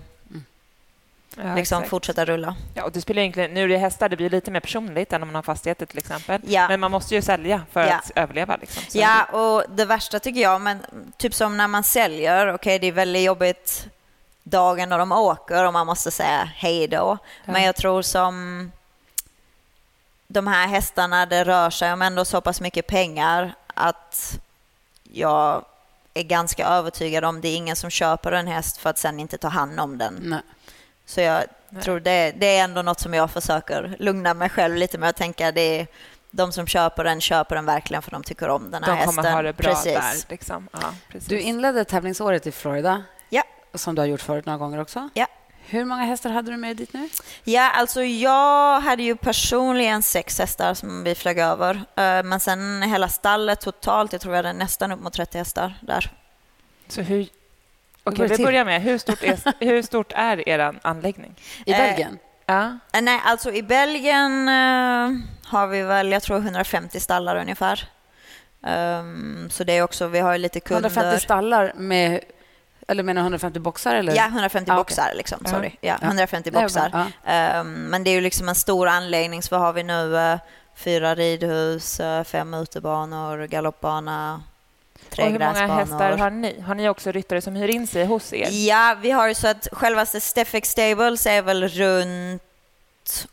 Ja, 1.38 1.56
liksom 1.56 1.78
exakt. 1.78 1.90
fortsätta 1.90 2.26
rulla. 2.26 2.56
Ja, 2.74 2.84
och 2.84 2.92
det 2.92 3.02
spelar 3.02 3.22
egentligen, 3.22 3.54
nu 3.54 3.64
är 3.64 3.68
det 3.68 3.78
hästar, 3.78 4.10
det 4.10 4.16
blir 4.18 4.30
lite 4.30 4.52
mer 4.52 4.60
personligt 4.60 5.14
än 5.14 5.22
om 5.22 5.28
man 5.28 5.36
har 5.36 5.42
fastigheter 5.42 5.86
till 5.86 5.98
exempel. 5.98 6.42
Ja. 6.48 6.68
Men 6.68 6.80
man 6.80 6.92
måste 6.92 7.16
ju 7.16 7.22
sälja 7.22 7.62
för 7.72 7.88
Ja. 7.88 7.96
att 7.96 8.12
överleva. 8.16 8.56
Liksom. 8.62 8.84
Så 8.90 8.98
Ja, 8.98 9.24
och 9.24 9.64
det 9.76 9.86
värsta 9.86 10.20
tycker 10.20 10.42
jag, 10.42 10.62
men 10.62 10.80
typ 11.18 11.34
som 11.34 11.58
när 11.58 11.68
man 11.68 11.84
säljer, 11.84 12.54
okej 12.54 12.80
det 12.80 12.88
är 12.88 12.92
väldigt 12.92 13.24
jobbigt 13.24 13.88
dagen 14.44 14.90
när 14.90 14.98
de 14.98 15.12
åker 15.12 15.66
och 15.66 15.74
man 15.74 15.86
måste 15.88 16.12
säga 16.12 16.50
hej 16.56 16.88
då. 16.88 17.18
Men 17.46 17.64
jag 17.64 17.76
tror 17.76 18.02
som 18.02 18.72
de 20.28 20.48
här 20.48 20.68
hästarna, 20.68 21.26
det 21.26 21.44
rör 21.44 21.70
sig 21.70 21.94
om 21.94 22.02
ändå 22.02 22.26
så 22.26 22.42
pass 22.42 22.62
mycket 22.62 22.88
pengar 22.88 23.54
att 23.74 24.40
jag 25.04 25.66
är 26.14 26.24
ganska 26.24 26.66
övertygad 26.68 27.26
om 27.26 27.42
det 27.42 27.48
är 27.48 27.56
ingen 27.56 27.76
som 27.76 27.90
köper 27.90 28.32
en 28.32 28.48
häst 28.48 28.78
för 28.78 28.90
att 28.90 28.98
sen 28.98 29.20
inte 29.20 29.38
ta 29.38 29.48
hand 29.48 29.80
om 29.80 29.98
den. 29.98 30.20
Nej. 30.24 30.40
Så 31.06 31.22
jag 31.22 31.44
tror 31.84 32.00
det, 32.00 32.34
det 32.38 32.58
är 32.58 32.64
ändå 32.64 32.82
något 32.82 33.00
som 33.00 33.14
jag 33.14 33.32
försöker 33.32 33.96
lugna 34.00 34.34
mig 34.34 34.50
själv 34.50 34.76
lite 34.76 34.98
med 34.98 35.10
att 35.10 35.16
tänka 35.16 35.52
det 35.52 35.80
är 35.80 35.88
de 36.32 36.52
som 36.52 36.68
köper 36.68 37.04
den 37.04 37.22
köper 37.22 37.56
den 37.56 37.66
verkligen 37.66 38.02
för 38.02 38.12
de 38.12 38.24
tycker 38.24 38.50
om 38.50 38.72
den 38.72 38.84
här 38.84 38.92
de 38.92 38.98
hästen. 38.98 39.16
kommer 39.16 39.32
ha 39.32 39.42
det 39.42 39.54
bra 39.54 39.70
Precis. 39.70 39.94
där. 39.94 40.14
Liksom. 40.30 40.70
Ja, 40.74 40.94
precis. 41.10 41.30
Du 41.30 41.40
inledde 41.40 41.86
tävlingsåret 41.86 42.48
i 42.48 42.52
Florida, 42.52 43.04
Ja. 43.30 43.44
som 43.74 43.96
du 43.96 44.02
har 44.02 44.08
gjort 44.08 44.22
förut 44.22 44.46
några 44.46 44.58
gånger 44.60 44.82
också. 44.82 45.10
Ja. 45.14 45.28
Hur 45.66 45.86
många 45.86 46.04
hästar 46.04 46.30
hade 46.30 46.52
du 46.52 46.58
med 46.58 46.78
dit 46.78 46.94
nu? 46.94 47.10
Ja, 47.44 47.70
alltså 47.72 48.04
jag 48.04 48.80
hade 48.80 49.04
ju 49.04 49.16
personligen 49.16 50.04
sex 50.04 50.40
hästar 50.40 50.74
som 50.74 51.04
vi 51.04 51.16
flög 51.16 51.40
över. 51.40 51.76
Eh, 51.76 52.24
Men 52.24 52.40
sen 52.40 52.82
hela 52.82 53.10
stallet 53.10 53.62
totalt, 53.62 54.12
jag 54.12 54.22
tror 54.22 54.32
vi 54.32 54.38
hade 54.38 54.54
nästan 54.54 54.92
upp 54.92 55.00
mot 55.00 55.14
30 55.14 55.38
hästar 55.38 55.74
där. 55.82 56.12
Så 56.88 57.02
hur... 57.02 57.28
Okej, 58.04 58.28
det 58.28 58.38
vi 58.38 58.46
börjar 58.46 58.66
med, 58.66 58.82
hur 58.82 58.98
stort 58.98 59.24
är, 59.24 59.40
hur 59.66 59.82
stort 59.82 60.12
är 60.16 60.50
er 60.50 60.80
anläggning? 60.82 61.36
I 61.66 61.72
Eh, 61.72 61.78
Belgien? 61.78 62.20
Ja. 62.46 62.78
Eh, 62.94 63.02
Nej, 63.02 63.22
alltså 63.26 63.52
i 63.52 63.64
Belgien 63.64 64.48
eh, 64.50 65.10
har 65.46 65.68
vi 65.68 65.82
väl, 65.82 66.12
jag 66.12 66.24
tror 66.24 66.38
150 66.38 67.00
stallar 67.00 67.36
ungefär. 67.36 67.88
Ehm, 68.66 69.50
så 69.52 69.64
det 69.64 69.78
är 69.78 69.84
också, 69.84 70.08
vi 70.08 70.20
har 70.20 70.32
ju 70.32 70.38
lite 70.38 70.60
kunder. 70.60 70.90
150 70.90 71.24
stallar 71.24 71.74
med... 71.76 72.20
Eller 72.88 73.04
menar 73.04 73.22
du 73.22 73.24
150 73.24 73.60
boxar? 73.60 73.96
Eller? 73.96 74.16
Ja, 74.16 74.26
150 74.26 74.72
Ah, 74.72 74.76
boxar 74.76 75.14
liksom. 75.16 75.40
Ja. 75.44 75.50
Sorry. 75.50 75.70
Ja, 75.82 75.98
Ja. 76.02 76.08
150 76.08 76.52
Nej, 76.54 76.62
boxar. 76.64 76.90
bara- 76.90 77.08
Ehm, 77.26 77.74
men 77.74 78.04
det 78.04 78.10
är 78.10 78.14
ju 78.14 78.22
liksom 78.22 78.50
en 78.50 78.56
stor 78.56 78.88
anläggning. 78.88 79.44
Så 79.44 79.56
vad 79.56 79.62
har 79.66 79.74
vi 79.74 79.84
nu? 79.84 80.18
Eh, 80.18 80.38
fyra 80.76 81.16
ridhus, 81.16 82.00
eh, 82.00 82.24
fem 82.24 82.54
utebanor, 82.54 83.48
galoppbana, 83.48 84.44
Och 85.18 85.18
hur 85.18 85.40
många 85.40 85.68
hästar 85.68 86.18
har 86.18 86.30
ni? 86.30 86.62
Har 86.62 86.76
ni 86.76 86.90
också 86.90 87.12
ryttare 87.12 87.42
som 87.42 87.56
hyr 87.56 87.68
in 87.68 87.88
sig 87.88 88.06
hos 88.06 88.34
er? 88.34 88.50
Ja, 88.52 88.98
vi 89.02 89.12
har 89.12 89.34
så 89.34 89.48
att 89.48 89.68
självaste 89.72 90.22
Steffex 90.22 90.70
Stables 90.70 91.26
är 91.26 91.42
väl 91.42 91.68
runt 91.68 92.42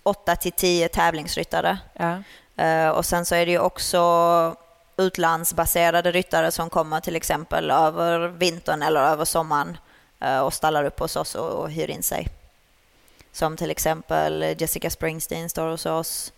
8 0.03 0.37
till 0.37 0.53
10 0.53 0.88
tävlingsryttare. 0.88 1.79
Ja. 1.92 2.23
Eh, 2.64 2.88
och 2.88 3.05
sen 3.05 3.25
så 3.25 3.35
är 3.35 3.46
det 3.46 3.53
ju 3.53 3.59
också 3.59 4.57
utlandsbaserade 4.96 6.12
ryttare 6.12 6.51
som 6.51 6.70
kommer 6.70 7.01
till 7.01 7.16
exempel 7.16 7.70
över 7.70 8.29
vintern 8.29 8.83
eller 8.83 9.01
över 9.01 9.25
sommaren 9.25 9.77
eh, 10.20 10.40
och 10.40 10.55
stallar 10.55 10.85
upp 10.85 11.01
hos 11.01 11.16
oss 11.16 11.35
och, 11.35 11.51
och 11.51 11.70
hyr 11.70 11.90
in 11.90 12.03
sig. 12.03 12.29
Som 13.33 13.57
till 13.57 13.70
exempel 13.70 14.55
Jessica 14.59 14.90
Springsteen 14.90 15.49
står 15.49 15.70
hos 15.70 15.87
oss. 15.87 16.33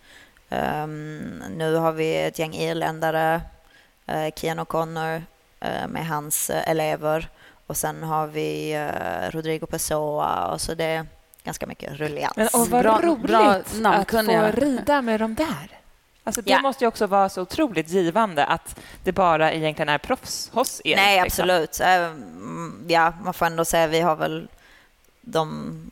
Ehm, 0.49 1.43
nu 1.49 1.75
har 1.75 1.91
vi 1.91 2.17
ett 2.17 2.39
gäng 2.39 2.53
irländare, 2.53 3.41
Kian 4.35 4.59
O'Connor 4.59 5.23
eh, 5.59 5.87
med 5.87 6.07
hans 6.07 6.49
eh, 6.49 6.69
elever 6.69 7.29
och 7.67 7.77
sen 7.77 8.03
har 8.03 8.27
vi 8.27 8.73
eh, 8.73 9.31
Rodrigo 9.31 9.65
Pessoa 9.65 10.45
och 10.47 10.61
så 10.61 10.73
det 10.73 10.83
är 10.85 11.05
ganska 11.43 11.67
mycket 11.67 11.93
rullians. 11.99 12.33
Men 12.35 12.47
och 12.53 12.67
vad 12.67 12.81
Bra- 12.83 12.99
roligt 13.01 13.21
bra 13.27 13.61
att 13.93 14.11
få 14.11 14.51
rida 14.53 15.01
med 15.01 15.19
dem 15.19 15.35
där. 15.35 15.79
Alltså, 16.25 16.41
det 16.41 16.51
Ja. 16.51 16.61
måste 16.61 16.83
ju 16.83 16.87
också 16.87 17.07
vara 17.07 17.29
så 17.29 17.41
otroligt 17.41 17.89
givande 17.89 18.45
att 18.45 18.79
det 19.03 19.11
bara 19.11 19.51
egentligen 19.53 19.89
är 19.89 19.97
proffs 19.97 20.49
hos 20.53 20.81
er. 20.83 20.95
Nej, 20.95 21.23
liksom. 21.23 21.43
absolut. 21.43 21.79
Ehm, 21.83 22.85
Ja, 22.87 23.13
man 23.23 23.33
får 23.33 23.45
ändå 23.45 23.65
säga 23.65 23.87
vi 23.87 23.99
har 24.01 24.15
väl 24.15 24.47
de 25.21 25.91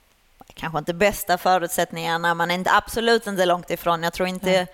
kanske 0.54 0.80
inte 0.80 0.94
bästa 0.94 1.38
förutsättningarna. 1.38 2.34
Man 2.34 2.52
är 2.52 2.56
inte, 2.56 2.72
absolut 2.74 3.28
inte 3.28 3.46
långt 3.46 3.70
ifrån. 3.70 4.04
Jag 4.04 4.14
tror 4.14 4.28
inte 4.28 4.68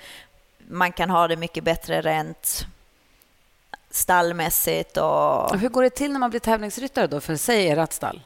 man 0.68 0.92
kan 0.92 1.10
ha 1.10 1.28
det 1.28 1.36
mycket 1.36 1.64
bättre 1.64 2.02
rent 2.02 2.66
stallmässigt 3.92 4.98
och... 4.98 5.52
Och 5.52 5.60
hur 5.60 5.70
går 5.70 5.84
det 5.84 5.90
till 5.90 6.12
när 6.12 6.20
man 6.20 6.30
blir 6.30 6.40
tävlingsryttare 6.40 7.08
då, 7.08 7.22
för 7.22 7.36
säg 7.36 7.70
ert 7.70 7.94
stall? 7.94 8.22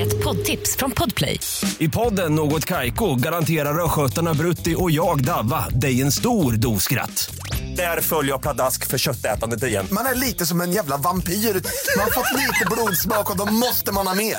Ett 0.00 0.24
poddtips 0.24 0.76
från 0.76 0.90
Podplay. 0.90 1.40
I 1.78 1.88
podden 1.88 2.34
Något 2.34 2.64
Kaiko 2.64 3.14
garanterar 3.14 3.84
östgötarna 3.84 4.34
Brutti 4.34 4.74
och 4.78 4.90
jag, 4.90 5.24
Davva, 5.24 5.68
dig 5.68 6.02
en 6.02 6.12
stor 6.12 6.52
dos 6.52 6.82
skratt. 6.82 7.30
Där 7.76 8.00
följer 8.00 8.32
jag 8.32 8.42
pladask 8.42 8.86
för 8.86 8.98
köttätandet 8.98 9.62
igen. 9.62 9.86
Man 9.90 10.06
är 10.06 10.14
lite 10.14 10.46
som 10.46 10.60
en 10.60 10.72
jävla 10.72 10.96
vampyr. 10.96 11.32
Man 11.32 12.04
har 12.04 12.10
fått 12.10 12.40
lite 12.40 12.64
blodsmak 12.70 13.30
och 13.30 13.36
då 13.36 13.52
måste 13.52 13.92
man 13.92 14.06
ha 14.06 14.14
mer. 14.14 14.36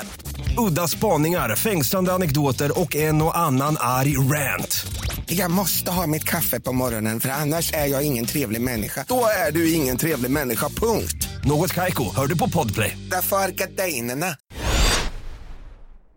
Udda 0.58 0.88
spaningar, 0.88 1.56
fängslande 1.56 2.12
anekdoter 2.12 2.80
och 2.80 2.96
en 2.96 3.22
och 3.22 3.38
annan 3.38 3.76
arg 3.80 4.16
rant. 4.18 4.86
Jag 5.26 5.50
måste 5.50 5.90
ha 5.90 6.06
mitt 6.06 6.24
kaffe 6.24 6.60
på 6.60 6.72
morgonen 6.72 7.20
för 7.20 7.28
annars 7.28 7.72
är 7.72 7.86
jag 7.86 8.02
ingen 8.06 8.26
trevlig 8.26 8.60
människa. 8.60 9.04
Då 9.08 9.24
är 9.48 9.52
du 9.52 9.72
ingen 9.72 9.96
trevlig 9.96 10.30
människa, 10.30 10.68
punkt. 10.68 11.28
Något 11.44 11.74
Kaiko, 11.74 12.14
hör 12.16 12.26
du 12.26 12.38
på 12.38 12.50
Podplay. 12.50 12.98
Därför 13.10 13.36
är 13.36 13.48
gardinerna. 13.48 14.26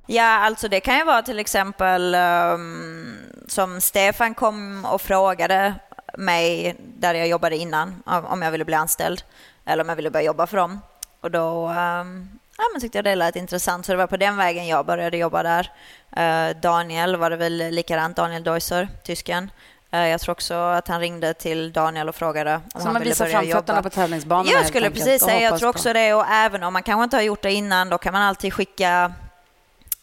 Ja, 0.07 0.23
alltså 0.23 0.67
det 0.67 0.79
kan 0.79 0.97
ju 0.97 1.03
vara 1.03 1.21
till 1.21 1.39
exempel 1.39 2.15
ehm, 2.15 3.15
som 3.47 3.81
Stefan 3.81 4.33
kom 4.35 4.85
och 4.85 5.01
frågade 5.01 5.75
mig 6.17 6.75
där 6.99 7.13
jag 7.13 7.27
jobbade 7.27 7.57
innan 7.57 8.03
om 8.05 8.41
jag 8.41 8.51
ville 8.51 8.65
bli 8.65 8.75
anställd 8.75 9.23
eller 9.65 9.83
om 9.83 9.89
jag 9.89 9.95
ville 9.95 10.11
börja 10.11 10.25
jobba 10.25 10.47
för 10.47 10.57
dem. 10.57 10.79
Och 11.21 11.31
då 11.31 11.67
ehm, 11.67 12.29
ja, 12.57 12.63
men 12.73 12.81
tyckte 12.81 12.97
jag 12.97 13.05
det 13.05 13.15
lät 13.15 13.35
intressant 13.35 13.85
så 13.85 13.91
det 13.91 13.97
var 13.97 14.07
på 14.07 14.17
den 14.17 14.37
vägen 14.37 14.67
jag 14.67 14.85
började 14.85 15.17
jobba 15.17 15.43
där. 15.43 15.71
Eh, 16.15 16.55
Daniel 16.61 17.15
var 17.15 17.29
det 17.29 17.35
väl 17.35 17.57
likadant, 17.57 18.15
Daniel 18.17 18.43
Deusser, 18.43 18.87
tysken. 19.03 19.51
Eh, 19.91 20.07
jag 20.07 20.21
tror 20.21 20.31
också 20.31 20.53
att 20.55 20.87
han 20.87 20.99
ringde 20.99 21.33
till 21.33 21.73
Daniel 21.73 22.09
och 22.09 22.15
frågade 22.15 22.55
om 22.55 22.61
Så 22.71 22.77
han 22.79 22.93
man 22.93 23.01
ville 23.01 23.11
visar 23.11 23.25
börja 23.25 23.37
framfötterna 23.39 23.77
jobba. 23.79 23.89
på 23.89 23.95
tävlingsbanan 23.95 24.51
Jag 24.51 24.65
skulle 24.67 24.89
precis 24.89 25.21
säga, 25.23 25.41
jag 25.41 25.59
tror 25.59 25.71
på- 25.73 25.77
också 25.77 25.93
det. 25.93 26.13
Och 26.13 26.25
även 26.27 26.63
om 26.63 26.73
man 26.73 26.83
kanske 26.83 27.03
inte 27.03 27.17
har 27.17 27.21
gjort 27.21 27.41
det 27.41 27.51
innan, 27.53 27.89
då 27.89 27.97
kan 27.97 28.13
man 28.13 28.21
alltid 28.21 28.53
skicka 28.53 29.13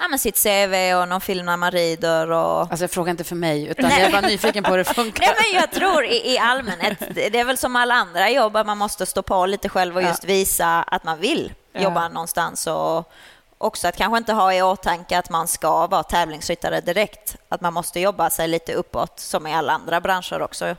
ja, 0.01 0.09
men 0.09 0.19
sitt 0.19 0.43
CV 0.43 0.95
och 0.95 1.09
någon 1.09 1.21
film 1.21 1.47
när 1.47 1.57
man 1.57 1.71
rider. 1.71 2.31
Och... 2.31 2.61
Alltså, 2.71 2.89
fråga 2.89 3.11
inte 3.11 3.25
för 3.25 3.37
mig, 3.37 3.67
utan 3.67 3.89
Nej. 3.89 4.01
jag 4.01 4.09
är 4.09 4.13
bara 4.13 4.29
nyfiken 4.29 4.65
på 4.65 4.71
hur 4.71 4.79
det 4.79 4.85
funkar. 4.85 5.25
Nej, 5.27 5.35
men 5.53 5.61
jag 5.61 5.71
tror 5.71 6.05
i, 6.05 6.33
i 6.35 6.39
allmänhet, 6.39 6.99
det 7.15 7.39
är 7.41 7.45
väl 7.45 7.57
som 7.59 7.77
alla 7.77 7.95
andra 7.95 8.31
jobb, 8.31 8.53
man 8.67 8.79
måste 8.79 9.07
stå 9.07 9.23
på 9.23 9.47
lite 9.47 9.69
själv 9.69 9.97
och 9.97 10.03
Ja. 10.03 10.09
just 10.09 10.25
visa 10.25 10.83
att 10.83 11.05
man 11.05 11.19
vill 11.21 11.53
Ja. 11.73 11.81
jobba 11.81 12.09
någonstans. 12.09 12.67
Och 12.67 13.13
också 13.59 13.89
att 13.89 13.97
kanske 13.97 14.19
inte 14.19 14.33
ha 14.33 14.55
i 14.55 14.63
åtanke 14.63 15.19
att 15.19 15.31
man 15.31 15.49
ska 15.49 15.87
vara 15.87 16.03
tävlingsryttare 16.03 16.81
direkt. 16.81 17.37
Att 17.49 17.61
man 17.61 17.73
måste 17.75 18.01
jobba 18.01 18.31
sig 18.31 18.49
lite 18.49 18.73
uppåt, 18.75 19.21
som 19.21 19.47
i 19.47 19.55
alla 19.55 19.73
andra 19.73 20.01
branscher 20.01 20.43
också. 20.43 20.77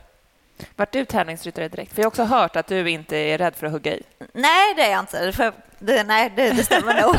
Vart 0.76 0.92
du 0.92 1.04
tävlingsryttare 1.04 1.68
direkt? 1.68 1.94
För 1.94 1.98
jag 2.02 2.04
har 2.04 2.08
också 2.10 2.24
hört 2.24 2.56
att 2.56 2.66
du 2.66 2.90
inte 2.90 3.16
är 3.16 3.38
rädd 3.38 3.54
för 3.56 3.66
att 3.66 3.72
hugga 3.72 3.94
i. 3.94 4.02
Nej, 4.32 4.74
det 4.76 4.82
är 4.82 4.90
jag 4.90 5.00
inte. 5.00 5.32
För 5.32 5.52
det, 5.82 6.04
nej, 6.04 6.32
det, 6.36 6.50
det 6.52 6.64
stämmer 6.64 7.02
nog. 7.02 7.16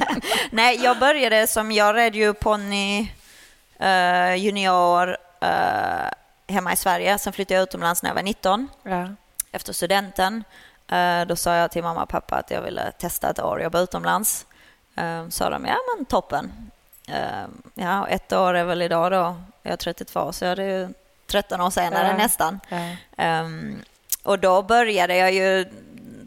nej, 0.50 0.80
jag 0.84 0.98
började 0.98 1.46
som, 1.46 1.72
jag 1.72 1.96
red 1.96 2.14
ju 2.14 2.34
ponny 2.34 3.12
eh, 3.78 4.34
junior 4.34 5.16
eh, 5.40 6.08
hemma 6.54 6.72
i 6.72 6.76
Sverige. 6.76 7.18
Sen 7.18 7.32
flyttade 7.32 7.54
jag 7.54 7.62
utomlands 7.62 8.02
när 8.02 8.10
jag 8.10 8.14
var 8.14 8.22
19 8.22 8.68
Ja. 8.82 9.08
efter 9.52 9.72
studenten. 9.72 10.44
Eh, 10.88 11.24
då 11.26 11.36
sa 11.36 11.54
jag 11.54 11.70
till 11.70 11.82
mamma 11.82 12.02
och 12.02 12.08
pappa 12.08 12.36
att 12.36 12.50
jag 12.50 12.62
ville 12.62 12.92
testa 12.92 13.30
ett 13.30 13.40
år 13.40 13.62
jobba 13.62 13.80
utomlands. 13.80 14.46
Uh, 15.00 15.28
sa 15.28 15.50
de, 15.50 15.64
ja 15.66 15.76
men 15.96 16.04
toppen. 16.04 16.70
Eh, 17.08 17.44
ja, 17.74 18.00
och 18.00 18.08
ett 18.10 18.32
år 18.32 18.54
är 18.54 18.64
väl 18.64 18.82
idag 18.82 19.12
då. 19.12 19.36
Jag 19.62 19.72
är 19.72 19.76
32, 19.76 20.32
så 20.32 20.44
är 20.46 20.56
det 20.56 20.64
ju 20.64 20.88
13 21.26 21.60
år 21.60 21.70
senare 21.70 22.08
Ja. 22.08 22.16
nästan. 22.16 22.60
Ja. 22.68 22.76
Ehm, 23.16 23.82
och 24.22 24.38
då 24.38 24.62
började 24.62 25.16
jag 25.16 25.32
ju, 25.32 25.66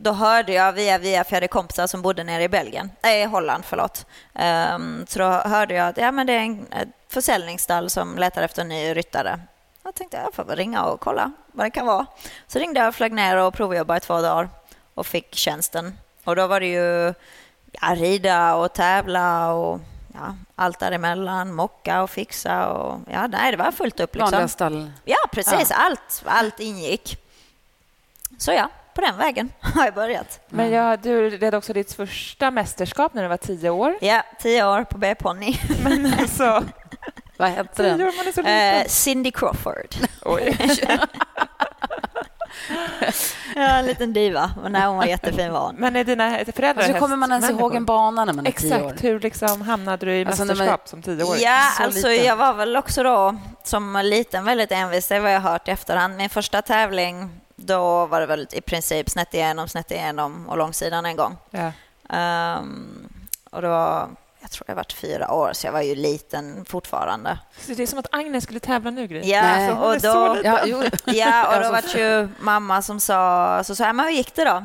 då 0.07 0.13
hörde 0.13 0.53
jag 0.53 0.73
via 0.73 0.97
via, 0.97 1.23
för 1.23 1.31
jag 1.31 1.35
hade 1.35 1.47
kompisar 1.47 1.87
som 1.87 2.01
bodde 2.01 2.23
nere 2.23 2.43
i 2.43 2.49
Belgien, 2.49 2.91
äh, 3.03 3.29
Holland, 3.29 3.65
förlåt. 3.65 4.05
Ehm, 4.33 5.05
så 5.07 5.19
då 5.19 5.25
hörde 5.25 5.73
jag 5.73 5.87
att 5.87 5.97
ja, 5.97 6.11
men 6.11 6.27
det 6.27 6.33
är 6.33 6.39
en 6.39 6.67
försäljningsstall 7.09 7.89
som 7.89 8.17
letar 8.17 8.41
efter 8.41 8.61
en 8.61 8.69
ny 8.69 8.93
ryttare. 8.93 9.39
Jag 9.83 9.95
tänkte 9.95 10.17
jag 10.17 10.33
får 10.33 10.43
väl 10.43 10.57
ringa 10.57 10.83
och 10.83 10.99
kolla 10.99 11.31
vad 11.51 11.65
det 11.65 11.71
kan 11.71 11.85
vara. 11.85 12.05
Så 12.47 12.59
ringde 12.59 12.79
jag 12.79 12.87
och 12.87 12.95
flög 12.95 13.11
ner 13.11 13.37
och 13.37 13.53
provjobbade 13.53 13.97
i 13.97 14.01
två 14.01 14.21
dagar 14.21 14.49
och 14.93 15.07
fick 15.07 15.35
tjänsten. 15.35 15.97
Och 16.23 16.35
då 16.35 16.47
var 16.47 16.59
det 16.59 16.67
ju 16.67 17.13
ja, 17.71 17.95
rida 17.95 18.55
och 18.55 18.73
tävla 18.73 19.51
och 19.51 19.79
ja, 20.13 20.35
allt 20.55 20.79
däremellan, 20.79 21.53
mocka 21.53 22.03
och 22.03 22.09
fixa 22.09 22.67
och 22.67 22.99
ja, 23.11 23.27
nej, 23.27 23.51
det 23.51 23.57
var 23.57 23.71
fullt 23.71 23.99
upp 23.99 24.15
liksom. 24.15 24.31
Vanliga 24.31 24.47
stall. 24.47 24.91
Ja, 25.05 25.17
precis. 25.31 25.71
Allt, 25.71 26.23
allt 26.25 26.59
ingick. 26.59 27.17
Så 28.37 28.51
ja, 28.51 28.69
på 28.97 29.01
den 29.01 29.17
vägen 29.17 29.51
har 29.59 29.85
jag 29.85 29.93
börjat. 29.93 30.39
Men 30.49 30.71
ja, 30.71 30.97
du 30.97 31.29
red 31.29 31.55
också 31.55 31.73
ditt 31.73 31.93
första 31.93 32.51
mästerskap 32.51 33.13
när 33.13 33.21
du 33.23 33.27
var 33.29 33.37
tio 33.37 33.69
år. 33.69 33.95
Ja, 34.01 34.23
tio 34.39 34.67
år 34.67 34.83
på 34.83 34.97
B-ponny. 34.97 35.59
Men 35.83 36.13
alltså... 36.19 36.63
Vad 37.37 37.49
hette 37.49 37.83
den? 37.83 38.11
liten. 38.25 38.89
Cindy 38.89 39.31
Crawford. 39.31 39.95
Oj. 40.21 40.57
Ja, 43.55 43.61
en 43.79 43.85
liten 43.85 44.13
diva. 44.13 44.51
Men 44.63 44.71
nej, 44.71 44.87
hon 44.87 44.97
var 44.97 45.05
jättefin 45.05 45.51
var 45.51 45.59
hon. 45.59 45.75
Men 45.75 45.95
är 45.95 46.03
dina 46.03 46.29
föräldrar 46.55 46.69
Alltså, 46.83 46.91
hur 46.93 46.99
kommer 46.99 47.15
man 47.15 47.31
ens 47.31 47.49
ihåg 47.49 47.75
en 47.75 47.85
bana 47.85 48.25
när 48.25 48.33
man 48.33 48.47
är 48.47 48.51
tio 48.51 48.75
år? 48.75 48.87
Exakt. 48.87 49.03
Hur 49.03 49.19
liksom 49.19 49.61
hamnade 49.61 50.05
du 50.05 50.15
i 50.15 50.25
Alltså, 50.25 50.43
när 50.43 50.55
man- 50.55 50.57
mästerskap 50.57 50.87
som 50.87 51.01
tioåring? 51.01 51.41
Ja, 51.43 51.61
Så 51.77 51.83
alltså 51.83 52.07
liten. 52.07 52.25
jag 52.25 52.35
var 52.35 52.53
väl 52.53 52.75
också 52.77 53.03
då 53.03 53.35
som 53.63 53.95
liten 54.03 54.45
väldigt 54.45 54.71
envis. 54.71 55.07
Det 55.07 55.19
var 55.19 55.29
jag 55.29 55.39
hört 55.41 55.67
i 55.67 55.71
efterhand. 55.71 56.15
Min 56.17 56.29
första 56.29 56.61
tävling, 56.61 57.29
då 57.57 58.05
var 58.05 58.19
det 58.19 58.25
väl 58.25 58.47
i 58.51 58.61
princip 58.61 59.09
snett 59.09 59.33
igenom, 59.33 59.67
snett 59.67 59.91
igenom 59.91 60.49
och 60.49 60.57
långsidan 60.57 61.05
en 61.05 61.15
gång. 61.15 61.37
Ja. 61.49 61.71
Ehm, 62.09 63.09
och 63.51 63.61
det 63.61 63.67
var, 63.67 64.09
jag 64.39 64.51
tror 64.51 64.65
jag 64.67 64.75
varit 64.75 64.93
fyra 64.93 65.31
år, 65.31 65.53
så 65.53 65.67
jag 65.67 65.71
var 65.71 65.81
ju 65.81 65.95
liten 65.95 66.65
fortfarande. 66.65 67.39
Så 67.59 67.73
det 67.73 67.83
är 67.83 67.87
som 67.87 67.99
att 67.99 68.07
Agnes 68.11 68.43
skulle 68.43 68.59
tävla 68.59 68.91
nu, 68.91 69.07
Gry. 69.07 69.21
Ja, 69.23 69.41
Nej. 69.41 69.71
Och 69.71 70.01
då. 70.01 70.37
Ja, 70.43 70.67
ja, 71.05 71.55
och 71.55 71.63
då 71.63 71.71
var 71.71 71.81
det 71.93 71.99
ju 71.99 72.29
mamma 72.39 72.81
som 72.81 72.99
sa, 72.99 73.61
så 73.63 73.75
sa 73.75 73.85
jag, 73.85 73.95
men 73.95 74.05
hur 74.05 74.13
gick 74.13 74.35
det 74.35 74.45
då? 74.45 74.63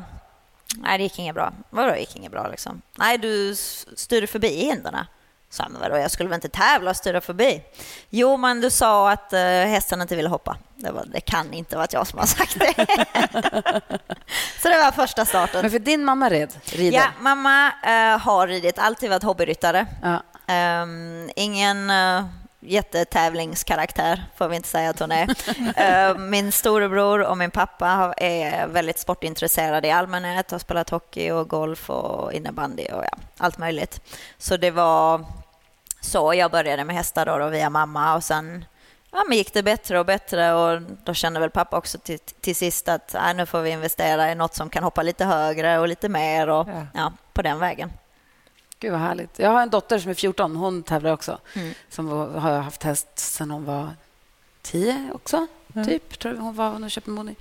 Nej, 0.77 0.99
det 0.99 1.05
gick 1.05 1.19
inget 1.19 1.35
bra. 1.35 1.53
Vadå 1.71 1.91
det 1.91 1.99
gick 2.01 2.17
inget 2.17 2.33
bra 2.33 2.49
liksom? 2.49 2.83
Nej, 2.99 3.19
du 3.19 3.55
styrde 3.97 4.27
förbi 4.27 4.49
hinderna. 4.49 5.07
Så 5.53 5.65
men 5.71 5.81
vadå, 5.81 5.97
jag 5.97 6.11
skulle 6.11 6.29
väl 6.29 6.35
inte 6.35 6.49
tävla 6.49 6.91
och 6.91 6.97
styra 6.97 7.21
förbi? 7.21 7.63
Jo, 8.11 8.37
men 8.37 8.61
du 8.61 8.71
sa 8.71 9.11
att 9.11 9.33
uh, 9.33 9.39
hästen 9.39 10.03
inte 10.03 10.17
ville 10.17 10.29
hoppa. 10.29 10.57
Det, 10.77 10.91
var, 10.91 11.05
det 11.07 11.21
kan 11.21 11.53
inte 11.53 11.77
vara 11.77 11.87
jag 11.91 12.07
som 12.07 12.19
har 12.19 12.27
sagt 12.27 12.59
det. 12.59 12.75
så 14.63 14.69
det 14.69 14.79
var 14.79 14.93
första 14.93 15.25
starten. 15.25 15.61
Men 15.63 15.71
för 15.71 15.79
din 15.79 16.05
mamma 16.05 16.31
red, 16.31 16.55
rider? 16.65 16.99
Ja, 16.99 17.05
mamma 17.21 17.67
eh, 17.67 18.19
har 18.19 18.47
ridit, 18.49 18.79
alltid 18.79 19.11
varit 19.11 19.23
hobbyryttare. 19.23 19.87
Ja. 20.03 20.23
Ehm, 20.47 21.31
ingen 21.37 21.91
uh, 21.91 22.25
jättetävlingskaraktär, 22.61 24.25
får 24.37 24.49
vi 24.49 24.57
inte 24.57 24.69
säga 24.69 24.91
att 24.91 24.99
hon 24.99 25.13
är. 25.13 25.29
Ehm, 25.77 26.31
min 26.31 26.53
storebror 26.53 27.23
och 27.23 27.39
min 27.39 27.51
pappa 27.51 28.15
är 28.17 28.67
väldigt 28.67 28.99
sportintresserade 28.99 29.89
i 29.89 29.91
allmänhet, 29.91 30.51
har 30.51 30.59
spelat 30.59 30.91
hockey 30.91 31.31
och 31.31 31.49
golf 31.49 31.91
och 31.91 32.33
innebandy 32.33 32.85
och 32.85 33.05
ja, 33.05 33.19
allt 33.39 33.59
möjligt. 33.59 34.01
Så 34.39 34.57
det 34.57 34.71
var 34.71 35.25
så 36.03 36.35
jag 36.35 36.51
började 36.51 36.85
med 36.85 36.97
hästar 36.97 37.27
då, 37.27 37.39
då 37.39 37.49
via 37.49 37.71
mamma 37.71 38.15
och 38.15 38.25
sen 38.25 38.65
ja, 39.11 39.25
men 39.29 39.39
gick 39.39 39.53
det 39.55 39.63
bättre 39.63 39.99
och 39.99 40.07
bättre 40.07 40.53
och 40.53 40.83
då 41.05 41.15
kände 41.15 41.41
väl 41.41 41.51
pappa 41.51 41.79
också 41.79 41.99
till, 41.99 42.19
till 42.19 42.57
sist 42.57 42.89
att 42.89 43.15
äh, 43.15 43.35
nu 43.35 43.47
får 43.47 43.61
vi 43.61 43.71
investera 43.71 44.33
i 44.33 44.35
något 44.35 44.55
som 44.55 44.71
kan 44.71 44.85
hoppa 44.85 45.03
lite 45.03 45.25
högre 45.25 45.79
och 45.79 45.89
lite 45.89 46.09
mer 46.09 46.49
och 46.49 46.69
Ja. 46.69 46.87
ja, 46.95 47.13
på 47.33 47.43
den 47.43 47.59
vägen. 47.59 47.93
Gud, 48.79 48.93
vad 48.93 49.01
härligt. 49.01 49.39
Jag 49.39 49.51
har 49.51 49.63
en 49.63 49.71
dotter 49.71 49.99
som 49.99 50.11
är 50.11 50.15
14. 50.15 50.57
Hon 50.57 50.83
tävlar 50.83 51.13
också. 51.13 51.39
Mm. 51.55 51.75
Som 51.89 52.09
har 52.09 52.61
haft 52.61 52.83
häst 52.83 53.09
sen 53.15 53.51
hon 53.51 53.65
var 53.65 53.91
10 54.63 55.11
också. 55.15 55.47
Ja. 55.73 55.85
Typ, 55.85 56.19
tror 56.19 56.35
jag 56.35 56.43
hon 56.43 56.55
var 56.55 56.73
när 56.73 56.81
hon 56.81 56.91
köpte 56.91 57.11
Moni. 57.11 57.35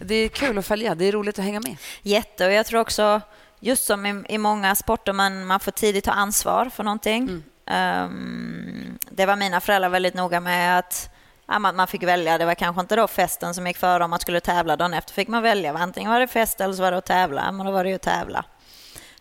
Det 0.00 0.14
är 0.14 0.28
kul 0.28 0.58
att 0.58 0.66
följa. 0.66 0.94
Det 0.94 1.04
är 1.04 1.12
roligt 1.12 1.38
att 1.38 1.44
hänga 1.44 1.60
med. 1.60 1.76
Jätte, 2.02 2.46
och 2.46 2.52
jag 2.52 2.66
tror 2.66 2.80
också, 2.80 3.20
just 3.60 3.84
som 3.84 4.06
i, 4.06 4.24
i 4.28 4.38
många 4.38 4.74
sporter, 4.74 5.12
man, 5.12 5.46
man 5.46 5.60
får 5.60 5.72
tidigt 5.72 6.04
ta 6.04 6.10
ansvar 6.10 6.70
för 6.74 6.84
någonting. 6.84 7.22
Mm. 7.22 7.42
Ehm, 7.66 8.98
det 9.10 9.26
var 9.26 9.36
mina 9.36 9.60
föräldrar 9.60 9.88
väldigt 9.88 10.14
noga 10.14 10.40
med 10.40 10.78
att 10.78 11.10
ja, 11.48 11.58
man, 11.58 11.76
man 11.76 11.86
fick 11.86 12.02
välja. 12.02 12.38
Det 12.38 12.44
var 12.44 12.54
kanske 12.54 12.80
inte 12.80 12.96
då 12.96 13.06
festen 13.08 13.54
som 13.54 13.66
gick 13.66 13.76
före 13.76 14.04
om 14.04 14.10
man 14.10 14.20
skulle 14.20 14.40
tävla. 14.40 14.76
Dagen 14.76 14.94
efter 14.94 15.12
fick 15.12 15.28
man 15.28 15.42
välja. 15.42 15.74
Antingen 15.78 16.10
var 16.10 16.20
det 16.20 16.26
fest 16.26 16.60
eller 16.60 16.74
så 16.74 16.82
var 16.82 16.90
det 16.92 16.98
att 16.98 17.04
tävla. 17.04 17.52
Men 17.52 17.66
då 17.66 17.72
var 17.72 17.84
det 17.84 17.90
ju 17.90 17.96
att 17.96 18.02
tävla. 18.02 18.44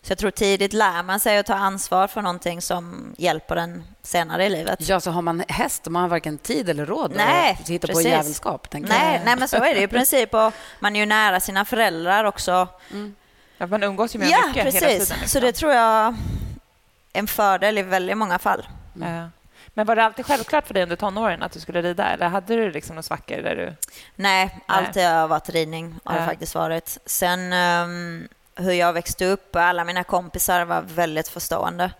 Så 0.02 0.12
jag 0.12 0.18
tror 0.18 0.32
tidigt 0.32 0.74
lär 0.74 1.04
man 1.04 1.20
sig 1.20 1.38
att 1.38 1.46
ta 1.46 1.54
ansvar 1.54 2.08
för 2.08 2.22
någonting 2.22 2.62
som 2.62 3.14
hjälper 3.18 3.56
en 3.56 3.84
senare 4.02 4.46
i 4.46 4.50
livet. 4.50 4.88
Ja, 4.90 5.00
så 5.00 5.12
har 5.12 5.22
man 5.22 5.44
häst 5.48 5.86
man 5.90 6.02
har 6.02 6.10
varken 6.10 6.38
tid 6.38 6.70
eller 6.70 6.86
råd 6.86 7.12
Nej, 7.16 7.58
att 7.62 7.70
hitta 7.70 7.88
på 7.88 7.94
precis. 7.94 8.06
jävelskap. 8.12 8.70
tänker 8.70 8.90
Nej, 8.90 9.22
nej, 9.26 9.36
men 9.40 9.48
så 9.48 9.56
är 9.58 9.74
det 9.74 9.80
ju 9.80 9.84
i 9.84 9.88
princip. 9.98 10.34
Och 10.34 10.54
man 10.80 10.96
är 10.96 11.00
ju 11.00 11.06
nära 11.06 11.40
sina 11.40 11.66
föräldrar 11.66 12.24
också. 12.24 12.68
Ja, 13.58 13.68
man 13.68 13.84
umgås 13.84 14.16
ju 14.16 14.20
med 14.20 14.30
Ja, 14.30 14.48
mycket 14.48 14.64
precis. 14.64 14.82
hela 14.82 14.90
tiden. 14.92 15.00
liksom. 15.20 15.28
Så 15.28 15.40
det 15.40 15.52
tror 15.52 15.74
jag 15.74 16.16
en 17.16 17.28
fördel 17.28 17.78
i 17.78 17.82
väldigt 17.82 18.18
många 18.18 18.40
fall. 18.40 18.68
Ja. 18.94 19.30
Men 19.74 19.86
var 19.88 19.96
det 19.96 20.04
alltid 20.04 20.26
självklart 20.26 20.68
för 20.68 20.74
dig 20.74 20.84
under 20.84 20.96
tonåren 20.96 21.44
att 21.44 21.52
du 21.52 21.60
skulle 21.60 21.82
rida? 21.82 22.08
Eller 22.08 22.28
hade 22.28 22.56
du 22.56 22.72
liksom 22.72 22.96
några 22.96 23.04
svackor 23.04 23.38
där 23.38 23.56
du... 23.56 23.74
Nej, 24.16 24.60
alltid 24.66 25.04
har 25.08 25.28
varit 25.28 25.50
ridning 25.50 25.96
har 26.04 26.14
det 26.16 26.20
Ja. 26.22 26.26
faktiskt 26.28 26.56
varit. 26.56 26.98
Sen 27.06 27.54
ehm, 27.54 28.28
hur 28.56 28.72
jag 28.74 28.94
växte 28.94 29.26
upp, 29.26 29.56
alla 29.56 29.84
mina 29.84 30.04
kompisar 30.04 30.66
var 30.66 30.82
väldigt 30.82 31.28
förstående. 31.28 31.92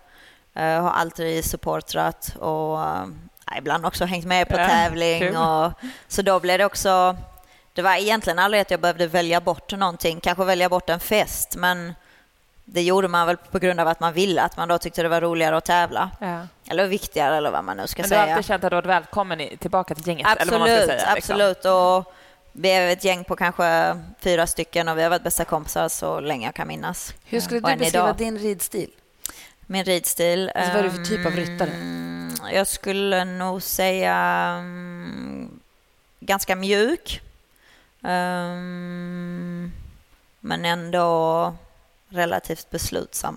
Jag 0.52 0.80
har 0.82 0.90
alltid 0.90 1.44
supportrat 1.44 2.36
och 2.40 2.78
ja, 2.78 3.56
ibland 3.58 3.86
också 3.86 4.04
hängt 4.04 4.26
med 4.26 4.48
på 4.48 4.58
Ja, 4.58 4.66
tävling. 4.68 5.18
kul. 5.20 5.36
Och, 5.36 5.72
så 6.08 6.22
då 6.22 6.40
blev 6.40 6.58
det 6.58 6.64
också... 6.64 7.16
Det 7.72 7.82
var 7.82 7.94
egentligen 7.94 8.38
aldrig 8.38 8.60
att 8.60 8.70
jag 8.70 8.80
behövde 8.80 9.06
välja 9.06 9.40
bort 9.40 9.72
någonting, 9.72 10.20
kanske 10.20 10.44
välja 10.44 10.68
bort 10.68 10.90
en 10.90 11.00
fest, 11.00 11.56
men 11.56 11.94
det 12.68 12.82
gjorde 12.82 13.08
man 13.08 13.26
väl 13.26 13.36
på 13.36 13.58
grund 13.58 13.80
av 13.80 13.88
att 13.88 14.00
man 14.00 14.12
ville, 14.12 14.42
att 14.42 14.56
man 14.56 14.68
då 14.68 14.78
tyckte 14.78 15.02
det 15.02 15.08
var 15.08 15.20
roligare 15.20 15.56
att 15.56 15.64
tävla. 15.64 16.10
Ja. 16.20 16.46
Eller 16.70 16.86
viktigare 16.86 17.36
eller 17.36 17.50
vad 17.50 17.64
man 17.64 17.76
nu 17.76 17.86
ska 17.86 18.02
Men 18.02 18.10
du 18.10 18.16
har 18.16 18.22
säga. 18.24 18.34
alltid 18.36 18.46
känt 18.46 18.64
att 18.64 18.70
du 18.70 18.76
varit 18.76 18.86
välkommen 18.86 19.48
tillbaka 19.58 19.94
till 19.94 20.06
gänget? 20.08 20.26
eller 20.40 20.52
vad 20.52 20.60
man 20.60 20.68
Absolut, 20.70 20.88
ska 20.90 20.98
säga, 20.98 21.14
liksom. 21.14 21.34
absolut. 21.34 21.64
Och 21.64 22.14
vi 22.52 22.68
är 22.70 22.92
ett 22.92 23.04
gäng 23.04 23.24
på 23.24 23.36
kanske 23.36 23.96
fyra 24.20 24.46
stycken 24.46 24.88
och 24.88 24.98
vi 24.98 25.02
har 25.02 25.10
varit 25.10 25.22
bästa 25.22 25.44
kompisar 25.44 25.88
så 25.88 26.20
länge 26.20 26.46
jag 26.46 26.54
kan 26.54 26.68
minnas. 26.68 27.14
Hur 27.24 27.40
skulle 27.40 27.60
Och 27.60 27.70
du 27.70 27.76
beskriva 27.76 28.04
idag. 28.04 28.16
din 28.16 28.38
ridstil? 28.38 28.90
Min 29.66 29.84
ridstil? 29.84 30.50
Alltså, 30.54 30.72
vad 30.72 30.78
är 30.80 30.82
du 30.84 30.90
för 30.90 31.04
typ 31.04 31.26
av 31.26 31.32
ryttare? 31.32 31.70
mm, 31.70 32.34
Jag 32.52 32.66
skulle 32.66 33.24
nog 33.24 33.62
säga 33.62 34.14
mm, 34.58 35.60
ganska 36.20 36.56
mjuk. 36.56 37.20
Ehm, 38.46 39.72
men 40.40 40.64
ändå 40.64 41.54
relativt 42.08 42.70
beslutsam. 42.70 43.36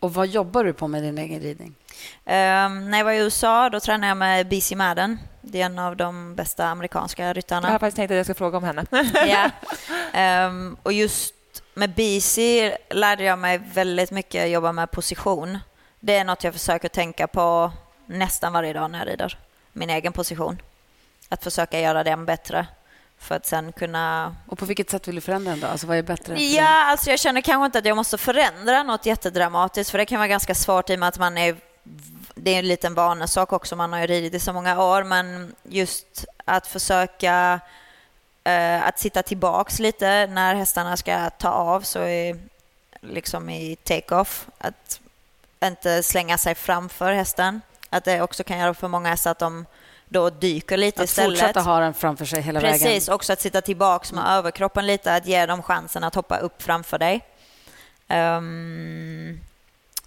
Och 0.00 0.14
vad 0.14 0.26
jobbar 0.26 0.64
du 0.64 0.72
på 0.72 0.88
med 0.88 1.02
din 1.02 1.18
egen 1.18 1.40
ridning? 1.40 1.74
Ehm, 2.24 2.90
när 2.90 2.98
jag 2.98 3.04
var 3.04 3.12
i 3.12 3.18
USA 3.18 3.70
då 3.70 3.80
tränade 3.80 4.08
jag 4.08 4.16
med 4.16 4.48
BC 4.48 4.76
Madden. 4.76 5.18
Det 5.40 5.60
är 5.60 5.66
en 5.66 5.78
av 5.78 5.96
de 5.96 6.34
bästa 6.34 6.66
amerikanska 6.66 7.32
ryttarna. 7.32 7.68
Jag 7.68 7.72
har 7.72 7.78
faktiskt 7.78 7.96
tänkt 7.96 8.10
att 8.10 8.16
jag 8.16 8.26
ska 8.26 8.34
fråga 8.34 8.58
om 8.58 8.64
henne. 8.64 8.84
Ja. 9.26 9.50
Ehm, 10.12 10.76
och 10.82 10.92
just 10.92 11.34
med 11.74 11.90
BC 11.94 12.38
lärde 12.90 13.24
jag 13.24 13.38
mig 13.38 13.58
väldigt 13.58 14.10
mycket 14.10 14.50
jobba 14.50 14.72
med 14.72 14.90
position. 14.90 15.58
Det 16.00 16.16
är 16.16 16.24
något 16.24 16.44
jag 16.44 16.52
försöker 16.52 16.88
tänka 16.88 17.26
på 17.26 17.72
nästan 18.06 18.52
varje 18.52 18.72
dag 18.72 18.90
när 18.90 18.98
jag 18.98 19.08
rider. 19.08 19.38
Min 19.72 19.90
egen 19.90 20.12
position. 20.12 20.62
Att 21.28 21.44
försöka 21.44 21.80
göra 21.80 22.04
den 22.04 22.24
bättre 22.24 22.66
för 23.18 23.34
att 23.34 23.46
sen 23.46 23.72
kunna... 23.72 24.36
Och 24.46 24.58
på 24.58 24.64
vilket 24.64 24.90
sätt 24.90 25.08
vill 25.08 25.14
du 25.14 25.20
förändra 25.20 25.50
den 25.50 25.60
då? 25.60 25.66
Alltså 25.66 25.86
vad 25.86 25.96
är 25.96 26.02
bättre? 26.02 26.42
Ja, 26.42 26.90
alltså 26.90 27.10
jag 27.10 27.18
känner 27.18 27.40
kanske 27.40 27.66
inte 27.66 27.78
att 27.78 27.84
jag 27.84 27.96
måste 27.96 28.18
förändra 28.18 28.82
något 28.82 29.06
jättedramatiskt 29.06 29.90
för 29.90 29.98
det 29.98 30.06
kan 30.06 30.18
vara 30.18 30.28
ganska 30.28 30.54
svårt 30.54 30.90
i 30.90 30.94
och 30.94 30.98
med 30.98 31.08
att 31.08 31.18
man 31.18 31.38
är 31.38 31.56
det 32.34 32.54
är 32.54 32.58
en 32.58 32.68
liten 32.68 32.94
vanesak 32.94 33.52
också, 33.52 33.76
man 33.76 33.92
har 33.92 34.00
ju 34.00 34.06
ridit 34.06 34.34
i 34.34 34.40
så 34.40 34.52
många 34.52 34.82
år, 34.82 35.04
men 35.04 35.54
just 35.62 36.24
att 36.44 36.66
försöka 36.66 37.60
eh, 38.44 38.86
att 38.86 38.98
sitta 38.98 39.22
tillbaks 39.22 39.78
lite 39.78 40.26
när 40.26 40.54
hästarna 40.54 40.96
ska 40.96 41.30
ta 41.30 41.48
av, 41.48 41.80
så 41.80 42.00
är 42.00 42.38
liksom 43.00 43.50
i 43.50 43.76
take-off, 43.76 44.46
att 44.58 45.00
inte 45.64 46.02
slänga 46.02 46.38
sig 46.38 46.54
framför 46.54 47.12
hästen. 47.12 47.60
Att 47.90 48.04
det 48.04 48.22
också 48.22 48.44
kan 48.44 48.58
göra 48.58 48.74
för 48.74 48.88
många 48.88 49.08
hästar 49.08 49.30
att 49.30 49.38
de 49.38 49.66
då 50.08 50.30
dyker 50.30 50.76
lite 50.76 51.02
Att 51.02 51.08
istället. 51.08 51.38
fortsätta 51.40 51.60
ha 51.60 51.80
den 51.80 51.94
framför 51.94 52.24
sig 52.24 52.42
hela 52.42 52.60
vägen. 52.60 52.78
Precis, 52.78 53.08
också 53.08 53.32
att 53.32 53.40
sitta 53.40 53.60
tillbaks 53.60 54.12
med 54.12 54.24
överkroppen 54.28 54.86
lite, 54.86 55.14
att 55.14 55.26
ge 55.26 55.46
dem 55.46 55.62
chansen 55.62 56.04
att 56.04 56.14
hoppa 56.14 56.38
upp 56.38 56.62
framför 56.62 56.98
dig. 56.98 57.24
Ehm, 58.08 59.40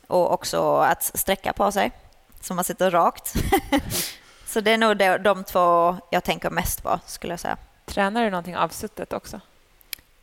och 0.08 0.34
också 0.34 0.78
att 0.78 1.04
sträcka 1.04 1.54
på 1.54 1.72
sig, 1.72 1.92
så 2.42 2.54
man 2.54 2.64
sitter 2.64 2.92
rakt. 2.92 3.34
så 4.46 4.62
det 4.62 4.72
är 4.72 4.78
nog 4.78 4.98
de, 4.98 5.18
de 5.18 5.44
två 5.44 5.98
jag 6.10 6.24
tänker 6.24 6.50
mest 6.50 6.84
på, 6.84 7.00
skulle 7.06 7.34
jag 7.34 7.40
säga. 7.40 7.58
Tränar 7.86 8.24
du 8.24 8.30
någonting 8.30 8.58
avsuttet 8.58 9.14
också? 9.14 9.42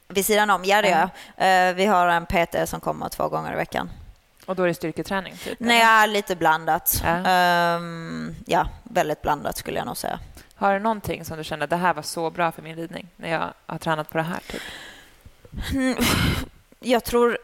Vid 0.09 0.27
sidan 0.27 0.51
om, 0.51 0.65
ja 0.65 0.83
det 0.83 0.89
gör 0.89 1.11
jag. 1.37 1.69
Eh, 1.69 1.75
Vi 1.75 1.87
har 1.87 2.09
en 2.09 2.27
PT 2.27 2.69
som 2.69 2.81
kommer 2.81 3.09
två 3.09 3.29
gånger 3.29 3.53
i 3.53 3.57
veckan. 3.57 3.91
Och 4.46 4.56
då 4.56 4.62
är 4.62 4.66
det 4.66 4.74
styrketräning? 4.74 5.37
Typ, 5.37 5.61
eller? 5.61 5.68
Nej, 5.68 6.09
lite 6.09 6.37
blandat. 6.37 7.02
Ja. 7.04 7.09
Ehm, 7.09 8.34
ja, 8.47 8.68
väldigt 8.82 9.22
blandat 9.22 9.57
skulle 9.57 9.78
jag 9.78 9.86
nog 9.86 9.97
säga. 9.97 10.18
Har 10.55 10.72
du 10.72 10.78
någonting 10.78 11.24
som 11.24 11.38
du 11.38 11.44
känner 11.44 11.66
det 11.66 11.76
här 11.76 11.94
var 11.94 12.03
så 12.03 12.30
bra 12.30 12.53
för 12.53 12.62
min 12.62 12.76
ridning 12.76 13.09
när 13.16 13.30
jag 13.30 13.53
har 13.66 13.78
tränat 13.78 14.11
på 14.11 14.18
det 14.18 14.24
här? 14.24 14.40
Typ? 14.51 14.62
Mm, 15.72 15.97
Jag 16.80 17.05
tror 17.05 17.38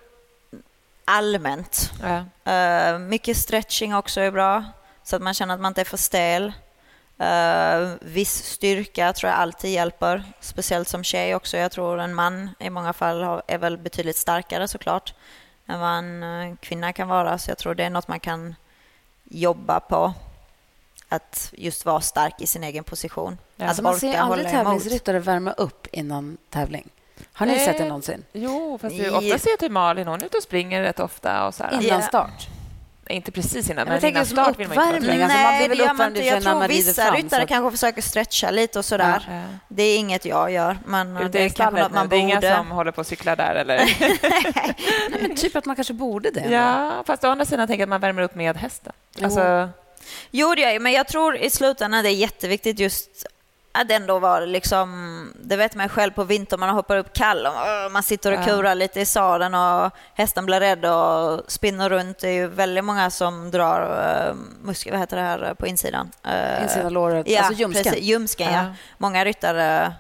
allmänt. 1.05 1.93
Ja. 2.03 2.53
Eh, 2.53 2.99
mycket 2.99 3.37
stretching 3.37 3.95
också 3.95 4.21
är 4.21 4.31
bra, 4.31 4.65
så 5.03 5.17
att 5.17 5.23
man 5.23 5.35
känner 5.35 5.55
att 5.55 5.61
man 5.61 5.71
inte 5.71 5.81
är 5.81 5.85
för 5.85 5.97
stel. 5.97 6.53
Uh, 7.21 7.95
viss 8.01 8.45
styrka 8.45 9.13
tror 9.13 9.31
jag 9.31 9.39
alltid 9.39 9.71
hjälper, 9.71 10.25
speciellt 10.41 10.89
som 10.89 11.05
tjej 11.05 11.35
också. 11.35 11.57
Jag 11.57 11.73
tror 11.73 12.01
en 12.01 12.15
man 12.15 12.51
i 12.59 12.71
många 12.71 12.93
fall 12.93 13.23
har, 13.23 13.43
är 13.47 13.59
väl 13.59 13.79
betydligt 13.79 14.17
starkare 14.17 14.69
såklart 14.69 15.15
än 15.67 15.81
vad 15.81 15.99
en 15.99 16.23
uh, 16.23 16.57
kvinna 16.57 16.93
kan 16.93 17.09
vara. 17.09 17.39
Så 17.39 17.51
jag 17.51 17.59
tror 17.59 17.75
det 17.75 17.85
är 17.85 17.91
något 17.91 18.09
man 18.09 18.21
kan 18.21 18.55
jobba 19.25 19.81
på. 19.81 20.13
Att 21.09 21.53
just 21.57 21.85
vara 21.85 22.01
stark 22.01 22.41
i 22.41 22.47
sin 22.47 22.65
egen 22.65 22.85
position. 22.85 23.39
Ja. 23.57 23.67
Alltså 23.67 23.83
man 23.83 23.97
ser 24.01 24.19
aldrig 24.19 24.51
tävlingsryttare 24.51 25.19
värma 25.19 25.53
upp 25.53 25.87
innan 25.93 26.37
tävling. 26.51 26.89
Har 27.33 27.47
ni 27.47 27.53
Nej. 27.53 27.65
sett 27.65 27.79
det 27.79 27.85
någonsin? 27.85 28.25
Jo, 28.33 28.79
fast 28.83 29.01
ofta 29.01 29.39
ser 29.39 29.51
jag 29.51 29.59
till 29.59 29.71
Malin. 29.73 30.07
Hon 30.07 30.21
är 30.23 30.27
ute 30.27 30.37
och 30.37 30.43
springer 30.43 30.83
rätt 30.83 31.01
ofta. 31.01 31.47
Och 31.47 31.55
så 31.55 31.65
här. 31.65 31.83
Innan 31.83 32.03
start? 32.03 32.49
Inte 33.13 33.33
precis 33.33 33.71
innan, 33.71 33.89
men, 33.89 34.01
men 34.01 34.11
innan 34.11 34.27
start 34.27 34.59
vill 34.59 34.69
man 34.69 34.95
inte 34.95 35.09
vara 35.09 35.25
alltså, 35.25 35.39
man 35.39 35.63
blir 35.63 35.69
väl 35.69 35.81
uppvärmd 35.81 36.19
Jag 36.19 36.43
tror 36.43 36.69
vissa 36.69 37.03
fram, 37.03 37.17
ryttare 37.17 37.41
så. 37.41 37.47
kanske 37.47 37.71
försöker 37.71 38.03
stretcha 38.03 38.51
lite 38.51 38.79
och 38.79 38.85
sådär. 38.85 39.25
Ja, 39.29 39.35
ja. 39.35 39.43
Det 39.69 39.83
är 39.83 39.99
inget 39.99 40.25
jag 40.25 40.53
gör, 40.53 40.79
men 40.87 41.15
det, 41.15 41.29
det 41.29 41.45
är 41.45 41.49
kanske 41.49 41.83
något 41.83 41.93
man 41.93 42.09
det 42.09 42.17
är 42.17 42.21
borde. 42.21 42.47
inga 42.47 42.57
som 42.57 42.71
håller 42.71 42.91
på 42.93 43.01
att 43.01 43.07
cykla 43.07 43.37
där, 43.37 43.55
eller? 43.55 43.77
Nej, 45.11 45.19
men 45.23 45.37
typ 45.37 45.57
att 45.57 45.65
man 45.65 45.77
kanske 45.77 45.95
borde 45.95 46.31
det. 46.31 46.49
Ja, 46.51 47.03
fast 47.07 47.25
å 47.25 47.29
andra 47.29 47.45
sidan 47.45 47.67
tänker 47.67 47.81
jag 47.81 47.87
att 47.87 47.89
man 47.89 48.01
värmer 48.01 48.23
upp 48.23 48.35
med 48.35 48.57
hästen. 48.57 48.93
Alltså... 49.23 49.69
Jo, 50.31 50.55
det 50.55 50.61
gör 50.61 50.71
jag, 50.71 50.83
men 50.83 50.93
jag 50.93 51.09
tror 51.09 51.37
i 51.37 51.51
slutändan 51.51 52.05
det 52.05 52.11
är 52.11 52.15
jätteviktigt 52.15 52.79
just 52.79 53.27
att 53.73 53.91
ändå 53.91 54.19
var 54.19 54.47
liksom, 54.47 55.33
det 55.41 55.57
vet 55.57 55.75
man 55.75 55.89
själv 55.89 56.11
på 56.11 56.25
vintern, 56.25 56.61
man 56.61 56.69
hoppar 56.69 56.97
upp 56.97 57.13
kall 57.13 57.47
och 57.47 57.93
man 57.93 58.03
sitter 58.03 58.39
och 58.39 58.45
kurar 58.45 58.75
lite 58.75 59.01
i 59.01 59.07
sadeln 59.07 59.55
och 59.55 59.91
hästen 60.15 60.47
blir 60.47 60.61
rädd 60.61 60.85
och 60.85 61.53
spinner 61.53 61.91
runt. 61.91 62.19
Det 62.19 62.29
är 62.29 62.33
ju 62.33 62.47
väldigt 62.47 62.85
många 62.85 63.11
som 63.11 63.51
drar 63.51 63.81
uh, 64.31 64.35
muskel, 64.63 64.93
vad 64.93 65.01
heter 65.01 65.17
det 65.17 65.23
här 65.23 65.55
på 65.55 65.67
insidan? 65.67 66.11
Uh, 66.27 66.63
insidan 66.63 66.93
låret, 66.93 67.29
ja, 67.29 67.39
alltså 67.39 67.61
ljumsken. 67.61 67.85
Precis, 67.85 68.03
ljumsken, 68.03 68.53
ja. 68.53 68.65
Många 68.99 69.25
ryttare 69.25 69.93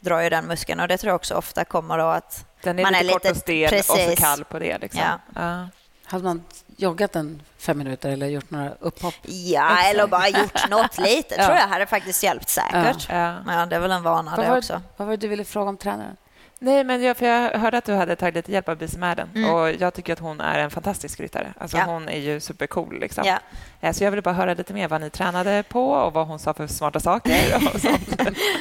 drar 0.00 0.20
ju 0.20 0.30
den 0.30 0.46
muskeln 0.46 0.80
och 0.80 0.88
det 0.88 0.98
tror 0.98 1.08
jag 1.08 1.16
också 1.16 1.34
ofta 1.34 1.64
kommer 1.64 1.98
då 1.98 2.06
att 2.06 2.46
den 2.62 2.78
är 2.78 2.82
man 2.82 2.92
lite 2.92 3.04
är 3.04 3.12
kort 3.12 3.30
och 3.30 3.36
stel 3.36 3.78
och 3.78 3.84
så 3.84 4.16
kall 4.16 4.44
på 4.44 4.58
det. 4.58 4.78
Liksom. 4.78 5.00
Ja. 5.00 5.40
Ja. 5.42 5.68
Hade 6.04 6.24
man 6.24 6.44
joggat 6.80 7.16
en 7.16 7.42
fem 7.58 7.78
minuter 7.78 8.10
eller 8.10 8.26
gjort 8.26 8.50
några 8.50 8.70
upphopp? 8.80 9.14
Ja, 9.22 9.82
eller 9.82 10.06
bara 10.06 10.28
gjort 10.28 10.68
något 10.70 10.98
lite. 11.08 11.34
ja. 11.38 11.46
tror 11.46 11.56
jag 11.56 11.68
hade 11.68 11.86
faktiskt 11.86 12.22
hjälpt 12.22 12.48
säkert. 12.48 13.06
Ja. 13.10 13.36
ja. 13.46 13.66
det 13.66 13.76
är 13.76 13.80
väl 13.80 13.90
en 13.90 14.02
vana 14.02 14.36
vad 14.36 14.44
det 14.44 14.50
var, 14.50 14.58
också. 14.58 14.82
Vad 14.96 15.08
var 15.08 15.16
det 15.16 15.20
du 15.20 15.28
ville 15.28 15.44
fråga 15.44 15.68
om 15.68 15.76
tränaren? 15.76 16.16
Nej, 16.62 16.84
men 16.84 17.02
jag, 17.02 17.16
för 17.16 17.26
jag 17.26 17.58
hörde 17.58 17.78
att 17.78 17.84
du 17.84 17.94
hade 17.94 18.16
tagit 18.16 18.34
lite 18.34 18.52
hjälp 18.52 18.68
av 18.68 18.76
Bise 18.76 18.98
mm. 19.34 19.50
och 19.50 19.72
jag 19.72 19.94
tycker 19.94 20.12
att 20.12 20.18
hon 20.18 20.40
är 20.40 20.58
en 20.58 20.70
fantastisk 20.70 21.20
ryttare. 21.20 21.54
Alltså, 21.58 21.76
ja. 21.76 21.84
Hon 21.84 22.08
är 22.08 22.18
ju 22.18 22.40
supercool. 22.40 23.00
Liksom. 23.00 23.24
Ja. 23.26 23.38
Eh, 23.80 23.92
så 23.92 24.04
jag 24.04 24.10
ville 24.10 24.22
bara 24.22 24.34
höra 24.34 24.54
lite 24.54 24.74
mer 24.74 24.88
vad 24.88 25.00
ni 25.00 25.10
tränade 25.10 25.64
på 25.68 25.90
och 25.90 26.12
vad 26.12 26.26
hon 26.26 26.38
sa 26.38 26.54
för 26.54 26.66
smarta 26.66 27.00
saker. 27.00 27.56
Och 27.74 27.80
sånt. 27.80 28.14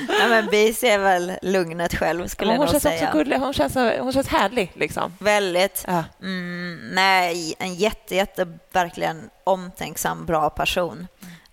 ja, 0.08 0.28
men 0.30 0.48
Bise 0.48 0.88
är 0.88 1.00
väl 1.00 1.34
lugnet 1.42 1.96
själv, 1.96 2.28
skulle 2.28 2.52
hon 2.52 2.60
jag 2.66 2.74
nog 2.74 2.82
säga. 2.82 3.10
Också 3.14 3.36
Hon 3.40 3.54
känns, 3.54 3.76
hon 3.76 4.14
känns 4.14 4.28
härlig. 4.28 4.72
Liksom. 4.74 5.14
Väldigt. 5.20 5.86
Ja. 5.88 6.04
Mm, 6.22 6.90
nej, 6.94 7.56
en 7.60 7.76
jätte, 7.76 8.16
jätte, 8.16 8.48
verkligen 8.72 9.30
omtänksam, 9.44 10.26
bra 10.26 10.50
person. 10.50 11.08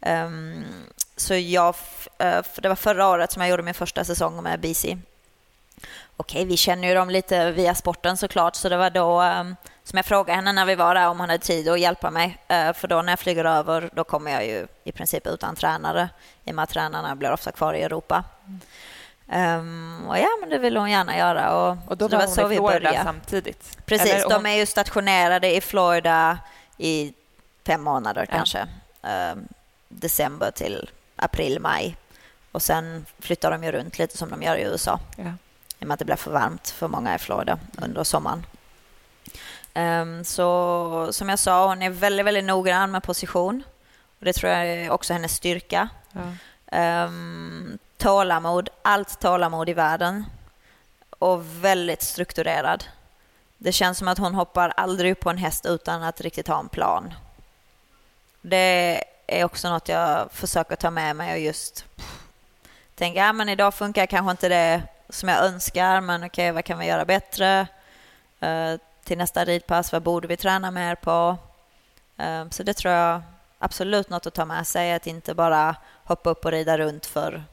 Um, 0.06 0.64
så 1.16 1.34
jag, 1.34 1.74
uh, 2.22 2.42
det 2.62 2.68
var 2.68 2.76
förra 2.76 3.08
året 3.08 3.32
som 3.32 3.42
jag 3.42 3.50
gjorde 3.50 3.62
min 3.62 3.74
första 3.74 4.04
säsong 4.04 4.42
med 4.42 4.60
BC 4.60 4.96
okej, 6.16 6.44
vi 6.44 6.56
känner 6.56 6.88
ju 6.88 6.94
dem 6.94 7.10
lite 7.10 7.50
via 7.50 7.74
sporten 7.74 8.16
såklart, 8.16 8.54
så 8.56 8.68
det 8.68 8.76
var 8.76 8.90
då 8.90 9.22
um, 9.22 9.56
som 9.84 9.96
jag 9.96 10.06
frågade 10.06 10.36
henne 10.36 10.52
när 10.52 10.66
vi 10.66 10.74
var 10.74 10.94
där 10.94 11.08
om 11.08 11.20
hon 11.20 11.28
hade 11.28 11.44
tid 11.44 11.68
att 11.68 11.80
hjälpa 11.80 12.10
mig. 12.10 12.26
Uh, 12.26 12.72
för 12.72 12.88
då 12.88 13.02
när 13.02 13.12
jag 13.12 13.18
flyger 13.18 13.44
över, 13.44 13.90
då 13.92 14.04
kommer 14.04 14.30
jag 14.30 14.46
ju 14.46 14.66
i 14.84 14.92
princip 14.92 15.26
utan 15.26 15.56
tränare, 15.56 16.08
i 16.44 16.50
och 16.50 16.54
med 16.54 16.62
att 16.62 16.68
tränarna 16.68 17.16
blir 17.16 17.32
ofta 17.32 17.52
kvar 17.52 17.74
i 17.74 17.82
Europa. 17.82 18.24
Um, 19.32 20.04
och 20.08 20.18
ja, 20.18 20.28
men 20.40 20.50
det 20.50 20.58
vill 20.58 20.76
hon 20.76 20.90
gärna 20.90 21.16
göra. 21.18 21.56
Och, 21.56 21.78
och 21.86 21.96
då 21.96 22.08
var, 22.08 22.18
var 22.18 22.26
hon 22.26 22.34
så 22.34 22.52
i 22.52 22.56
Florida 22.56 23.04
samtidigt? 23.04 23.86
Precis, 23.86 24.12
Eller 24.12 24.28
de 24.28 24.46
är 24.46 24.54
ju 24.54 24.66
stationerade 24.66 25.56
i 25.56 25.60
Florida 25.60 26.38
i 26.76 27.14
fem 27.66 27.82
månader 27.82 28.26
ja. 28.30 28.36
kanske. 28.36 28.66
Um, 29.02 29.48
december 29.88 30.50
till 30.50 30.90
april, 31.16 31.60
maj. 31.60 31.96
Och 32.52 32.62
sen 32.62 33.06
flyttar 33.18 33.50
de 33.50 33.64
ju 33.64 33.72
runt 33.72 33.98
lite 33.98 34.16
som 34.16 34.30
de 34.30 34.42
gör 34.42 34.56
i 34.56 34.62
USA. 34.62 35.00
Ja 35.16 35.32
i 35.78 35.84
och 35.84 35.88
med 35.88 35.94
att 35.94 35.98
det 35.98 36.04
blir 36.04 36.16
för 36.16 36.30
varmt 36.30 36.68
för 36.68 36.88
många 36.88 37.14
i 37.14 37.18
Florida 37.18 37.58
under 37.78 38.04
sommaren. 38.04 38.46
Um, 39.74 40.24
så 40.24 41.08
som 41.10 41.28
jag 41.28 41.38
sa, 41.38 41.68
hon 41.68 41.82
är 41.82 41.90
väldigt, 41.90 42.26
väldigt 42.26 42.44
noggrann 42.44 42.90
med 42.90 43.02
position. 43.02 43.62
Och 44.18 44.24
det 44.24 44.32
tror 44.32 44.52
jag 44.52 44.66
är 44.66 44.90
också 44.90 45.12
hennes 45.12 45.34
styrka. 45.34 45.88
Ja. 46.70 47.04
Um, 47.04 47.78
tålamod, 47.96 48.68
allt 48.82 49.20
tålamod 49.20 49.68
i 49.68 49.72
världen. 49.72 50.24
Och 51.18 51.64
väldigt 51.64 52.02
strukturerad. 52.02 52.84
Det 53.58 53.72
känns 53.72 53.98
som 53.98 54.08
att 54.08 54.18
hon 54.18 54.34
hoppar 54.34 54.72
aldrig 54.76 55.12
upp 55.12 55.20
på 55.20 55.30
en 55.30 55.38
häst 55.38 55.66
utan 55.66 56.02
att 56.02 56.20
riktigt 56.20 56.48
ha 56.48 56.58
en 56.58 56.68
plan. 56.68 57.14
Det 58.40 59.04
är 59.26 59.44
också 59.44 59.68
något 59.68 59.88
jag 59.88 60.32
försöker 60.32 60.76
ta 60.76 60.90
med 60.90 61.16
mig 61.16 61.32
och 61.32 61.38
just 61.38 61.84
tänka, 62.94 63.20
ja 63.20 63.32
men 63.32 63.48
idag 63.48 63.74
funkar 63.74 64.06
kanske 64.06 64.30
inte 64.30 64.48
det 64.48 64.82
som 65.08 65.28
jag 65.28 65.44
önskar, 65.44 66.00
men 66.00 66.20
okej, 66.20 66.28
okay, 66.28 66.52
vad 66.52 66.64
kan 66.64 66.78
vi 66.78 66.86
göra 66.86 67.04
bättre? 67.04 67.66
Uh, 68.42 68.78
till 69.04 69.18
nästa 69.18 69.44
ridpass, 69.44 69.92
vad 69.92 70.02
borde 70.02 70.28
vi 70.28 70.36
träna 70.36 70.70
mer 70.70 70.94
på? 70.94 71.36
Uh, 72.20 72.50
så 72.50 72.62
det 72.62 72.74
tror 72.74 72.94
jag 72.94 73.22
absolut 73.58 74.10
något 74.10 74.26
att 74.26 74.34
ta 74.34 74.44
med 74.44 74.66
sig, 74.66 74.92
att 74.92 75.06
inte 75.06 75.34
bara 75.34 75.76
hoppa 76.04 76.30
upp 76.30 76.44
och 76.44 76.50
rida 76.50 76.78
runt 76.78 77.06
för 77.06 77.44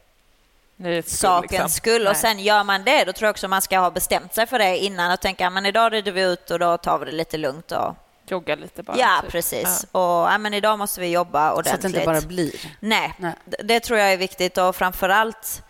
sakens 1.05 1.51
liksom. 1.51 1.69
skull. 1.69 2.07
Och 2.07 2.17
sen 2.17 2.39
gör 2.39 2.63
man 2.63 2.83
det, 2.83 3.03
då 3.03 3.13
tror 3.13 3.27
jag 3.27 3.31
också 3.31 3.47
man 3.47 3.61
ska 3.61 3.79
ha 3.79 3.91
bestämt 3.91 4.33
sig 4.33 4.47
för 4.47 4.59
det 4.59 4.77
innan 4.77 5.11
och 5.11 5.19
tänka, 5.19 5.49
men 5.49 5.65
idag 5.65 5.93
rider 5.93 6.11
vi 6.11 6.21
ut 6.21 6.51
och 6.51 6.59
då 6.59 6.77
tar 6.77 6.99
vi 6.99 7.05
det 7.05 7.11
lite 7.11 7.37
lugnt 7.37 7.71
och 7.71 7.95
jogga 8.27 8.55
lite 8.55 8.83
bara. 8.83 8.97
Ja, 8.97 9.19
typ. 9.21 9.31
precis. 9.31 9.85
Ja. 9.91 9.99
Och 9.99 10.31
ja, 10.31 10.37
men 10.37 10.53
idag 10.53 10.79
måste 10.79 11.01
vi 11.01 11.07
jobba 11.07 11.51
ordentligt. 11.51 11.81
Så 11.81 11.87
att 11.87 11.93
det 11.93 11.99
inte 11.99 12.05
bara 12.05 12.21
blir. 12.21 12.75
Nej, 12.79 13.13
Nej. 13.17 13.33
Det, 13.45 13.57
det, 13.63 13.79
tror 13.79 13.99
jag 13.99 14.13
är 14.13 14.17
viktigt 14.17 14.57
och 14.57 14.75
framför 14.75 15.09
allt 15.09 15.63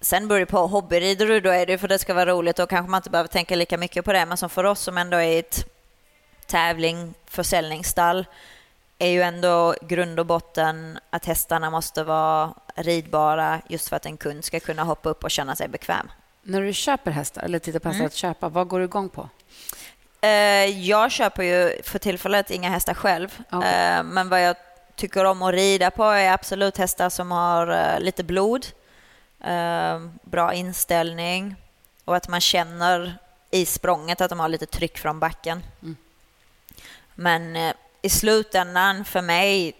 Sen 0.00 0.28
beror 0.28 0.38
det 0.40 0.46
på, 0.46 0.66
hobbyrider 0.66 1.26
du 1.26 1.40
då 1.40 1.50
är 1.50 1.66
det 1.66 1.78
för 1.78 1.86
att 1.86 1.90
det 1.90 1.98
ska 1.98 2.14
vara 2.14 2.30
roligt 2.30 2.58
och 2.58 2.70
kanske 2.70 2.90
man 2.90 2.98
inte 2.98 3.10
behöver 3.10 3.28
tänka 3.28 3.56
lika 3.56 3.78
mycket 3.78 4.04
på 4.04 4.12
det. 4.12 4.26
Men 4.26 4.36
som 4.36 4.50
för 4.50 4.64
oss 4.64 4.80
som 4.80 4.98
ändå 4.98 5.16
är 5.16 5.38
ett 5.38 5.66
tävling, 6.46 7.14
försäljningsstall 7.26 8.26
är 8.98 9.08
ju 9.08 9.22
ändå 9.22 9.74
grund 9.82 10.20
och 10.20 10.26
botten 10.26 10.98
att 11.10 11.24
hästarna 11.24 11.70
måste 11.70 12.04
vara 12.04 12.54
ridbara 12.74 13.60
just 13.68 13.88
för 13.88 13.96
att 13.96 14.06
en 14.06 14.16
kund 14.16 14.44
ska 14.44 14.60
kunna 14.60 14.84
hoppa 14.84 15.08
upp 15.08 15.24
och 15.24 15.30
känna 15.30 15.56
sig 15.56 15.68
bekväm. 15.68 16.10
När 16.42 16.60
du 16.60 16.72
köper 16.72 17.10
hästar 17.10 17.42
eller 17.42 17.58
tittar 17.58 17.78
på 17.78 17.88
hästar 17.88 18.00
mm. 18.00 18.06
att 18.06 18.14
köpa, 18.14 18.48
vad 18.48 18.68
går 18.68 18.78
du 18.78 18.84
igång 18.84 19.08
på? 19.08 19.28
Eh, 20.20 20.30
jag 20.88 21.12
köper 21.12 21.42
ju 21.42 21.82
för 21.82 21.98
tillfället 21.98 22.50
inga 22.50 22.68
hästar 22.68 22.94
själv, 22.94 23.38
okay. 23.52 23.98
Eh, 23.98 24.02
men 24.02 24.28
vad 24.28 24.42
jag 24.42 24.56
tycker 24.96 25.24
om 25.24 25.42
att 25.42 25.54
rida 25.54 25.90
på 25.90 26.04
är 26.04 26.32
absolut 26.32 26.76
hästar 26.76 27.08
som 27.08 27.30
har 27.30 27.68
eh, 27.68 28.00
lite 28.00 28.24
blod 28.24 28.66
eh, 29.44 30.00
bra 30.22 30.54
inställning 30.54 31.54
och 32.04 32.16
att 32.16 32.28
man 32.28 32.40
känner 32.40 33.18
i 33.50 33.66
språnget 33.66 34.20
att 34.20 34.30
de 34.30 34.40
har 34.40 34.48
lite 34.48 34.66
tryck 34.66 34.98
från 34.98 35.20
backen. 35.20 35.62
Mm. 35.82 35.96
Men 37.14 37.56
eh, 37.56 37.72
i 38.02 38.08
slutändan 38.08 39.04
för 39.04 39.22
mig 39.22 39.74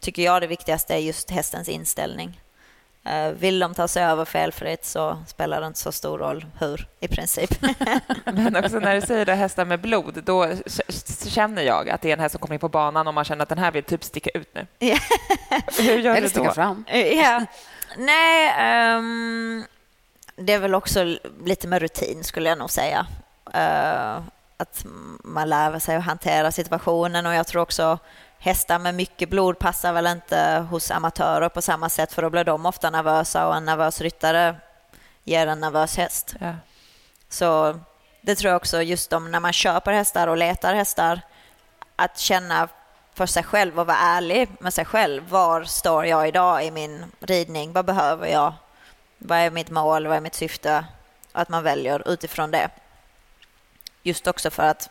tycker 0.00 0.22
jag 0.22 0.42
det 0.42 0.46
viktigaste 0.46 0.94
är 0.94 0.98
just 0.98 1.30
hästens 1.30 1.68
inställning. 1.68 2.40
Eh, 3.04 3.28
vill 3.28 3.58
de 3.58 3.74
ta 3.74 3.88
sig 3.88 4.04
över 4.04 4.24
felfritt 4.24 4.84
så 4.84 5.18
spelar 5.26 5.60
det 5.60 5.66
inte 5.66 5.78
så 5.78 5.92
stor 5.92 6.18
roll 6.18 6.46
hur, 6.58 6.86
i 7.00 7.08
princip. 7.08 7.50
Men 8.24 8.56
också 8.56 8.78
när 8.78 8.94
du 8.94 9.00
säger 9.00 9.26
det, 9.26 9.34
hästar 9.34 9.64
med 9.64 9.80
blod, 9.80 10.22
då 10.24 10.48
känner 11.28 11.62
jag 11.62 11.90
att 11.90 12.00
det 12.00 12.08
är 12.08 12.12
en 12.12 12.20
häst 12.20 12.32
som 12.32 12.40
kommer 12.40 12.54
in 12.54 12.60
på 12.60 12.68
banan 12.68 13.08
och 13.08 13.14
man 13.14 13.24
känner 13.24 13.42
att 13.42 13.48
den 13.48 13.58
här 13.58 13.70
vill 13.70 13.84
typ 13.84 14.04
sticka 14.04 14.30
ut 14.34 14.54
nu. 14.54 14.66
Hur 15.78 15.98
gör 15.98 16.16
Eller 16.16 16.28
du 16.28 16.44
då? 16.44 16.52
fram. 16.52 16.84
Ja. 16.88 17.46
Nej, 17.96 18.96
um, 18.96 19.64
det 20.36 20.52
är 20.52 20.58
väl 20.58 20.74
också 20.74 21.16
lite 21.44 21.68
med 21.68 21.82
rutin 21.82 22.24
skulle 22.24 22.48
jag 22.48 22.58
nog 22.58 22.70
säga. 22.70 23.06
Uh, 23.46 24.22
att 24.56 24.84
man 25.24 25.48
lär 25.48 25.78
sig 25.78 25.96
att 25.96 26.04
hantera 26.04 26.52
situationen 26.52 27.26
och 27.26 27.34
jag 27.34 27.46
tror 27.46 27.62
också 27.62 27.98
hästar 28.38 28.78
med 28.78 28.94
mycket 28.94 29.28
blod 29.30 29.58
passar 29.58 29.92
väl 29.92 30.06
inte 30.06 30.66
hos 30.70 30.90
amatörer 30.90 31.48
på 31.48 31.62
samma 31.62 31.88
sätt 31.88 32.12
för 32.12 32.22
då 32.22 32.30
blir 32.30 32.44
de 32.44 32.66
ofta 32.66 32.90
nervösa 32.90 33.48
och 33.48 33.56
en 33.56 33.64
nervös 33.64 34.00
ryttare 34.00 34.56
ger 35.24 35.46
en 35.46 35.60
nervös 35.60 35.96
häst. 35.96 36.34
Ja. 36.40 36.54
Så 37.28 37.78
det 38.22 38.34
tror 38.34 38.50
jag 38.50 38.56
också 38.56 38.82
just 38.82 39.12
om 39.12 39.30
när 39.30 39.40
man 39.40 39.52
köper 39.52 39.92
hästar 39.92 40.28
och 40.28 40.36
letar 40.36 40.74
hästar 40.74 41.20
att 41.96 42.18
känna 42.18 42.68
för 43.14 43.26
sig 43.26 43.42
själv 43.42 43.80
och 43.80 43.86
vara 43.86 43.96
ärlig 43.96 44.48
med 44.58 44.74
sig 44.74 44.84
själv. 44.84 45.28
Var 45.28 45.64
står 45.64 46.06
jag 46.06 46.28
idag 46.28 46.64
i 46.64 46.70
min 46.70 47.04
ridning? 47.20 47.72
Vad 47.72 47.84
behöver 47.84 48.26
jag? 48.26 48.52
Vad 49.18 49.38
är 49.38 49.50
mitt 49.50 49.70
mål? 49.70 50.06
Vad 50.06 50.16
är 50.16 50.20
mitt 50.20 50.34
syfte? 50.34 50.84
Att 51.32 51.48
man 51.48 51.62
väljer 51.62 52.08
utifrån 52.12 52.50
det. 52.50 52.70
Just 54.02 54.26
också 54.26 54.50
för 54.50 54.62
att 54.62 54.90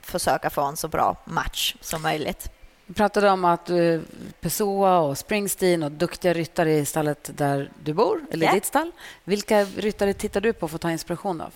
försöka 0.00 0.50
få 0.50 0.62
en 0.62 0.76
så 0.76 0.88
bra 0.88 1.16
match 1.24 1.76
som 1.80 2.02
möjligt. 2.02 2.50
Vi 2.86 2.94
pratade 2.94 3.30
om 3.30 3.44
att 3.44 3.70
uh, 3.70 4.00
Pessoa 4.40 4.98
och 4.98 5.18
Springsteen 5.18 5.82
och 5.82 5.92
duktiga 5.92 6.32
ryttare 6.32 6.72
i 6.72 6.84
stallet 6.84 7.30
där 7.34 7.70
du 7.82 7.92
bor, 7.92 8.20
eller 8.30 8.46
Ja. 8.46 8.52
ditt 8.52 8.64
stall. 8.64 8.92
Vilka 9.24 9.64
ryttare 9.64 10.12
tittar 10.14 10.40
du 10.40 10.52
på 10.52 10.68
för 10.68 10.74
att 10.76 10.82
ta 10.82 10.90
inspiration 10.90 11.40
av? 11.40 11.52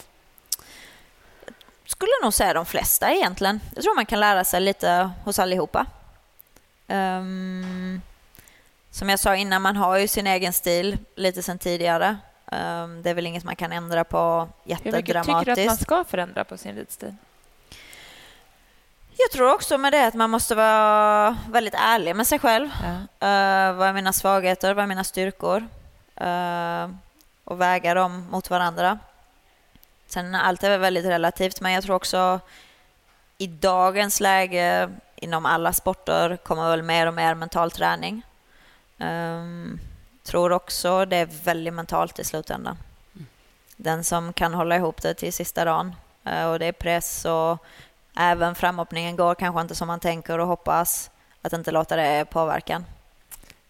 skulle 1.86 2.10
nog 2.22 2.34
säga 2.34 2.54
de 2.54 2.66
flesta 2.66 3.12
egentligen. 3.12 3.60
Jag 3.74 3.84
tror 3.84 3.94
man 3.94 4.06
kan 4.06 4.20
lära 4.20 4.44
sig 4.44 4.60
lite 4.60 5.10
hos 5.24 5.38
allihopa. 5.38 5.86
Ehm, 6.93 8.01
som 8.90 9.09
jag 9.09 9.18
sa 9.18 9.36
innan, 9.36 9.62
man 9.62 9.76
har 9.76 9.99
ju 9.99 10.09
sin 10.09 10.26
egen 10.26 10.53
stil 10.53 10.99
lite 11.14 11.43
sen 11.43 11.59
tidigare. 11.59 12.16
Ehm, 12.53 13.03
det 13.03 13.11
är 13.11 13.14
väl 13.14 13.26
inget 13.26 13.45
man 13.45 13.57
kan 13.57 13.72
ändra 13.72 14.05
på 14.05 14.49
Hur 14.64 14.74
mycket 14.74 14.84
tycker 14.84 14.97
jättedramatiskt. 14.97 15.57
du 15.57 15.62
att 15.62 15.66
man 15.66 15.76
ska 15.76 16.05
förändra 16.05 16.45
på 16.45 16.57
sin 16.57 16.74
ridstil? 16.74 17.14
Jag 19.16 19.30
tror 19.32 19.53
också 19.53 19.78
med 19.78 19.93
det 19.93 20.07
att 20.07 20.14
man 20.14 20.30
måste 20.30 20.55
vara 20.55 21.38
väldigt 21.51 21.74
ärlig 21.74 22.16
med 22.16 22.26
sig 22.26 22.38
själv. 22.38 22.68
Ja. 22.82 23.68
Uh, 23.68 23.76
vad 23.76 23.88
är 23.88 23.93
mina 23.93 24.12
svagheter? 24.12 24.74
Vad 24.74 24.82
är 24.82 24.86
mina 24.86 25.05
styrkor? 25.05 25.68
Eh, 26.16 26.88
och 27.45 27.61
väga 27.61 27.95
dem 27.95 28.26
mot 28.30 28.51
varandra. 28.51 28.99
Sen 30.07 30.34
allt 30.34 30.62
är 30.62 30.70
väl 30.70 30.80
väldigt 30.80 31.05
relativt, 31.05 31.61
men 31.61 31.72
jag 31.72 31.84
tror 31.84 31.97
också 31.97 32.40
i 33.38 33.47
dagens 33.47 34.20
läge 34.20 34.90
inom 35.23 35.47
alla 35.47 35.73
sporter 35.73 36.37
kommer 36.37 36.70
väl 36.70 36.83
mer 36.83 37.07
och 37.07 37.14
mer 37.14 37.35
mental 37.35 37.70
träning. 37.70 38.23
Um, 38.99 39.81
tror 40.23 40.53
också 40.53 41.05
det 41.05 41.16
är 41.16 41.27
väldigt 41.45 41.75
mentalt 41.75 42.18
i 42.18 42.25
slutändan. 42.25 42.79
Den 43.77 44.05
som 44.05 44.33
kan 44.33 44.55
hålla 44.55 44.77
ihop 44.77 45.03
det 45.03 45.14
till 45.14 45.33
sista 45.33 45.64
dagen 45.64 45.95
eh, 46.25 46.45
och 46.51 46.59
det 46.59 46.66
är 46.66 46.73
press 46.73 47.25
och 47.25 47.59
även 48.16 48.55
framhoppningen 48.55 49.16
går 49.16 49.35
kanske 49.35 49.61
inte 49.61 49.75
som 49.75 49.89
man 49.89 50.01
tänker 50.01 50.39
och 50.39 50.47
hoppas 50.47 51.11
att 51.43 51.53
inte 51.53 51.70
låta 51.70 51.97
det 51.97 52.25
påverkan. 52.31 52.85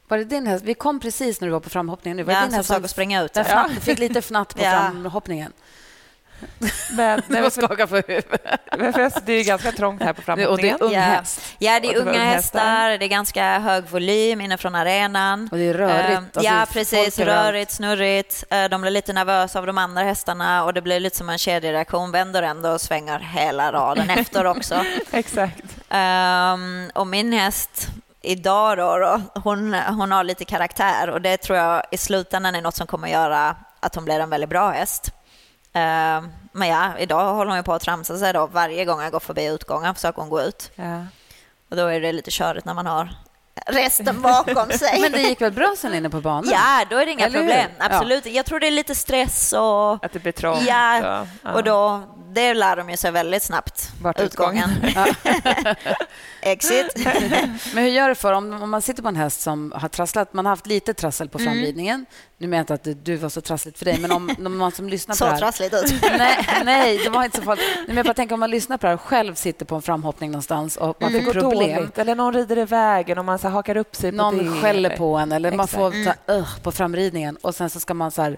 Var 0.09 0.19
det 0.19 0.25
din 0.25 0.47
häst? 0.47 0.65
Vi 0.65 0.75
kom 0.75 1.01
precis 1.01 1.41
när 1.41 1.49
du 1.49 1.53
var 1.53 1.61
på 1.61 1.71
framhoppningen. 1.71 2.17
Nu. 2.17 2.23
Var 2.23 2.33
det 2.33 2.39
Ja, 2.39 2.43
din 2.43 2.51
som 2.51 2.57
häst 2.57 2.69
försöker 2.69 2.89
springa 2.89 3.23
ut. 3.23 3.37
Fnatt, 3.37 3.73
fick 3.73 3.99
lite 3.99 4.23
fnatt 4.23 4.55
på 4.55 4.63
Ja. 4.65 4.71
framhoppningen. 4.71 5.53
Men, 6.93 7.23
Du 7.29 7.51
skakar 7.51 7.87
på 7.87 7.97
huvudet. 7.97 8.61
Det 9.27 9.33
är 9.33 9.45
ganska 9.45 9.73
trångt 9.73 10.03
här 10.03 10.13
på 10.13 10.35
Det- 10.35 10.47
och 10.47 10.57
det 10.59 10.69
är 10.71 10.77
framhoppningen. 10.77 10.77
ung 10.81 10.93
Ja. 10.93 11.01
häst. 11.01 11.41
Ja, 11.59 11.81
det 11.81 11.89
Och 11.89 11.95
är 11.95 11.99
unga 12.01 12.25
hästar, 12.25 12.89
det 12.99 13.05
är 13.05 13.09
ganska 13.09 13.59
hög 13.59 13.85
volym 13.85 14.41
inifrån 14.41 14.75
arenan. 14.75 15.49
Och 15.53 15.59
det 15.59 15.65
är 15.65 15.75
rörigt. 15.75 16.11
Ehm, 16.11 16.25
Alltså, 16.35 16.41
ja, 16.53 16.67
precis. 16.73 17.19
Rörigt, 17.19 17.71
snurrigt. 17.71 18.45
Eh, 18.51 18.65
De 18.65 18.81
blir 18.81 18.91
lite 18.91 19.13
nervösa 19.13 19.59
av 19.59 19.67
de 19.67 19.79
andra 19.79 20.03
hästarna 20.03 20.65
och 20.65 20.75
det 20.75 20.81
blir 20.83 21.01
lite 21.01 21.17
som 21.17 21.29
en 21.29 21.39
kedjereaktion. 21.39 22.11
Vänder 22.13 22.43
ändå 22.43 22.71
och 22.71 22.81
svänger 22.81 23.19
hela 23.19 23.73
raden 23.73 24.11
efter 24.19 24.47
också. 24.47 24.85
Exakt. 25.13 25.65
Ehm, 25.89 26.91
och 26.95 27.07
min 27.07 27.33
häst 27.33 27.89
idag 28.23 28.79
då, 28.79 28.99
då 28.99 29.21
hon, 29.41 29.75
hon 29.75 30.13
har 30.13 30.25
lite 30.25 30.45
karaktär 30.45 31.11
och 31.11 31.21
det 31.23 31.37
tror 31.37 31.59
jag 31.59 31.83
i 31.91 31.97
slutändan 31.97 32.55
är 32.55 32.61
något 32.61 32.77
som 32.77 32.87
kommer 32.87 33.09
göra 33.09 33.57
att 33.81 33.95
hon 33.95 34.05
blir 34.05 34.21
en 34.21 34.31
väldigt 34.31 34.51
bra 34.51 34.71
häst. 34.71 35.11
Ehm, 35.73 36.33
men 36.53 36.69
ja, 36.69 36.99
idag 36.99 37.35
håller 37.35 37.51
hon 37.51 37.59
ju 37.59 37.63
på 37.63 37.73
att 37.73 37.83
tramsa 37.83 38.19
sig 38.19 38.33
då. 38.33 38.47
Varje 38.47 38.85
gång 38.85 39.01
jag 39.03 39.13
går 39.13 39.21
förbi 39.21 39.47
utgången 39.47 39.95
försöker 39.95 40.21
hon 40.21 40.31
gå 40.31 40.43
ut. 40.43 40.71
Ja. 40.75 41.07
Och 41.71 41.77
då 41.77 41.87
är 41.87 42.01
det 42.01 42.13
lite 42.13 42.31
körigt 42.31 42.67
när 42.67 42.75
man 42.75 42.87
har 42.87 43.09
resten 43.67 44.23
bakom 44.23 44.71
sig. 44.79 45.01
Men 45.01 45.13
det 45.13 45.21
gick 45.23 45.41
väl 45.41 45.53
bra 45.53 45.75
sen 45.79 45.95
inne 45.95 46.11
på 46.11 46.21
banan? 46.21 46.51
Ja, 46.53 46.85
då 46.91 46.97
är 46.97 47.07
det 47.07 47.13
inga 47.13 47.27
Eller 47.27 47.39
hur? 47.41 47.47
problem. 47.49 47.71
Ja. 47.79 47.85
Absolut. 47.91 48.27
Jag 48.27 48.47
tror 48.47 48.61
det 48.61 48.67
är 48.67 48.71
lite 48.71 48.95
stress 48.95 49.53
och... 49.53 50.05
Att 50.05 50.13
det 50.13 50.19
blir 50.19 50.33
trångt. 50.33 50.63
Ja, 50.69 51.27
och, 51.45 51.51
och 51.55 51.65
då, 51.65 52.03
det 52.29 52.55
lär 52.55 52.77
de 52.77 52.91
ju 52.91 52.97
sig 52.97 53.11
väldigt 53.11 53.43
snabbt. 53.43 53.89
Vart 54.03 54.21
utgången. 54.21 54.71
Exit. 56.41 56.93
Men 57.75 57.85
hur 57.85 57.91
gör 57.91 58.09
du 58.09 58.15
för 58.15 58.33
om, 58.33 58.63
om 58.63 58.71
man 58.71 58.83
sitter 58.83 59.03
på 59.03 59.09
en 59.09 59.17
häst 59.17 59.41
som 59.41 59.73
har 59.77 59.89
trasslat, 59.89 60.33
man 60.33 60.47
har 60.47 60.53
haft 60.53 60.67
lite 60.67 60.95
trassel 60.95 61.29
på 61.29 61.39
Mm. 61.39 61.53
framridningen. 61.53 62.07
Nu 62.39 62.49
menar 62.49 62.57
jag 62.59 62.63
inte 62.63 62.75
att 62.75 62.85
det, 62.85 62.95
du 62.95 63.17
var 63.17 63.29
så 63.29 63.41
trassligt 63.41 63.79
för 63.79 63.85
dig, 63.85 63.99
men 63.99 64.13
om, 64.13 64.35
om 64.47 64.59
man 64.59 64.73
som 64.73 64.89
lyssnar 64.89 65.13
på 65.13 65.17
Så 65.17 65.25
det 65.25 65.31
här... 65.31 65.39
trassligt 65.39 65.75
ut. 65.75 66.03
Nej, 66.19 66.47
nej, 66.65 66.99
det 66.99 67.11
var 67.11 67.25
inte 67.25 67.37
så 67.37 67.43
farligt. 67.43 67.65
Men 67.87 67.97
jag 67.97 68.07
bara 68.07 68.15
tänker 68.15 68.35
om 68.35 68.41
man 68.41 68.51
lyssnar 68.51 68.77
på 68.77 68.87
det 68.87 68.89
här 68.89 68.95
och 68.95 69.01
själv 69.01 69.35
sitter 69.35 69.65
på 69.67 69.75
en 69.75 69.83
framhoppning 69.83 70.31
någonstans 70.31 70.77
och 70.77 70.97
man 71.03 71.13
det 71.13 71.19
får 71.23 71.33
går 71.33 71.41
problem. 71.41 71.77
dåligt, 71.77 71.99
eller 71.99 72.15
någon 72.15 72.35
rider 72.35 72.59
i 72.59 72.65
vägen 72.65 73.19
och 73.19 73.25
man 73.25 73.39
så 73.43 73.49
här 73.49 73.55
hakar 73.55 73.77
upp 73.77 73.97
sig 73.97 74.11
på 74.11 74.17
Någon 74.17 74.39
det. 74.55 74.61
skäller 74.63 74.91
eller- 74.91 74.97
på 74.97 75.17
en 75.17 75.33
eller 75.33 75.51
man 75.51 75.65
Exakt. 75.65 75.81
får 75.81 75.91
så 75.91 75.97
här, 76.27 76.37
"Ugh", 76.39 76.61
på 76.63 76.73
framridningen 76.73 77.37
och 77.37 77.55
sen 77.55 77.71
så 77.71 77.81
ska 77.81 77.95
man 77.95 78.11
så 78.11 78.23
här 78.23 78.37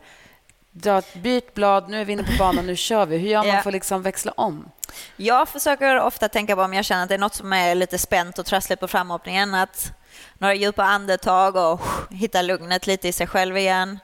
dra 0.72 0.98
ett 0.98 1.14
byt 1.14 1.55
blad, 1.55 1.88
nu 1.88 2.00
är 2.00 2.05
vi 2.05 2.12
inne 2.12 2.22
på 2.22 2.32
banan, 2.38 2.66
nu 2.66 2.76
kör 2.76 3.07
vi. 3.07 3.16
Hur 3.18 3.28
gör 3.28 3.44
man 3.44 3.62
för 3.62 3.70
att 3.70 3.74
liksom 3.74 4.02
växla 4.02 4.32
om? 4.36 4.70
Jag 5.16 5.48
försöker 5.48 6.00
ofta 6.00 6.28
tänka 6.28 6.57
på 6.57 6.62
om 6.62 6.74
jag 6.74 6.84
känner 6.84 7.02
att 7.02 7.09
det 7.09 7.14
är 7.14 7.18
något 7.18 7.34
som 7.34 7.52
är 7.52 7.74
lite 7.74 7.98
spänt 7.98 8.38
och 8.38 8.46
trassligt 8.46 8.80
på 8.80 8.88
framhoppningen. 8.88 9.55
Att 9.55 9.92
några 10.38 10.55
djupa 10.55 10.84
andetag 10.84 11.57
och 11.57 11.80
hitta 12.11 12.42
lugnet 12.42 12.86
lite 12.86 13.09
i 13.09 13.12
sig 13.12 13.26
själv 13.26 13.57
igen. 13.57 13.98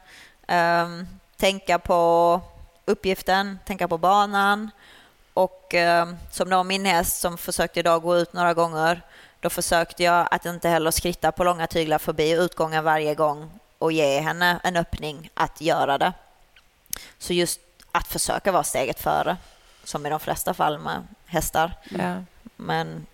Ehm, 0.48 1.06
tänka 1.36 1.78
på 1.78 2.40
uppgiften, 2.84 3.58
tänka 3.66 3.88
på 3.88 3.98
banan. 3.98 4.70
Och 5.34 5.74
ehm, 5.74 6.16
som 6.32 6.50
då 6.50 6.62
min 6.64 6.84
häst 6.84 7.20
som 7.20 7.38
försökte 7.38 7.80
idag 7.80 8.02
gå 8.02 8.16
ut 8.16 8.32
några 8.32 8.54
gånger. 8.54 9.02
Då 9.40 9.50
försökte 9.50 10.02
jag 10.02 10.28
att 10.30 10.46
inte 10.46 10.68
heller 10.68 10.90
skritta 10.90 11.32
på 11.32 11.44
långa 11.44 11.66
tyglar 11.66 11.98
förbi 11.98 12.30
utgången 12.30 12.84
varje 12.84 13.14
gång 13.14 13.50
och 13.78 13.92
ge 13.92 14.20
henne 14.20 14.60
en 14.64 14.76
öppning 14.76 15.30
att 15.34 15.60
göra 15.60 15.98
det. 15.98 16.12
Så 17.18 17.32
just 17.32 17.60
att 17.92 18.06
försöka 18.06 18.52
vara 18.52 18.64
steget 18.64 19.00
före, 19.00 19.36
som 19.84 20.06
i 20.06 20.10
de 20.10 20.20
flesta 20.20 20.54
fall 20.54 20.78
med 20.78 21.06
hästar. 21.26 21.72
Ja. 21.90 22.24
Men 22.56 23.06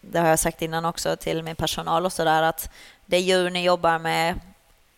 det 0.00 0.18
har 0.18 0.28
jag 0.28 0.38
sagt 0.38 0.62
innan 0.62 0.84
också 0.84 1.16
till 1.16 1.42
min 1.42 1.56
personal 1.56 2.06
och 2.06 2.12
sådär 2.12 2.42
att 2.42 2.70
det 3.06 3.18
djur 3.18 3.50
ni 3.50 3.64
jobbar 3.64 3.98
med, 3.98 4.40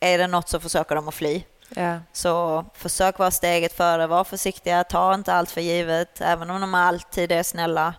är 0.00 0.18
det 0.18 0.26
något 0.26 0.48
så 0.48 0.60
försöker 0.60 0.94
de 0.94 1.08
att 1.08 1.14
fly. 1.14 1.42
Ja. 1.68 1.98
Så 2.12 2.64
försök 2.74 3.18
vara 3.18 3.30
steget 3.30 3.72
före, 3.72 4.06
var 4.06 4.24
försiktiga, 4.24 4.84
ta 4.84 5.14
inte 5.14 5.32
allt 5.32 5.50
för 5.50 5.60
givet, 5.60 6.20
även 6.20 6.50
om 6.50 6.60
de 6.60 6.74
alltid 6.74 7.32
är 7.32 7.42
snälla. 7.42 7.94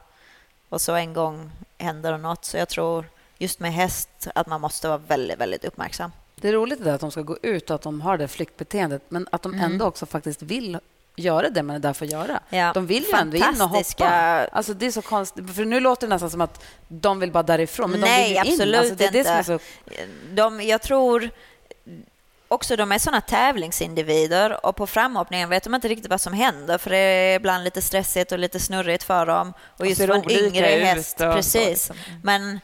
Och 0.69 0.81
så 0.81 0.95
en 0.95 1.13
gång 1.13 1.51
händer 1.77 2.11
det 2.11 2.17
något. 2.17 2.45
Så 2.45 2.57
jag 2.57 2.69
tror 2.69 3.05
just 3.37 3.59
med 3.59 3.73
häst 3.73 4.09
att 4.35 4.47
man 4.47 4.61
måste 4.61 4.87
vara 4.87 4.97
väldigt, 4.97 5.37
väldigt 5.39 5.65
uppmärksam. 5.65 6.11
Det 6.35 6.47
är 6.49 6.53
roligt 6.53 6.79
det 6.79 6.85
där 6.85 6.93
att 6.93 7.01
de 7.01 7.11
ska 7.11 7.21
gå 7.21 7.37
ut 7.41 7.69
och 7.69 7.75
att 7.75 7.81
de 7.81 8.01
har 8.01 8.17
det 8.17 8.27
flyktbeteendet 8.27 9.01
men 9.09 9.27
att 9.31 9.41
de 9.41 9.53
Mm. 9.53 9.71
ändå 9.71 9.85
också 9.85 10.05
faktiskt 10.05 10.41
vill 10.41 10.79
göra 11.15 11.49
det 11.49 11.63
man 11.63 11.75
är 11.75 11.79
där 11.79 11.93
för 11.93 12.05
att 12.05 12.11
göra. 12.11 12.39
Ja, 12.49 12.71
De 12.73 12.85
vill 12.87 13.03
ju 13.03 13.17
ändå 13.17 13.37
in 13.37 13.43
och 13.61 13.69
hoppa. 13.69 14.07
Alltså 14.51 14.73
det 14.73 14.85
är 14.85 14.91
så 14.91 15.01
konstigt, 15.01 15.55
för 15.55 15.65
nu 15.65 15.79
låter 15.79 16.07
det 16.07 16.13
nästan 16.13 16.29
som 16.29 16.41
att 16.41 16.65
de 16.87 17.19
vill 17.19 17.31
bara 17.31 17.43
därifrån, 17.43 17.91
men 17.91 17.99
de 18.01 18.05
Nej, 18.07 18.23
vill 18.27 18.33
ju 18.33 18.39
absolut 18.53 18.67
in. 18.75 18.79
Alltså 18.79 18.95
det 18.95 19.05
är 19.05 19.11
det 19.11 19.17
inte. 19.19 19.43
som 19.43 19.55
är 19.55 19.59
så... 19.59 19.63
De, 20.33 20.61
jag 20.61 20.81
tror 20.81 21.29
också 22.47 22.75
de 22.75 22.91
är 22.91 22.99
såna 22.99 23.21
tävlingsindivider 23.21 24.65
och 24.65 24.75
på 24.75 24.87
framhoppningen 24.87 25.49
vet 25.49 25.63
de 25.63 25.75
inte 25.75 25.87
riktigt 25.87 26.09
vad 26.09 26.21
som 26.21 26.33
händer 26.33 26.77
för 26.77 26.89
det 26.89 26.97
är 26.97 27.35
ibland 27.35 27.63
lite 27.63 27.81
stressigt 27.81 28.31
och 28.31 28.39
lite 28.39 28.59
snurrigt 28.59 29.03
för 29.03 29.25
dem. 29.25 29.53
Och 29.77 29.87
just 29.87 29.97
ser 29.97 30.07
för 30.07 30.13
en 30.13 30.31
yngre 30.31 30.65
häst, 30.65 31.21
och 31.21 31.33
precis. 31.33 31.67
liksom. 31.67 31.95
Men 32.23 32.59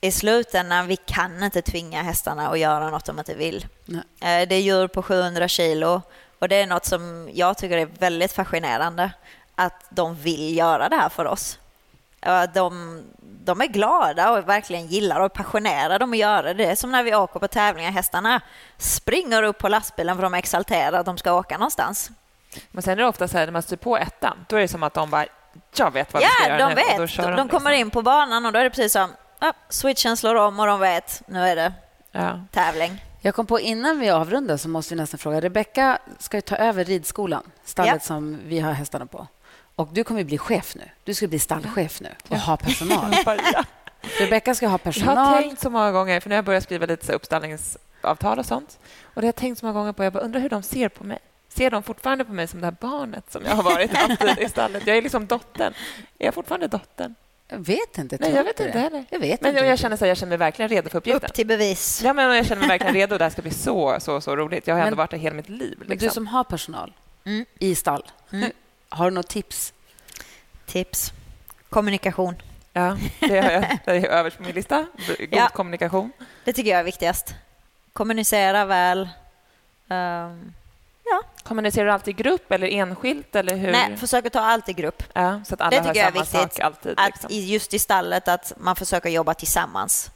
i 0.00 0.10
slutändan, 0.12 0.86
vi 0.86 0.96
kan 0.96 1.42
inte 1.42 1.62
tvinga 1.62 2.02
hästarna 2.02 2.48
att 2.48 2.58
göra 2.58 2.90
något 2.90 3.04
de 3.04 3.18
inte 3.18 3.34
vill. 3.34 3.66
Nej. 3.84 4.02
Eh, 4.42 4.48
Det 4.48 4.54
är 4.54 4.60
djur 4.60 4.88
på 4.88 5.02
700 5.02 5.48
kilo 5.48 6.02
och 6.38 6.48
det 6.48 6.56
är 6.56 6.66
något 6.66 6.84
som 6.84 7.30
jag 7.32 7.58
tycker 7.58 7.76
är 7.76 7.88
väldigt 7.98 8.32
fascinerande. 8.32 9.10
Att 9.54 9.84
de 9.90 10.16
vill 10.16 10.56
göra 10.56 10.88
det 10.88 10.96
här 10.96 11.08
för 11.08 11.24
oss. 11.24 11.58
De, 12.54 13.02
de 13.44 13.60
är 13.60 13.66
glada 13.66 14.30
och 14.30 14.48
verkligen 14.48 14.86
gillar 14.86 15.18
och 15.20 15.24
är 15.24 15.28
passionerade 15.28 16.04
om 16.04 16.12
att 16.12 16.18
göra 16.18 16.42
det. 16.42 16.54
Det 16.54 16.66
är 16.70 16.74
som 16.74 16.90
när 16.90 17.02
vi 17.02 17.14
åker 17.14 17.40
på 17.40 17.48
tävlingar. 17.48 17.90
Hästarna 17.90 18.40
springer 18.78 19.42
upp 19.42 19.58
på 19.58 19.68
lastbilen 19.68 20.16
för 20.16 20.22
de 20.22 20.34
är 20.34 20.38
exalterade 20.38 20.98
att 20.98 21.06
de 21.06 21.18
ska 21.18 21.32
åka 21.32 21.58
någonstans. 21.58 22.10
Men 22.70 22.82
sen 22.82 22.92
är 22.92 22.96
det 22.96 23.06
ofta 23.06 23.28
så 23.28 23.38
här, 23.38 23.46
när 23.46 23.52
man 23.52 23.62
styr 23.62 23.76
på 23.76 23.96
ettan, 23.98 24.36
då 24.48 24.56
är 24.56 24.60
det 24.60 24.68
som 24.68 24.82
att 24.82 24.94
de 24.94 25.10
bara, 25.10 25.26
jag 25.76 25.90
vet 25.92 26.12
vad 26.12 26.22
vi 26.22 26.28
ska 26.28 26.42
Ja, 26.42 26.48
göra 26.48 26.68
de 26.68 26.74
nu. 26.74 26.80
Och 26.80 26.96
då 26.96 27.00
vet. 27.02 27.10
kör 27.10 27.22
De, 27.22 27.30
de, 27.30 27.36
de 27.36 27.48
kommer 27.48 27.70
liksom. 27.70 27.86
in 27.86 27.90
på 27.90 28.02
banan 28.02 28.46
och 28.46 28.52
då 28.52 28.58
är 28.58 28.64
det 28.64 28.70
precis 28.70 28.92
som 28.92 29.10
ja, 29.40 29.52
switchen 29.68 30.16
slår 30.16 30.34
om 30.34 30.60
och 30.60 30.66
de 30.66 30.80
vet 30.80 31.22
nu 31.26 31.40
är 31.48 31.56
det 31.56 31.72
Ja. 32.12 32.40
tävling. 32.52 33.04
Jag 33.20 33.34
kom 33.34 33.46
på 33.46 33.60
innan 33.60 33.98
vi 34.00 34.10
avrundar 34.10 34.56
så 34.56 34.68
måste 34.68 34.94
vi 34.94 35.00
nästan 35.00 35.18
fråga. 35.18 35.40
Rebecka 35.40 35.98
ska 36.18 36.36
ju 36.36 36.40
ta 36.40 36.56
över 36.56 36.84
ridskolan, 36.84 37.42
stallet 37.64 37.92
Ja. 37.94 38.00
som 38.00 38.40
vi 38.44 38.60
har 38.60 38.72
hästarna 38.72 39.06
på. 39.06 39.26
Och 39.76 39.88
du 39.92 40.04
kommer 40.04 40.24
bli 40.24 40.38
chef 40.38 40.74
nu. 40.74 40.90
Du 41.04 41.14
ska 41.14 41.26
bli 41.28 41.38
stallchef 41.38 42.00
nu 42.00 42.08
och 42.28 42.36
ha 42.38 42.56
personal. 42.56 43.14
Rebecka 44.18 44.54
ska 44.54 44.66
ha 44.66 44.68
Jag 44.68 44.72
har 44.72 44.78
personal. 44.78 45.42
tänkt 45.42 45.60
så 45.62 45.70
många 45.70 45.92
gånger, 45.92 46.20
för 46.20 46.28
nu 46.28 46.34
har 46.34 46.38
jag 46.38 46.44
börjat 46.44 46.62
skriva 46.62 46.86
lite 46.86 47.12
uppställningsavtal 47.12 48.38
och 48.38 48.46
sånt. 48.46 48.78
Och 49.14 49.20
det 49.20 49.26
har 49.26 49.28
jag 49.28 49.34
tänkt 49.34 49.58
så 49.58 49.66
många 49.66 49.78
gånger 49.78 49.92
på. 49.92 50.04
Jag 50.04 50.12
bara 50.12 50.22
undrar 50.24 50.40
hur 50.40 50.48
de 50.48 50.62
ser 50.62 50.88
på 50.88 51.04
mig. 51.04 51.18
Ser 51.48 51.70
de 51.70 51.82
fortfarande 51.82 52.24
på 52.24 52.32
mig 52.32 52.46
som 52.46 52.60
det 52.60 52.66
här 52.66 52.76
barnet 52.80 53.32
som 53.32 53.42
jag 53.44 53.54
har 53.54 53.62
varit 53.62 53.90
alltid 54.02 54.38
i 54.38 54.48
stallet? 54.48 54.86
Jag 54.86 54.96
är 54.96 55.02
liksom 55.02 55.26
dottern. 55.26 55.74
Är 56.18 56.24
jag 56.24 56.34
fortfarande 56.34 56.66
dottern? 56.66 57.14
Jag 57.48 57.58
vet 57.58 57.98
inte. 57.98 58.16
Nej, 58.20 58.32
jag 58.34 58.44
vet 58.44 58.60
inte 58.60 58.78
heller. 58.78 59.04
Jag 59.10 59.18
vet 59.18 59.40
Men 59.40 59.50
inte. 59.56 59.66
jag 59.66 59.78
känner, 59.78 59.96
så 59.96 60.04
här, 60.04 60.08
jag 60.10 60.16
känner 60.16 60.30
mig 60.30 60.38
verkligen 60.38 60.68
redo 60.68 60.88
för 60.90 60.98
uppgiften. 60.98 61.28
Upp 61.30 61.34
till 61.34 61.46
bevis. 61.46 62.00
Ja, 62.04 62.12
men 62.12 62.36
jag 62.36 62.46
känner 62.46 62.60
mig 62.60 62.68
verkligen 62.68 62.94
redo. 62.94 63.18
Det 63.18 63.24
här 63.24 63.30
ska 63.30 63.42
bli 63.42 63.50
så, 63.50 63.96
så, 64.00 64.20
så 64.20 64.36
roligt. 64.36 64.66
Jag 64.66 64.74
har 64.74 64.78
Men- 64.80 64.86
ändå 64.86 64.96
varit 64.96 65.10
där 65.10 65.18
hela 65.18 65.36
mitt 65.36 65.48
liv. 65.48 65.74
Men 65.78 65.88
Liksom. 65.88 66.08
du 66.08 66.14
som 66.14 66.26
har 66.26 66.44
personal 66.44 66.92
Mm. 67.26 67.44
i 67.58 67.74
stall, 67.74 68.04
Mm. 68.32 68.50
Har 68.94 69.04
du 69.10 69.14
något 69.14 69.28
tips? 69.28 69.72
Tips. 70.66 71.12
Kommunikation. 71.70 72.34
Ja, 72.72 72.96
det 73.20 73.40
har 73.40 73.50
jag. 73.50 73.78
Det 73.84 73.90
är 73.90 74.06
överst 74.06 74.36
på 74.36 74.42
min 74.42 74.54
lista. 74.54 74.86
God 75.18 75.28
Ja. 75.30 75.48
kommunikation. 75.48 76.12
Det 76.44 76.52
tycker 76.52 76.70
jag 76.70 76.80
är 76.80 76.84
viktigast. 76.84 77.34
Kommunicera 77.92 78.64
väl. 78.64 79.08
Ehm, 79.88 80.52
Kommunicerar 81.42 81.86
du 81.86 81.92
alltid 81.92 82.20
i 82.20 82.22
grupp 82.22 82.52
eller 82.52 82.68
enskilt? 82.68 83.34
Eller 83.36 83.56
hur? 83.56 83.72
nej, 83.72 83.96
försök 83.96 84.26
att 84.26 84.32
ta 84.32 84.40
allt 84.40 84.68
i 84.68 84.72
grupp. 84.72 85.02
Ja, 85.12 85.40
så 85.44 85.54
att 85.54 85.60
alla 85.60 85.70
det 85.70 85.76
tycker 85.88 86.00
jag 86.00 86.08
är 86.16 86.20
viktigt. 86.20 86.60
alltid. 86.60 86.94
Att 86.98 87.06
Liksom. 87.06 87.28
just 87.32 87.74
i 87.74 87.78
stallet 87.78 88.28
att 88.28 88.52
man 88.56 88.76
försöker 88.76 89.08
jobba 89.10 89.34
tillsammans. 89.34 90.10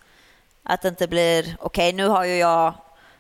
Att 0.63 0.83
det 0.83 0.89
inte 0.89 1.09
blir, 1.09 1.57
okej 1.61 1.93
nu 1.93 2.07
har 2.09 2.25
ju 2.25 2.37
jag, 2.37 2.75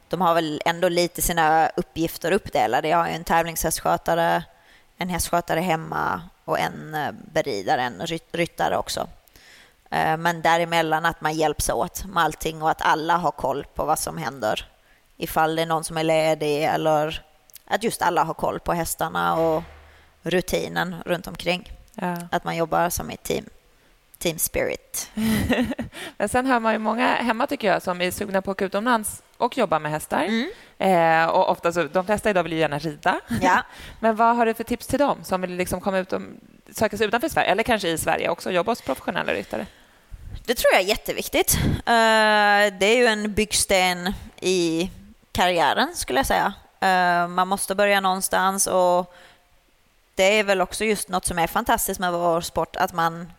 de 0.09 0.21
har 0.21 0.35
väl 0.35 0.63
ändå 0.65 0.89
lite 0.89 1.23
sina 1.23 1.69
uppgifter 1.77 2.33
uppdelade. 2.33 2.89
Jag 2.89 2.99
har 2.99 3.09
ju 3.09 3.15
en 3.15 3.25
tävlingshästskötare, 3.25 4.45
en 4.99 5.09
hästskötare 5.09 5.61
hemma 5.61 6.22
och 6.44 6.59
en 6.59 6.94
eh, 6.94 7.12
beridare, 7.32 7.82
en 7.82 8.01
ryt- 8.07 8.32
ryttare 8.36 8.76
också. 8.76 9.09
Eh, 9.90 10.16
Men 10.16 10.42
däremellan 10.42 11.05
att 11.07 11.20
man 11.20 11.34
hjälps 11.34 11.68
åt 11.70 12.05
med 12.05 12.22
allting 12.24 12.62
och 12.62 12.70
att 12.70 12.82
alla 12.82 13.16
har 13.16 13.30
koll 13.30 13.66
på 13.74 13.84
vad 13.84 13.99
som 13.99 14.16
händer. 14.18 14.68
Ifall 15.16 15.57
det 15.57 15.62
är 15.62 15.66
någon 15.66 15.84
som 15.84 15.96
är 15.96 16.05
ledig 16.05 16.64
eller 16.64 17.22
att 17.64 17.82
just 17.84 18.03
alla 18.03 18.24
har 18.24 18.34
koll 18.34 18.61
på 18.61 18.72
hästarna 18.72 19.36
och 19.36 19.62
rutinen 20.22 20.96
runt 21.07 21.26
omkring. 21.26 21.72
Ja. 21.94 22.16
Att 22.30 22.44
man 22.44 22.57
jobbar 22.57 22.90
som 22.90 23.11
ett 23.11 23.22
team. 23.22 23.44
Team 24.18 24.38
spirit. 24.38 25.11
Men 26.16 26.28
sen 26.28 26.46
hör 26.46 26.61
man 26.61 26.72
ju 26.72 26.78
många 26.78 27.07
hemma 27.14 27.46
tycker 27.46 27.68
jag 27.68 27.82
som 27.82 28.01
är 28.01 28.11
sugna 28.11 28.42
på 28.42 28.51
att 28.51 28.55
åka 28.57 28.64
utomlands 28.64 29.22
och 29.36 29.59
jobba 29.59 29.78
med 29.78 29.92
hästar. 29.92 30.22
Mm. 30.24 30.51
Eh, 30.79 31.24
och 31.26 31.51
ofta 31.51 31.72
så, 31.72 31.83
de 31.83 32.07
flesta 32.07 32.31
idag 32.31 32.43
vill 32.43 32.53
ju 32.53 32.59
gärna 32.59 32.79
rida. 32.79 33.20
Ja. 33.43 33.62
Men 34.01 34.16
vad 34.16 34.37
har 34.37 34.47
du 34.47 34.55
för 34.55 34.64
tips 34.64 34.87
till 34.87 34.99
dem 34.99 35.18
som 35.24 35.41
vill 35.41 35.51
liksom 35.57 35.81
komma 35.81 35.99
ut 35.99 36.12
och 36.12 36.22
söka 36.72 36.97
sig 36.97 37.07
utanför 37.07 37.29
Sverige 37.29 37.51
eller 37.51 37.62
kanske 37.62 37.89
i 37.89 37.99
Sverige 37.99 38.29
också 38.29 38.51
jobba 38.51 38.70
hos 38.72 38.81
professionella 38.83 39.33
ryttare? 39.33 39.66
Det 40.47 40.55
tror 40.55 40.72
jag 40.72 40.83
är 40.83 40.87
jätteviktigt. 40.87 41.55
Eh, 41.64 42.79
Det 42.79 42.87
är 42.87 42.97
ju 42.97 43.07
en 43.07 43.33
byggsten 43.35 44.12
i 44.41 44.91
karriären 45.33 45.97
skulle 45.97 46.18
jag 46.18 46.26
säga. 46.26 46.53
Eh, 46.81 47.29
Man 47.29 47.49
måste 47.49 47.74
börja 47.74 48.01
någonstans 48.01 48.66
och 48.66 49.14
det 50.14 50.39
är 50.39 50.45
väl 50.45 50.61
också 50.61 50.85
just 50.85 51.09
något 51.09 51.24
som 51.24 51.39
är 51.39 51.47
fantastiskt 51.47 52.01
med 52.01 52.12
vår 52.12 52.41
sport, 52.41 52.76
att 52.76 52.93
man 52.93 53.33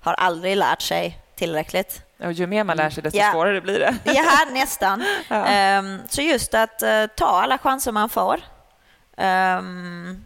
har 0.00 0.14
aldrig 0.14 0.56
lärt 0.56 0.82
sig 0.82 1.18
tillräckligt. 1.34 2.02
Och 2.18 2.32
ju 2.32 2.46
mer 2.46 2.64
man 2.64 2.76
lär 2.76 2.90
sig, 2.90 3.02
desto 3.02 3.18
Ja. 3.18 3.32
svårare 3.32 3.60
blir 3.60 3.78
det. 3.78 3.94
Ja, 4.04 4.24
nästan. 4.52 5.04
Ja. 5.28 5.46
Ehm, 5.46 5.98
så 6.08 6.22
just 6.22 6.54
att 6.54 6.82
eh, 6.82 7.06
ta 7.06 7.26
alla 7.42 7.58
chanser 7.58 7.92
man 7.92 8.08
får. 8.08 8.40
Um, 9.16 10.24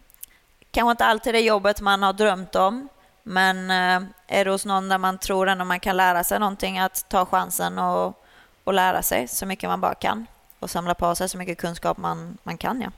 kanske 0.71 0.91
inte 0.91 1.05
alltid 1.05 1.33
det 1.33 1.39
jobbet 1.39 1.81
man 1.81 2.03
har 2.03 2.13
drömt 2.13 2.55
om, 2.55 2.89
men 3.23 3.57
uh, 3.71 4.07
är 4.27 4.45
det 4.45 4.51
hos 4.51 4.65
någon 4.65 4.89
där 4.89 4.97
man 4.97 5.17
tror 5.17 5.49
ändå 5.49 5.65
man 5.65 5.79
kan 5.79 5.97
lära 5.97 6.23
sig 6.23 6.39
någonting, 6.39 6.79
att 6.79 7.09
ta 7.09 7.25
chansen 7.25 7.79
och, 7.79 8.23
och 8.63 8.73
lära 8.73 9.01
sig 9.01 9.27
så 9.27 9.45
mycket 9.45 9.69
man 9.69 9.81
bara 9.81 9.95
kan 9.95 10.27
och 10.59 10.69
samla 10.69 10.93
på 10.93 11.15
sig 11.15 11.29
så 11.29 11.37
mycket 11.37 11.57
kunskap 11.57 11.97
man, 11.97 12.37
man 12.43 12.57
kan. 12.57 12.81
Ja. 12.81 12.89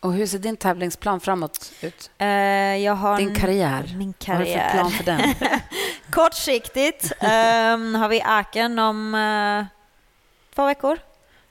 Och 0.00 0.12
hur 0.12 0.26
ser 0.26 0.38
din 0.38 0.56
tävlingsplan 0.56 1.20
framåt 1.20 1.72
ut? 1.80 2.10
Jag 2.84 2.94
har 2.94 3.16
Din 3.16 3.28
en- 3.28 3.34
karriär. 3.34 3.94
Min 3.96 4.14
Vad 4.26 4.36
har 4.36 4.44
du 4.44 4.50
för 4.50 4.54
karriär. 4.58 4.70
plan 4.72 4.90
för 4.90 5.04
den? 5.04 5.20
Kortsiktigt 6.10 7.12
ehm, 7.20 7.94
har 7.94 8.08
vi 8.08 8.22
Aken 8.22 8.78
om 8.78 9.14
eh, 9.14 9.64
två 10.54 10.66
veckor. 10.66 10.98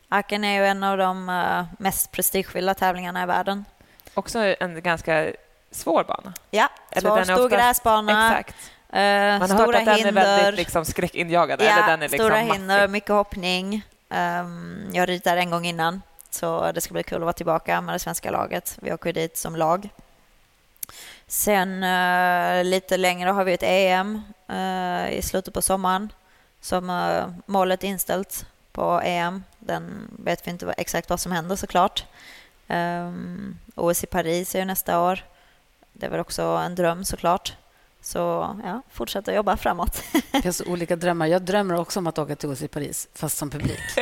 Aken 0.10 0.44
är 0.44 0.60
ju 0.62 0.66
en 0.68 0.84
av 0.84 0.98
de 0.98 1.30
eh, 1.30 1.66
mest 1.80 2.12
prestigefyllda 2.12 2.74
tävlingarna 2.74 3.24
i 3.24 3.26
världen. 3.26 3.66
Också 4.14 4.40
en 4.60 4.82
ganska 4.82 5.28
svår 5.72 6.04
bana. 6.04 6.34
Ja, 6.52 6.70
Eller 6.92 7.02
svår, 7.10 7.18
den 7.18 7.30
är 7.30 7.36
stor 7.36 7.46
oftast- 7.46 7.56
gräsbana. 7.62 8.30
Exakt. 8.40 8.56
eh, 8.90 9.00
Man 9.00 9.42
har 9.42 9.48
stora 9.48 9.60
hört 9.66 9.76
att 9.76 9.86
den 9.86 9.96
hinder. 9.96 10.22
är 10.22 10.38
väldigt 10.44 10.58
liksom 10.60 10.86
skräckinjagad. 10.86 11.62
Ja, 11.62 11.66
eller 11.66 11.88
den 11.88 12.02
är 12.02 12.10
liksom 12.10 12.26
stora 12.26 12.38
hinder, 12.38 12.88
mycket 12.88 13.10
hoppning. 13.10 13.82
Um, 14.10 14.90
jag 14.94 15.10
ritar 15.10 15.38
en 15.38 15.50
gång 15.50 15.66
innan, 15.66 16.02
så 16.38 16.72
det 16.72 16.82
ska 16.82 16.94
bli 16.94 17.04
kul 17.04 17.18
att 17.18 17.22
vara 17.22 17.34
tillbaka 17.34 17.82
med 17.82 17.96
det 17.96 18.00
svenska 18.00 18.32
laget. 18.32 18.78
Vi 18.82 18.94
åker 18.94 19.14
dit 19.14 19.38
som 19.38 19.56
lag. 19.56 19.90
Sen 21.28 21.84
eh, 21.84 22.64
lite 22.64 22.98
längre 22.98 23.30
har 23.30 23.44
vi 23.44 23.54
ett 23.54 23.64
EM 23.64 24.22
eh, 24.48 25.10
i 25.10 25.22
slutet 25.22 25.54
på 25.54 25.62
sommaren 25.62 26.10
som 26.62 26.90
eh, 26.90 27.26
målet 27.46 27.84
är 27.84 27.88
inställt 27.88 28.46
på 28.72 29.02
EM. 29.04 29.44
Den 29.60 30.12
vet 30.24 30.48
vi 30.48 30.52
inte 30.52 30.74
exakt 30.78 31.10
vad 31.10 31.20
som 31.20 31.32
händer 31.32 31.56
såklart. 31.56 32.06
Ehm, 32.68 33.08
um, 33.08 33.60
OS 33.76 34.04
i 34.04 34.08
Paris 34.08 34.56
är 34.56 34.60
ju 34.60 34.66
nästa 34.66 35.02
år. 35.02 35.24
Det 35.94 36.06
är 36.06 36.10
väl 36.10 36.20
också 36.20 36.44
en 36.44 36.76
dröm 36.76 37.06
såklart. 37.06 37.56
Så 38.08 38.18
ja, 38.64 38.82
fortsätta 38.94 39.34
jobba 39.34 39.58
framåt. 39.58 40.04
Det 40.32 40.42
finns 40.42 40.62
olika 40.62 40.96
drömmar. 40.96 41.26
Jag 41.28 41.42
drömmer 41.42 41.76
också 41.80 42.00
om 42.00 42.08
att 42.08 42.18
åka 42.20 42.36
till 42.36 42.50
OS 42.50 42.62
i 42.62 42.68
Paris, 42.68 43.08
fast 43.16 43.38
som 43.38 43.50
publik. 43.50 43.80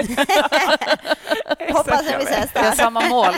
Hoppas 1.73 1.87
att 1.99 2.05
vi 2.19 2.23
ses 2.23 2.49
Vi 2.55 2.59
har 2.59 2.65
där. 2.65 2.71
samma 2.71 3.01
mål. 3.01 3.33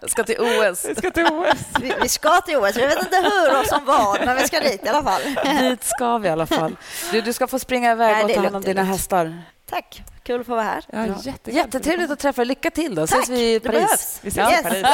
Jag 0.00 0.10
ska 0.10 0.24
till 0.24 0.36
OS. 0.40 0.84
Vi 0.88 0.94
ska 0.94 1.10
till 1.10 1.26
OS. 1.26 1.58
Vi, 1.80 1.92
vi 2.02 2.08
ska 2.08 2.40
till 2.40 2.56
OS. 2.56 2.76
Vi 2.76 2.86
vet 2.86 2.98
inte 3.02 3.16
hur 3.16 3.60
och 3.60 3.66
som 3.66 3.84
vad, 3.84 4.24
men 4.26 4.36
vi 4.36 4.46
ska 4.46 4.60
dit 4.60 4.84
i 4.84 4.88
alla 4.88 5.02
fall. 5.02 5.22
Dit 5.60 5.84
ska 5.84 6.18
vi 6.18 6.28
i 6.28 6.30
alla 6.30 6.46
fall. 6.46 6.76
Du, 7.12 7.20
du 7.20 7.32
ska 7.32 7.46
få 7.46 7.58
springa 7.58 7.92
iväg 7.92 8.12
Nej, 8.14 8.22
och 8.22 8.28
det 8.28 8.34
ta 8.34 8.40
hand 8.42 8.56
om 8.56 8.62
dina 8.62 8.82
det 8.82 8.88
hästar. 8.88 9.42
Tack. 9.70 10.02
Kul 10.22 10.40
att 10.40 10.46
få 10.46 10.52
vara 10.54 10.62
här. 10.64 10.84
Ja. 10.92 11.32
Jättetrevligt 11.52 12.10
att 12.10 12.18
träffa 12.18 12.40
dig. 12.40 12.46
Lycka 12.46 12.70
till 12.70 12.94
då. 12.94 13.06
Tack. 13.06 13.18
Ses 13.18 13.28
vi 13.38 13.50
i 13.54 13.58
Det 13.58 13.60
Paris. 13.60 13.80
behövs. 13.80 14.18
Vi 14.22 14.28
ses 14.28 14.50
Ja. 14.52 14.60
i 14.60 14.82
Paris. 14.82 14.86